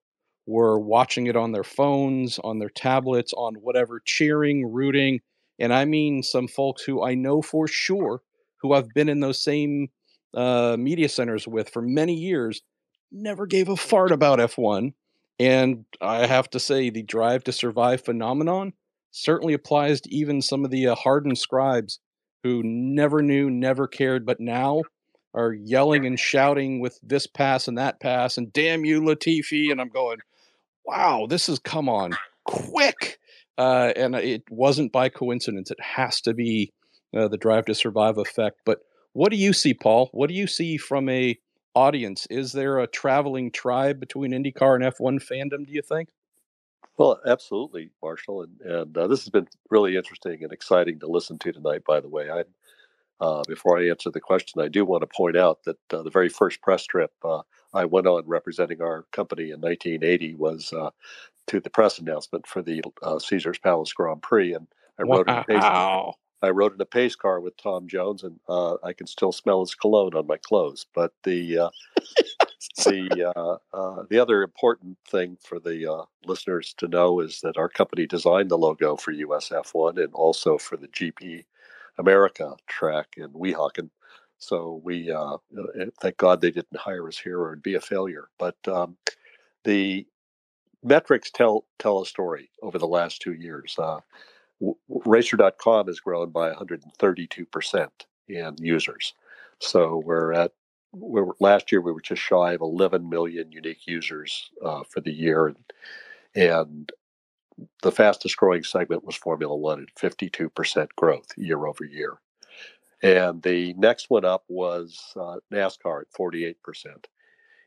were 0.46 0.78
watching 0.78 1.26
it 1.26 1.36
on 1.36 1.52
their 1.52 1.64
phones, 1.64 2.38
on 2.38 2.58
their 2.58 2.70
tablets, 2.70 3.32
on 3.34 3.54
whatever, 3.56 4.00
cheering, 4.04 4.72
rooting. 4.72 5.20
And 5.58 5.74
I 5.74 5.84
mean 5.84 6.22
some 6.22 6.48
folks 6.48 6.82
who 6.82 7.04
I 7.04 7.14
know 7.14 7.42
for 7.42 7.68
sure 7.68 8.22
who 8.62 8.72
I've 8.72 8.88
been 8.94 9.10
in 9.10 9.20
those 9.20 9.42
same 9.42 9.88
uh, 10.34 10.76
media 10.78 11.08
centers 11.08 11.46
with 11.46 11.70
for 11.70 11.82
many 11.82 12.14
years 12.14 12.62
never 13.10 13.46
gave 13.46 13.68
a 13.68 13.76
fart 13.76 14.12
about 14.12 14.38
F1. 14.38 14.94
And 15.38 15.84
I 16.00 16.26
have 16.26 16.48
to 16.50 16.60
say, 16.60 16.90
the 16.90 17.02
Drive 17.02 17.44
to 17.44 17.52
Survive 17.52 18.04
phenomenon 18.04 18.72
certainly 19.10 19.54
applies 19.54 20.00
to 20.02 20.14
even 20.14 20.40
some 20.40 20.64
of 20.64 20.70
the 20.70 20.88
uh, 20.88 20.94
hardened 20.94 21.38
scribes 21.38 22.00
who 22.42 22.62
never 22.64 23.22
knew, 23.22 23.50
never 23.50 23.86
cared, 23.86 24.26
but 24.26 24.40
now 24.40 24.82
are 25.34 25.52
yelling 25.52 26.06
and 26.06 26.18
shouting 26.18 26.80
with 26.80 26.98
this 27.02 27.26
pass 27.26 27.68
and 27.68 27.78
that 27.78 28.00
pass 28.00 28.36
and 28.36 28.52
damn 28.52 28.84
you, 28.84 29.00
Latifi. 29.00 29.70
And 29.70 29.80
I'm 29.80 29.88
going, 29.88 30.18
wow, 30.84 31.26
this 31.28 31.46
has 31.46 31.58
come 31.58 31.88
on 31.88 32.16
quick. 32.44 33.18
Uh, 33.56 33.92
and 33.96 34.14
it 34.14 34.44
wasn't 34.50 34.92
by 34.92 35.08
coincidence. 35.08 35.70
It 35.70 35.80
has 35.80 36.20
to 36.22 36.34
be 36.34 36.72
uh, 37.16 37.28
the 37.28 37.36
drive 37.36 37.66
to 37.66 37.74
survive 37.74 38.18
effect. 38.18 38.60
But 38.64 38.80
what 39.12 39.30
do 39.30 39.36
you 39.36 39.52
see, 39.52 39.74
Paul? 39.74 40.08
What 40.12 40.28
do 40.28 40.34
you 40.34 40.46
see 40.46 40.76
from 40.76 41.08
a 41.08 41.38
audience? 41.74 42.26
Is 42.30 42.52
there 42.52 42.78
a 42.78 42.86
traveling 42.86 43.50
tribe 43.50 44.00
between 44.00 44.32
IndyCar 44.32 44.74
and 44.74 44.84
F1 44.84 45.22
fandom? 45.22 45.66
Do 45.66 45.72
you 45.72 45.82
think? 45.82 46.10
Well, 46.98 47.20
absolutely, 47.26 47.90
Marshall, 48.02 48.42
and 48.42 48.60
and 48.60 48.98
uh, 48.98 49.06
this 49.06 49.20
has 49.20 49.30
been 49.30 49.48
really 49.70 49.96
interesting 49.96 50.42
and 50.42 50.52
exciting 50.52 51.00
to 51.00 51.06
listen 51.06 51.38
to 51.40 51.52
tonight. 51.52 51.84
By 51.86 52.00
the 52.00 52.08
way, 52.08 52.30
I 52.30 52.44
uh, 53.20 53.42
before 53.48 53.78
I 53.78 53.88
answer 53.88 54.10
the 54.10 54.20
question, 54.20 54.60
I 54.60 54.68
do 54.68 54.84
want 54.84 55.02
to 55.02 55.06
point 55.06 55.36
out 55.36 55.64
that 55.64 55.78
uh, 55.92 56.02
the 56.02 56.10
very 56.10 56.28
first 56.28 56.60
press 56.60 56.84
trip 56.84 57.12
uh, 57.24 57.42
I 57.72 57.84
went 57.86 58.06
on 58.06 58.24
representing 58.26 58.82
our 58.82 59.06
company 59.12 59.44
in 59.44 59.60
1980 59.60 60.34
was 60.34 60.72
uh, 60.72 60.90
to 61.46 61.60
the 61.60 61.70
press 61.70 61.98
announcement 61.98 62.46
for 62.46 62.62
the 62.62 62.82
uh, 63.02 63.18
Caesar's 63.18 63.58
Palace 63.58 63.92
Grand 63.92 64.22
Prix, 64.22 64.54
and 64.54 64.66
I 64.98 65.02
rode 65.02 65.28
in 65.28 65.36
a 65.36 65.44
pace. 65.44 65.62
I 66.42 66.50
rode 66.50 66.74
in 66.74 66.80
a 66.80 66.86
pace 66.86 67.14
car 67.14 67.40
with 67.40 67.56
Tom 67.56 67.86
Jones, 67.86 68.24
and 68.24 68.38
uh, 68.48 68.76
I 68.82 68.92
can 68.92 69.06
still 69.06 69.32
smell 69.32 69.60
his 69.60 69.74
cologne 69.74 70.14
on 70.14 70.26
my 70.26 70.36
clothes. 70.38 70.86
But 70.92 71.12
the 71.22 71.58
uh, 71.58 71.70
the 72.84 73.32
uh, 73.36 73.56
uh, 73.76 74.04
the 74.10 74.18
other 74.18 74.42
important 74.42 74.98
thing 75.08 75.36
for 75.40 75.60
the 75.60 75.90
uh, 75.90 76.04
listeners 76.24 76.74
to 76.78 76.88
know 76.88 77.20
is 77.20 77.40
that 77.42 77.56
our 77.56 77.68
company 77.68 78.06
designed 78.06 78.50
the 78.50 78.58
logo 78.58 78.96
for 78.96 79.12
USF1 79.12 80.02
and 80.02 80.12
also 80.14 80.58
for 80.58 80.76
the 80.76 80.88
GP 80.88 81.44
America 81.98 82.54
track 82.66 83.14
in 83.16 83.28
Weehawken. 83.28 83.90
So 84.38 84.80
we 84.82 85.12
uh, 85.12 85.36
thank 86.00 86.16
God 86.16 86.40
they 86.40 86.50
didn't 86.50 86.76
hire 86.76 87.06
us 87.06 87.18
here, 87.18 87.38
or 87.38 87.52
it'd 87.52 87.62
be 87.62 87.76
a 87.76 87.80
failure. 87.80 88.28
But 88.38 88.56
um, 88.66 88.96
the 89.62 90.06
metrics 90.82 91.30
tell 91.30 91.66
tell 91.78 92.02
a 92.02 92.06
story 92.06 92.50
over 92.62 92.78
the 92.78 92.88
last 92.88 93.22
two 93.22 93.34
years. 93.34 93.78
Racer.com 94.88 95.86
has 95.86 96.00
grown 96.00 96.30
by 96.30 96.52
132% 96.52 97.88
in 98.28 98.56
users. 98.58 99.14
So 99.58 100.02
we're 100.04 100.32
at 100.32 100.52
we 100.94 101.22
were, 101.22 101.34
last 101.40 101.72
year 101.72 101.80
we 101.80 101.92
were 101.92 102.02
just 102.02 102.20
shy 102.20 102.52
of 102.52 102.60
11 102.60 103.08
million 103.08 103.50
unique 103.50 103.86
users 103.86 104.50
uh, 104.62 104.82
for 104.88 105.00
the 105.00 105.12
year, 105.12 105.46
and, 105.46 105.72
and 106.34 106.92
the 107.82 107.92
fastest 107.92 108.36
growing 108.36 108.62
segment 108.62 109.04
was 109.04 109.16
Formula 109.16 109.56
One 109.56 109.82
at 109.82 109.94
52% 109.94 110.88
growth 110.96 111.26
year 111.36 111.66
over 111.66 111.84
year. 111.84 112.18
And 113.02 113.42
the 113.42 113.74
next 113.74 114.10
one 114.10 114.24
up 114.24 114.44
was 114.48 115.12
uh, 115.16 115.36
NASCAR 115.52 116.02
at 116.02 116.12
48%. 116.12 116.54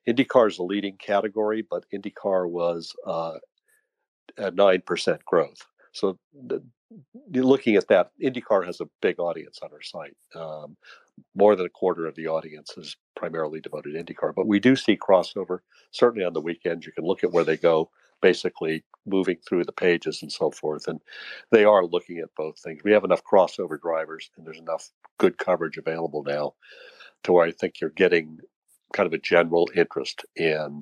IndyCar 0.07 0.47
is 0.47 0.57
the 0.57 0.63
leading 0.63 0.97
category, 0.97 1.63
but 1.67 1.85
IndyCar 1.93 2.49
was 2.49 2.93
uh, 3.05 3.33
at 4.37 4.55
9% 4.55 5.23
growth. 5.25 5.67
So 5.91 6.17
looking 7.33 7.75
at 7.75 7.87
that, 7.87 8.11
IndyCar 8.21 8.65
has 8.65 8.81
a 8.81 8.89
big 9.01 9.19
audience 9.19 9.59
on 9.61 9.69
our 9.71 9.81
site. 9.81 10.15
Um, 10.35 10.77
more 11.35 11.55
than 11.55 11.65
a 11.65 11.69
quarter 11.69 12.05
of 12.05 12.15
the 12.15 12.27
audience 12.27 12.73
is 12.77 12.97
primarily 13.15 13.61
devoted 13.61 13.93
to 13.93 14.03
IndyCar, 14.03 14.33
but 14.35 14.47
we 14.47 14.59
do 14.59 14.75
see 14.75 14.97
crossover. 14.97 15.59
Certainly 15.91 16.25
on 16.25 16.33
the 16.33 16.41
weekends, 16.41 16.85
you 16.85 16.91
can 16.91 17.05
look 17.05 17.23
at 17.23 17.31
where 17.31 17.43
they 17.43 17.57
go, 17.57 17.89
basically 18.21 18.83
moving 19.05 19.37
through 19.47 19.63
the 19.63 19.71
pages 19.71 20.21
and 20.21 20.31
so 20.31 20.51
forth, 20.51 20.87
and 20.87 20.99
they 21.51 21.63
are 21.63 21.85
looking 21.85 22.19
at 22.19 22.35
both 22.35 22.59
things. 22.59 22.81
We 22.83 22.91
have 22.91 23.03
enough 23.03 23.23
crossover 23.23 23.79
drivers, 23.79 24.29
and 24.37 24.45
there's 24.45 24.59
enough 24.59 24.89
good 25.17 25.37
coverage 25.37 25.77
available 25.77 26.23
now 26.23 26.53
to 27.23 27.31
where 27.31 27.45
I 27.45 27.51
think 27.51 27.79
you're 27.79 27.89
getting 27.91 28.39
kind 28.93 29.07
of 29.07 29.13
a 29.13 29.17
general 29.17 29.69
interest 29.75 30.25
in 30.35 30.81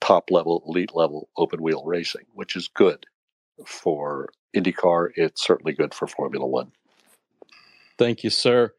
top 0.00 0.30
level, 0.30 0.62
elite 0.66 0.94
level 0.94 1.28
open 1.36 1.62
wheel 1.62 1.82
racing, 1.84 2.24
which 2.34 2.56
is 2.56 2.68
good 2.68 3.04
for 3.66 4.28
IndyCar. 4.54 5.10
It's 5.16 5.44
certainly 5.44 5.72
good 5.72 5.94
for 5.94 6.06
Formula 6.06 6.46
One. 6.46 6.72
Thank 7.98 8.24
you, 8.24 8.30
sir. 8.30 8.72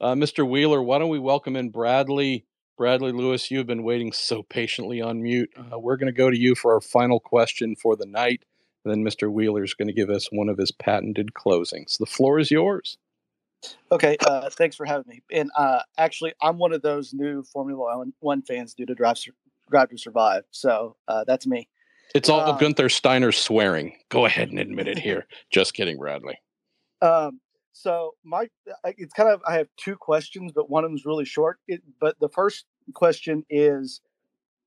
Uh, 0.00 0.14
Mr. 0.14 0.48
Wheeler, 0.48 0.82
why 0.82 0.98
don't 0.98 1.08
we 1.08 1.18
welcome 1.18 1.56
in 1.56 1.70
Bradley? 1.70 2.46
Bradley 2.76 3.10
Lewis, 3.10 3.50
you've 3.50 3.66
been 3.66 3.82
waiting 3.82 4.12
so 4.12 4.44
patiently 4.44 5.00
on 5.00 5.20
mute. 5.20 5.50
Uh, 5.56 5.78
we're 5.78 5.96
going 5.96 6.12
to 6.12 6.16
go 6.16 6.30
to 6.30 6.38
you 6.38 6.54
for 6.54 6.74
our 6.74 6.80
final 6.80 7.18
question 7.18 7.74
for 7.74 7.96
the 7.96 8.06
night. 8.06 8.44
And 8.84 8.92
then 8.92 9.04
Mr. 9.04 9.30
Wheeler 9.30 9.64
is 9.64 9.74
going 9.74 9.88
to 9.88 9.94
give 9.94 10.10
us 10.10 10.28
one 10.30 10.48
of 10.48 10.58
his 10.58 10.70
patented 10.70 11.30
closings. 11.34 11.98
The 11.98 12.06
floor 12.06 12.38
is 12.38 12.52
yours. 12.52 12.96
Okay, 13.90 14.16
uh, 14.24 14.48
thanks 14.50 14.76
for 14.76 14.86
having 14.86 15.08
me. 15.08 15.22
And 15.32 15.50
uh, 15.56 15.80
actually, 15.98 16.32
I'm 16.40 16.58
one 16.58 16.72
of 16.72 16.82
those 16.82 17.12
new 17.12 17.42
Formula 17.42 18.04
One 18.20 18.42
fans 18.42 18.74
due 18.74 18.86
to 18.86 18.94
Drive, 18.94 19.18
Drive 19.68 19.88
to 19.90 19.98
Survive. 19.98 20.44
So 20.52 20.94
uh, 21.08 21.24
that's 21.26 21.46
me. 21.46 21.68
It's 22.14 22.28
all 22.28 22.40
um, 22.40 22.58
Gunther 22.58 22.88
Steiner 22.88 23.32
swearing. 23.32 23.94
Go 24.08 24.24
ahead 24.24 24.50
and 24.50 24.58
admit 24.58 24.88
it 24.88 24.98
here. 25.08 25.26
Just 25.50 25.74
kidding, 25.74 25.98
Bradley. 25.98 26.38
Um, 27.02 27.40
so 27.72 28.14
my, 28.24 28.48
it's 28.84 29.12
kind 29.12 29.28
of 29.28 29.40
I 29.46 29.54
have 29.54 29.68
two 29.76 29.96
questions, 29.96 30.52
but 30.52 30.68
one 30.68 30.84
of 30.84 30.90
them's 30.90 31.06
really 31.06 31.24
short. 31.24 31.58
It, 31.68 31.82
but 32.00 32.18
the 32.20 32.28
first 32.28 32.64
question 32.94 33.44
is, 33.48 34.00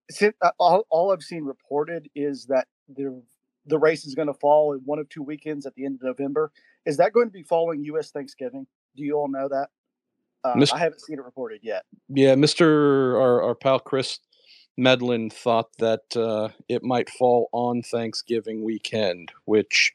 since 0.09 0.35
uh, 0.41 0.51
all, 0.59 0.85
all 0.89 1.11
I've 1.11 1.23
seen 1.23 1.43
reported 1.43 2.09
is 2.15 2.45
that 2.45 2.67
the 2.87 3.21
the 3.65 3.77
race 3.77 4.05
is 4.05 4.15
going 4.15 4.27
to 4.27 4.33
fall 4.33 4.73
in 4.73 4.79
one 4.85 4.97
of 4.97 5.07
two 5.09 5.21
weekends 5.21 5.65
at 5.65 5.75
the 5.75 5.85
end 5.85 5.95
of 5.95 6.03
November. 6.03 6.51
Is 6.85 6.97
that 6.97 7.13
going 7.13 7.27
to 7.27 7.31
be 7.31 7.43
following 7.43 7.83
U.S. 7.85 8.11
Thanksgiving? 8.11 8.65
Do 8.95 9.03
you 9.03 9.15
all 9.15 9.27
know 9.27 9.47
that? 9.49 9.69
Uh, 10.43 10.55
Mr. 10.55 10.73
I 10.73 10.79
haven't 10.79 11.01
seen 11.01 11.19
it 11.19 11.23
reported 11.23 11.59
yet. 11.61 11.83
Yeah, 12.09 12.33
Mister, 12.35 13.19
our, 13.19 13.43
our 13.43 13.55
pal 13.55 13.79
Chris 13.79 14.19
Medland 14.79 15.33
thought 15.33 15.69
that 15.77 16.15
uh, 16.15 16.49
it 16.67 16.83
might 16.83 17.09
fall 17.09 17.49
on 17.51 17.81
Thanksgiving 17.81 18.63
weekend, 18.63 19.31
which 19.45 19.93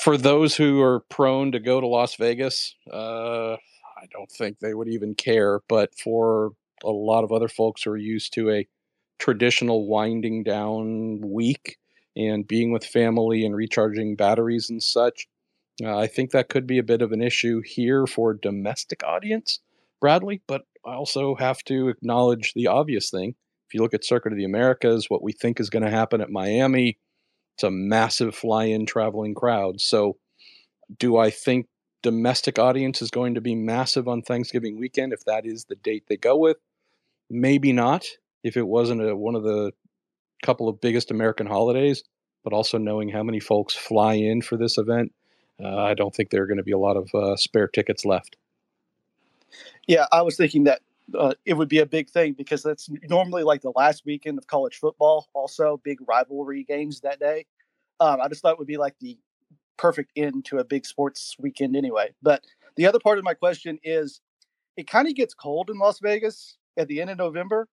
for 0.00 0.16
those 0.16 0.56
who 0.56 0.80
are 0.80 1.00
prone 1.00 1.52
to 1.52 1.60
go 1.60 1.80
to 1.80 1.86
Las 1.86 2.16
Vegas, 2.16 2.74
uh, 2.92 3.52
I 3.54 4.06
don't 4.10 4.30
think 4.30 4.58
they 4.58 4.74
would 4.74 4.88
even 4.88 5.14
care. 5.14 5.60
But 5.68 5.94
for 5.94 6.52
a 6.82 6.90
lot 6.90 7.24
of 7.24 7.32
other 7.32 7.48
folks 7.48 7.82
who 7.82 7.90
are 7.90 7.96
used 7.96 8.32
to 8.34 8.50
a 8.50 8.66
traditional 9.18 9.86
winding 9.86 10.42
down 10.42 11.20
week 11.20 11.78
and 12.16 12.46
being 12.46 12.72
with 12.72 12.84
family 12.84 13.44
and 13.44 13.56
recharging 13.56 14.16
batteries 14.16 14.70
and 14.70 14.82
such, 14.82 15.28
uh, 15.82 15.96
I 15.96 16.06
think 16.06 16.30
that 16.30 16.48
could 16.48 16.66
be 16.66 16.78
a 16.78 16.84
bit 16.84 17.02
of 17.02 17.12
an 17.12 17.22
issue 17.22 17.60
here 17.64 18.06
for 18.06 18.34
domestic 18.34 19.02
audience, 19.02 19.60
Bradley. 20.00 20.42
But 20.46 20.62
I 20.86 20.94
also 20.94 21.34
have 21.34 21.62
to 21.64 21.88
acknowledge 21.88 22.52
the 22.54 22.66
obvious 22.66 23.10
thing. 23.10 23.34
If 23.66 23.74
you 23.74 23.80
look 23.80 23.94
at 23.94 24.04
Circuit 24.04 24.32
of 24.32 24.38
the 24.38 24.44
Americas, 24.44 25.08
what 25.08 25.22
we 25.22 25.32
think 25.32 25.58
is 25.58 25.70
going 25.70 25.84
to 25.84 25.90
happen 25.90 26.20
at 26.20 26.30
Miami, 26.30 26.98
it's 27.56 27.64
a 27.64 27.70
massive 27.70 28.34
fly 28.34 28.64
in 28.64 28.86
traveling 28.86 29.34
crowd. 29.34 29.80
So, 29.80 30.18
do 30.98 31.16
I 31.16 31.30
think 31.30 31.66
domestic 32.02 32.58
audience 32.58 33.00
is 33.00 33.10
going 33.10 33.34
to 33.34 33.40
be 33.40 33.54
massive 33.54 34.06
on 34.06 34.22
Thanksgiving 34.22 34.78
weekend 34.78 35.12
if 35.12 35.24
that 35.24 35.46
is 35.46 35.64
the 35.64 35.76
date 35.76 36.04
they 36.08 36.16
go 36.16 36.36
with? 36.36 36.58
Maybe 37.30 37.72
not 37.72 38.06
if 38.42 38.56
it 38.56 38.66
wasn't 38.66 39.02
a, 39.02 39.16
one 39.16 39.34
of 39.34 39.42
the 39.42 39.72
couple 40.42 40.68
of 40.68 40.80
biggest 40.80 41.10
American 41.10 41.46
holidays, 41.46 42.04
but 42.42 42.52
also 42.52 42.76
knowing 42.76 43.08
how 43.08 43.22
many 43.22 43.40
folks 43.40 43.74
fly 43.74 44.14
in 44.14 44.42
for 44.42 44.58
this 44.58 44.76
event, 44.76 45.12
uh, 45.62 45.76
I 45.76 45.94
don't 45.94 46.14
think 46.14 46.28
there 46.28 46.42
are 46.42 46.46
going 46.46 46.58
to 46.58 46.64
be 46.64 46.72
a 46.72 46.78
lot 46.78 46.96
of 46.98 47.08
uh, 47.14 47.36
spare 47.36 47.68
tickets 47.68 48.04
left. 48.04 48.36
Yeah, 49.86 50.06
I 50.12 50.22
was 50.22 50.36
thinking 50.36 50.64
that 50.64 50.80
uh, 51.18 51.34
it 51.44 51.54
would 51.54 51.68
be 51.68 51.80
a 51.80 51.86
big 51.86 52.08
thing 52.08 52.32
because 52.32 52.62
that's 52.62 52.88
normally 53.08 53.42
like 53.42 53.62
the 53.62 53.72
last 53.76 54.04
weekend 54.06 54.38
of 54.38 54.46
college 54.46 54.76
football. 54.78 55.28
Also, 55.34 55.80
big 55.84 55.98
rivalry 56.08 56.64
games 56.64 57.00
that 57.00 57.20
day. 57.20 57.46
Um, 58.00 58.20
I 58.20 58.28
just 58.28 58.42
thought 58.42 58.52
it 58.52 58.58
would 58.58 58.66
be 58.66 58.76
like 58.76 58.94
the 59.00 59.18
perfect 59.76 60.12
end 60.16 60.44
to 60.46 60.58
a 60.58 60.64
big 60.64 60.86
sports 60.86 61.36
weekend 61.38 61.76
anyway. 61.76 62.10
But 62.22 62.42
the 62.76 62.86
other 62.86 62.98
part 62.98 63.18
of 63.18 63.24
my 63.24 63.34
question 63.34 63.78
is, 63.82 64.20
it 64.76 64.86
kind 64.88 65.06
of 65.06 65.14
gets 65.14 65.34
cold 65.34 65.70
in 65.70 65.78
Las 65.78 66.00
Vegas 66.00 66.56
at 66.76 66.88
the 66.88 67.00
end 67.00 67.10
of 67.10 67.18
November. 67.18 67.68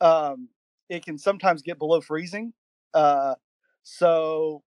Um, 0.00 0.48
it 0.88 1.04
can 1.04 1.18
sometimes 1.18 1.62
get 1.62 1.78
below 1.78 2.00
freezing. 2.00 2.52
Uh, 2.92 3.34
so 3.82 4.62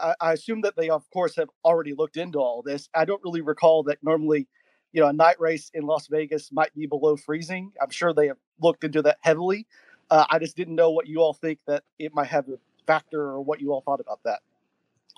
I, 0.00 0.14
I 0.20 0.32
assume 0.32 0.62
that 0.62 0.74
they, 0.76 0.90
of 0.90 1.08
course, 1.12 1.36
have 1.36 1.48
already 1.64 1.94
looked 1.94 2.16
into 2.16 2.38
all 2.38 2.62
this. 2.62 2.88
I 2.94 3.04
don't 3.04 3.22
really 3.24 3.40
recall 3.40 3.82
that 3.84 3.98
normally 4.02 4.48
you 4.94 5.00
know, 5.00 5.08
a 5.08 5.12
night 5.12 5.40
race 5.40 5.72
in 5.74 5.86
Las 5.86 6.06
Vegas 6.06 6.52
might 6.52 6.72
be 6.72 6.86
below 6.86 7.16
freezing. 7.16 7.72
I'm 7.82 7.90
sure 7.90 8.14
they 8.14 8.28
have 8.28 8.36
looked 8.62 8.84
into 8.84 9.02
that 9.02 9.18
heavily. 9.22 9.66
Uh, 10.08 10.24
I 10.30 10.38
just 10.38 10.56
didn't 10.56 10.76
know 10.76 10.90
what 10.90 11.08
you 11.08 11.18
all 11.18 11.34
think 11.34 11.58
that 11.66 11.82
it 11.98 12.14
might 12.14 12.28
have 12.28 12.48
a 12.48 12.58
factor 12.86 13.20
or 13.20 13.42
what 13.42 13.60
you 13.60 13.72
all 13.72 13.80
thought 13.80 13.98
about 13.98 14.20
that. 14.24 14.38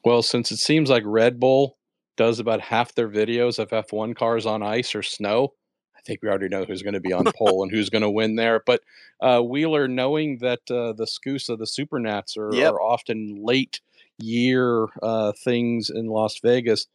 Well, 0.03 0.23
since 0.23 0.51
it 0.51 0.57
seems 0.57 0.89
like 0.89 1.03
Red 1.05 1.39
Bull 1.39 1.77
does 2.17 2.39
about 2.39 2.63
half 2.63 2.95
their 2.95 3.09
videos 3.09 3.59
of 3.59 3.69
F1 3.69 4.17
cars 4.17 4.47
on 4.47 4.63
ice 4.63 4.95
or 4.95 5.03
snow, 5.03 5.53
I 5.95 6.01
think 6.01 6.21
we 6.23 6.31
already 6.31 6.49
know 6.49 6.65
who's 6.65 6.83
going 6.83 6.95
to 6.95 7.01
be 7.01 7.13
on 7.13 7.27
pole 7.37 7.63
and 7.63 7.71
who's 7.71 7.91
going 7.91 8.03
to 8.03 8.11
win 8.11 8.37
there. 8.37 8.63
But 8.65 8.81
uh, 9.21 9.43
Wheeler, 9.43 9.89
knowing 9.89 10.39
that 10.39 10.61
uh, 10.71 10.95
the 10.95 11.07
SKUSA, 11.07 11.59
the 11.59 11.67
Supernats, 11.67 12.39
are, 12.39 12.55
yep. 12.55 12.73
are 12.73 12.81
often 12.81 13.45
late 13.45 13.81
year 14.19 14.87
uh, 15.03 15.33
things 15.33 15.91
in 15.91 16.07
Las 16.07 16.39
Vegas, 16.43 16.87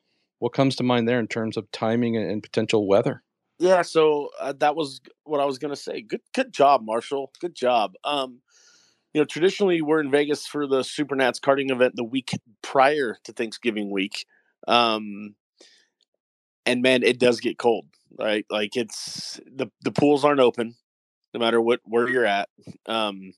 what 0.42 0.54
comes 0.54 0.76
to 0.76 0.84
mind 0.84 1.08
there 1.08 1.20
in 1.20 1.28
terms 1.28 1.56
of 1.56 1.72
timing 1.72 2.18
and 2.18 2.42
potential 2.42 2.88
weather? 2.88 3.22
Yeah, 3.60 3.84
so 3.84 4.30
uh, 4.40 4.54
that 4.54 4.76
was 4.76 5.00
what 5.24 5.40
I 5.40 5.46
was 5.46 5.60
going 5.60 5.70
to 5.70 5.80
say. 5.80 6.02
Good, 6.02 6.22
good 6.34 6.52
job, 6.52 6.82
Marshall. 6.84 7.32
Good 7.40 7.54
job. 7.54 7.94
Um, 8.04 8.42
you 9.14 9.22
know, 9.22 9.26
traditionally 9.26 9.84
we're 9.84 10.00
in 10.00 10.10
Vegas 10.10 10.48
for 10.48 10.66
the 10.66 10.80
Supernats 10.80 11.40
karting 11.40 11.70
event 11.70 11.96
the 11.96 12.04
week 12.04 12.32
prior 12.64 13.18
to 13.26 13.34
Thanksgiving 13.34 13.92
week, 13.92 14.26
um, 14.68 15.36
and 16.66 16.82
man, 16.82 17.04
it 17.04 17.20
does 17.20 17.40
get 17.40 17.60
cold. 17.60 17.86
Right, 18.18 18.46
like 18.50 18.76
it's 18.76 19.40
the 19.46 19.68
the 19.84 19.92
pools 19.92 20.26
aren't 20.26 20.40
open, 20.40 20.76
no 21.36 21.40
matter 21.40 21.62
what 21.62 21.82
where 21.84 22.10
you're 22.10 22.26
at. 22.26 22.50
Um, 22.88 23.34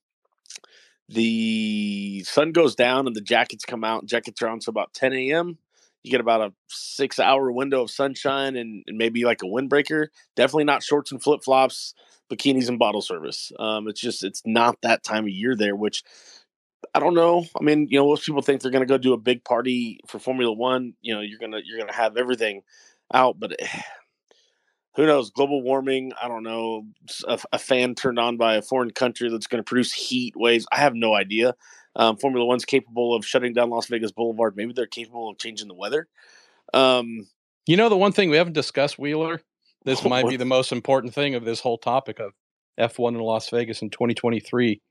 the 1.10 2.24
sun 2.26 2.54
goes 2.54 2.76
down 2.76 3.08
and 3.08 3.16
the 3.16 3.22
jackets 3.22 3.66
come 3.66 3.84
out. 3.84 4.06
Jackets 4.06 4.42
are 4.42 4.48
on 4.48 4.62
so 4.62 4.70
about 4.70 4.94
10 4.94 5.12
a.m 5.12 5.58
you 6.04 6.12
get 6.12 6.22
about 6.22 6.42
a 6.42 6.54
six 6.68 7.20
hour 7.20 7.52
window 7.52 7.82
of 7.82 7.92
sunshine 7.92 8.56
and, 8.56 8.84
and 8.88 8.98
maybe 8.98 9.24
like 9.24 9.42
a 9.42 9.48
windbreaker. 9.48 10.08
Definitely 10.36 10.66
not 10.66 10.84
shorts 10.84 11.12
and 11.12 11.24
flip 11.24 11.44
flops, 11.44 11.94
bikinis 12.30 12.68
and 12.68 12.78
bottle 12.78 13.02
service. 13.02 13.52
Um, 13.58 13.88
it's 13.88 14.02
just 14.02 14.24
it's 14.24 14.42
not 14.46 14.78
that 14.82 15.04
time 15.04 15.24
of 15.24 15.30
year 15.30 15.56
there, 15.56 15.76
which 15.76 16.04
I 16.94 17.00
don't 17.00 17.14
know. 17.16 17.46
I 17.60 17.64
mean, 17.64 17.88
you 17.90 17.98
know, 17.98 18.08
most 18.08 18.26
people 18.26 18.42
think 18.42 18.62
they're 18.62 18.72
going 18.72 18.86
to 18.86 18.86
go 18.86 18.98
do 18.98 19.14
a 19.14 19.18
big 19.18 19.44
party 19.44 20.00
for 20.08 20.20
Formula 20.20 20.54
One. 20.54 20.94
You 21.02 21.16
know, 21.16 21.22
you're 21.22 21.40
gonna 21.40 21.62
you're 21.64 21.80
gonna 21.80 21.94
have 21.94 22.18
everything 22.18 22.62
out, 23.14 23.40
but 23.40 23.56
who 24.96 25.06
knows? 25.06 25.32
Global 25.32 25.62
warming. 25.62 26.12
I 26.22 26.28
don't 26.28 26.44
know. 26.44 26.86
A, 27.28 27.40
a 27.54 27.60
fan 27.60 27.96
turned 27.96 28.20
on 28.20 28.38
by 28.38 28.56
a 28.56 28.62
foreign 28.62 28.92
country 28.92 29.30
that's 29.30 29.48
going 29.48 29.64
to 29.64 29.68
produce 29.68 29.92
heat 29.92 30.36
waves. 30.36 30.68
I 30.72 30.78
have 30.78 30.94
no 30.94 31.16
idea. 31.16 31.56
Um, 31.96 32.18
Formula 32.18 32.46
One's 32.46 32.66
capable 32.66 33.16
of 33.16 33.26
shutting 33.26 33.54
down 33.54 33.70
Las 33.70 33.88
Vegas 33.88 34.12
Boulevard. 34.12 34.56
Maybe 34.56 34.74
they're 34.74 34.88
capable 34.88 35.30
of 35.30 35.38
changing 35.38 35.68
the 35.68 35.74
weather. 35.76 36.08
Um, 36.74 37.28
you 37.66 37.78
know, 37.78 37.90
the 37.90 37.98
one 37.98 38.12
thing 38.12 38.30
we 38.30 38.38
haven't 38.38 38.54
discussed, 38.54 38.98
Wheeler. 39.00 39.42
This 39.86 40.02
might 40.06 40.30
be 40.30 40.38
the 40.38 40.46
most 40.46 40.72
important 40.72 41.14
thing 41.14 41.36
of 41.36 41.44
this 41.44 41.60
whole 41.60 41.78
topic 41.78 42.22
of 42.22 42.32
F1 42.80 43.10
in 43.10 43.20
Las 43.20 43.50
Vegas 43.50 43.82
in 43.82 43.90
2023. 43.90 44.82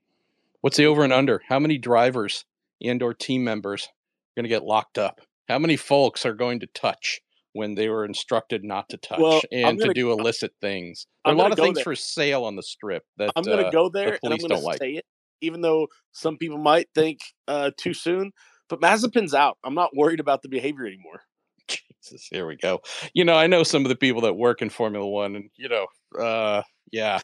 What's 0.61 0.77
the 0.77 0.85
over 0.85 1.03
and 1.03 1.11
under? 1.11 1.41
How 1.49 1.57
many 1.57 1.79
drivers 1.79 2.45
and 2.79 3.01
or 3.01 3.15
team 3.15 3.43
members 3.43 3.85
are 3.87 4.41
going 4.41 4.43
to 4.43 4.49
get 4.49 4.63
locked 4.63 4.99
up? 4.99 5.21
How 5.49 5.57
many 5.57 5.77
folks 5.77 6.27
are 6.27 6.35
going 6.35 6.59
to 6.59 6.67
touch 6.67 7.21
when 7.53 7.73
they 7.73 7.89
were 7.89 8.05
instructed 8.05 8.63
not 8.63 8.87
to 8.89 8.97
touch 8.97 9.17
Well, 9.19 9.41
and 9.51 9.79
to 9.79 9.85
gonna- 9.85 9.93
do 9.95 10.11
illicit 10.11 10.53
things? 10.61 11.07
There 11.25 11.33
are 11.33 11.35
a 11.35 11.39
lot 11.39 11.51
of 11.51 11.57
things 11.57 11.77
there. 11.77 11.83
for 11.83 11.95
sale 11.95 12.43
on 12.43 12.55
the 12.55 12.61
strip 12.61 13.03
that 13.17 13.31
I'm 13.35 13.41
going 13.43 13.57
to 13.57 13.67
uh, 13.69 13.71
go 13.71 13.89
the 13.89 13.97
there 13.99 14.19
and 14.21 14.31
I'm 14.31 14.37
police 14.37 14.41
going 14.43 14.49
to 14.49 14.55
don't 14.57 14.63
like. 14.63 14.81
it, 14.81 15.05
even 15.43 15.61
though 15.61 15.87
some 16.11 16.37
people 16.37 16.57
might 16.57 16.87
think 16.95 17.19
uh, 17.47 17.71
too 17.77 17.93
soon. 17.93 18.31
But 18.69 18.81
Mazepin's 18.81 19.33
out. 19.33 19.57
I'm 19.63 19.75
not 19.75 19.95
worried 19.95 20.19
about 20.19 20.41
the 20.41 20.49
behavior 20.49 20.87
anymore. 20.87 21.21
Jesus, 21.67 22.27
here 22.31 22.47
we 22.47 22.55
go. 22.55 22.79
You 23.13 23.25
know, 23.25 23.35
I 23.35 23.47
know 23.47 23.63
some 23.63 23.85
of 23.85 23.89
the 23.89 23.95
people 23.95 24.21
that 24.21 24.35
work 24.35 24.61
in 24.61 24.69
Formula 24.69 25.05
One, 25.05 25.35
and 25.35 25.49
you 25.57 25.69
know, 25.69 25.87
uh, 26.19 26.63
yeah, 26.91 27.19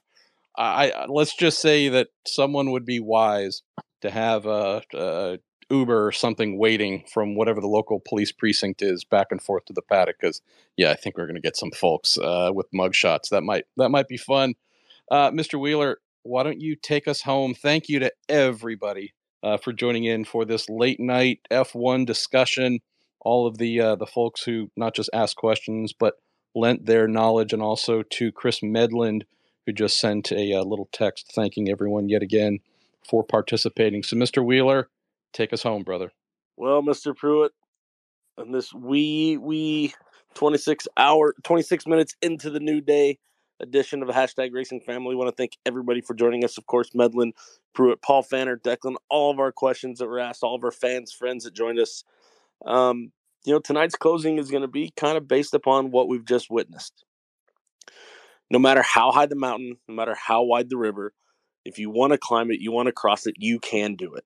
I, 0.58 0.92
I 0.92 1.06
let's 1.08 1.36
just 1.36 1.60
say 1.60 1.90
that 1.90 2.10
someone 2.28 2.72
would 2.72 2.86
be 2.86 3.00
wise 3.00 3.62
to 4.02 4.12
have 4.12 4.46
a, 4.46 4.82
a 4.94 5.40
Uber 5.70 6.08
or 6.08 6.12
something 6.12 6.58
waiting 6.58 7.04
from 7.12 7.36
whatever 7.36 7.62
the 7.62 7.68
local 7.68 8.00
police 8.00 8.32
precinct 8.32 8.82
is 8.82 9.04
back 9.04 9.28
and 9.32 9.42
forth 9.42 9.66
to 9.66 9.74
the 9.74 9.82
paddock. 9.82 10.18
Because 10.20 10.42
yeah, 10.78 10.92
I 10.92 10.96
think 10.96 11.18
we're 11.18 11.28
going 11.28 11.36
to 11.36 11.42
get 11.42 11.58
some 11.58 11.72
folks 11.72 12.18
uh, 12.18 12.52
with 12.54 12.68
mugshots. 12.76 13.30
That 13.30 13.44
might 13.44 13.66
that 13.78 13.90
might 13.90 14.08
be 14.08 14.18
fun. 14.18 14.56
Uh, 15.10 15.32
Mr. 15.32 15.60
Wheeler, 15.60 15.98
why 16.30 16.44
don't 16.44 16.62
you 16.62 16.76
take 16.76 17.08
us 17.08 17.24
home? 17.24 17.56
Thank 17.56 17.90
you 17.90 18.00
to 18.00 18.14
everybody 18.30 19.16
uh, 19.42 19.58
for 19.58 19.74
joining 19.74 20.04
in 20.04 20.26
for 20.26 20.46
this 20.46 20.70
late 20.70 21.00
night 21.00 21.40
F1 21.50 22.06
discussion. 22.06 22.80
All 23.22 23.48
of 23.48 23.58
the 23.58 23.82
uh, 23.82 23.96
the 23.96 24.06
folks 24.06 24.44
who 24.44 24.70
not 24.78 24.94
just 24.96 25.10
asked 25.12 25.38
questions 25.38 25.92
but 25.92 26.14
lent 26.56 26.86
their 26.86 27.08
knowledge, 27.08 27.52
and 27.52 27.62
also 27.62 28.04
to 28.04 28.32
Chris 28.32 28.60
Medland, 28.62 29.24
who 29.66 29.74
just 29.74 30.00
sent 30.00 30.32
a, 30.32 30.54
uh 30.54 30.64
little 30.64 30.88
text 30.92 31.32
thanking 31.34 31.70
everyone 31.70 32.10
yet 32.10 32.22
again 32.22 32.60
for 33.08 33.24
participating. 33.24 34.04
So, 34.04 34.16
Mr. 34.16 34.46
Wheeler, 34.46 34.88
take 35.34 35.52
us 35.52 35.64
home, 35.64 35.84
brother. 35.84 36.12
Well, 36.56 36.82
Mr. 36.82 37.14
Pruett, 37.16 37.50
and 38.38 38.54
this 38.54 38.72
wee 38.72 39.38
wee 39.38 39.94
26 40.36 40.88
hour 40.96 41.34
26 41.44 41.88
minutes 41.88 42.16
into 42.22 42.52
the 42.52 42.60
new 42.60 42.82
day 42.82 43.18
edition 43.60 44.02
of 44.02 44.10
hashtag 44.10 44.54
Racing 44.54 44.82
Family. 44.82 45.16
want 45.16 45.30
to 45.30 45.36
thank 45.36 45.58
everybody 45.66 46.02
for 46.02 46.14
joining 46.14 46.44
us. 46.44 46.58
Of 46.58 46.66
course, 46.66 46.92
Medland, 46.92 47.34
Pruett, 47.76 48.02
Paul 48.02 48.24
Pfanner, 48.24 48.58
Declan, 48.58 48.96
all 49.10 49.32
of 49.32 49.40
our 49.40 49.52
questions 49.52 50.00
that 50.00 50.08
were 50.08 50.20
asked, 50.20 50.44
all 50.44 50.56
of 50.56 50.64
our 50.64 50.72
fans, 50.72 51.12
friends 51.12 51.44
that 51.44 51.54
joined 51.54 51.80
us. 51.80 52.04
Um, 52.66 53.12
you 53.46 53.54
know, 53.54 53.60
tonight's 53.60 53.96
closing 53.96 54.38
is 54.38 54.52
going 54.52 54.64
to 54.64 54.68
be 54.68 54.92
kind 54.96 55.18
of 55.18 55.28
based 55.28 55.54
upon 55.54 55.92
what 55.92 56.08
we've 56.08 56.26
just 56.26 56.50
witnessed. 56.50 57.06
No 58.52 58.60
matter 58.60 58.82
how 58.82 59.12
high 59.12 59.28
the 59.28 59.36
mountain, 59.36 59.78
no 59.88 59.96
matter 59.96 60.16
how 60.16 60.44
wide 60.44 60.70
the 60.70 60.78
river, 60.78 61.14
if 61.66 61.78
you 61.78 61.90
want 61.90 62.14
to 62.14 62.18
climb 62.18 62.52
it, 62.52 62.60
you 62.60 62.72
want 62.72 62.88
to 62.88 62.92
cross 62.92 63.28
it, 63.28 63.36
you 63.38 63.60
can 63.60 63.96
do 63.96 64.16
it 64.16 64.26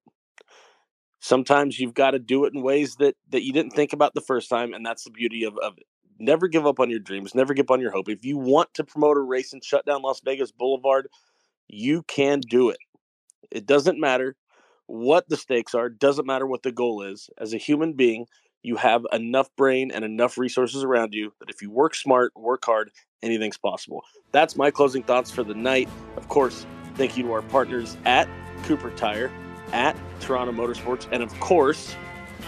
sometimes 1.23 1.79
you've 1.79 1.93
got 1.93 2.11
to 2.11 2.19
do 2.19 2.43
it 2.43 2.53
in 2.53 2.61
ways 2.61 2.97
that 2.97 3.15
that 3.29 3.43
you 3.43 3.53
didn't 3.53 3.71
think 3.71 3.93
about 3.93 4.13
the 4.13 4.21
first 4.21 4.49
time 4.49 4.73
and 4.73 4.85
that's 4.85 5.05
the 5.05 5.09
beauty 5.09 5.45
of, 5.45 5.57
of 5.59 5.77
it 5.77 5.85
never 6.19 6.47
give 6.47 6.65
up 6.65 6.79
on 6.79 6.89
your 6.89 6.99
dreams 6.99 7.35
never 7.35 7.53
give 7.53 7.65
up 7.65 7.71
on 7.71 7.81
your 7.81 7.91
hope. 7.91 8.09
If 8.09 8.25
you 8.25 8.37
want 8.37 8.73
to 8.75 8.83
promote 8.83 9.17
a 9.17 9.21
race 9.21 9.53
and 9.53 9.63
shut 9.63 9.85
down 9.85 10.01
las 10.01 10.21
vegas 10.23 10.51
boulevard 10.51 11.07
you 11.67 12.03
can 12.03 12.41
do 12.41 12.69
it. 12.69 12.77
It 13.51 13.65
doesn't 13.65 13.99
matter 13.99 14.35
what 14.87 15.29
the 15.29 15.37
stakes 15.37 15.73
are 15.73 15.89
doesn't 15.89 16.27
matter 16.27 16.45
what 16.45 16.63
the 16.63 16.71
goal 16.71 17.01
is. 17.01 17.29
As 17.37 17.53
a 17.53 17.57
human 17.57 17.93
being 17.93 18.25
you 18.61 18.75
have 18.77 19.05
enough 19.11 19.49
brain 19.57 19.91
and 19.91 20.05
enough 20.05 20.37
resources 20.37 20.83
around 20.83 21.13
you 21.13 21.33
that 21.39 21.49
if 21.49 21.61
you 21.61 21.69
work 21.69 21.95
smart 21.95 22.31
work 22.35 22.63
hard 22.65 22.91
anything's 23.21 23.57
possible. 23.57 24.03
That's 24.31 24.55
my 24.55 24.71
closing 24.71 25.03
thoughts 25.03 25.31
for 25.31 25.43
the 25.43 25.55
night. 25.55 25.89
Of 26.17 26.27
course 26.27 26.65
thank 26.95 27.17
you 27.17 27.23
to 27.23 27.31
our 27.33 27.41
partners 27.41 27.97
at 28.05 28.27
cooper 28.63 28.91
tire 28.91 29.31
at 29.73 29.97
Toronto 30.19 30.53
Motorsports, 30.53 31.07
and 31.11 31.21
of 31.21 31.37
course, 31.39 31.95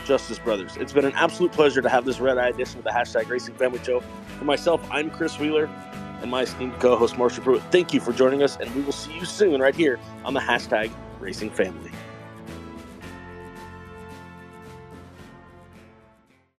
Justice 0.06 0.40
Brothers. 0.40 0.78
It's 0.78 0.94
been 0.94 1.06
an 1.06 1.14
absolute 1.14 1.52
pleasure 1.52 1.82
to 1.82 1.90
have 1.90 2.06
this 2.06 2.20
red 2.20 2.38
eye 2.38 2.50
edition 2.50 2.80
of 2.80 2.84
the 2.84 2.90
hashtag 2.90 3.30
Racing 3.30 3.56
Family 3.56 3.80
Show. 3.84 4.02
For 4.38 4.46
myself, 4.46 4.86
I'm 4.92 5.10
Chris 5.10 5.40
Wheeler, 5.40 5.70
and 6.22 6.30
my 6.32 6.42
esteemed 6.42 6.80
co 6.80 6.96
host, 6.96 7.18
Marshall 7.18 7.44
Pruett. 7.44 7.62
Thank 7.72 7.94
you 7.94 8.00
for 8.00 8.14
joining 8.14 8.44
us, 8.44 8.58
and 8.58 8.74
we 8.76 8.82
will 8.82 8.92
see 8.92 9.14
you 9.14 9.26
soon 9.26 9.62
right 9.62 9.76
here 9.76 10.00
on 10.24 10.34
the 10.34 10.40
hashtag 10.40 10.92
Racing 11.20 11.52
Family. 11.52 11.92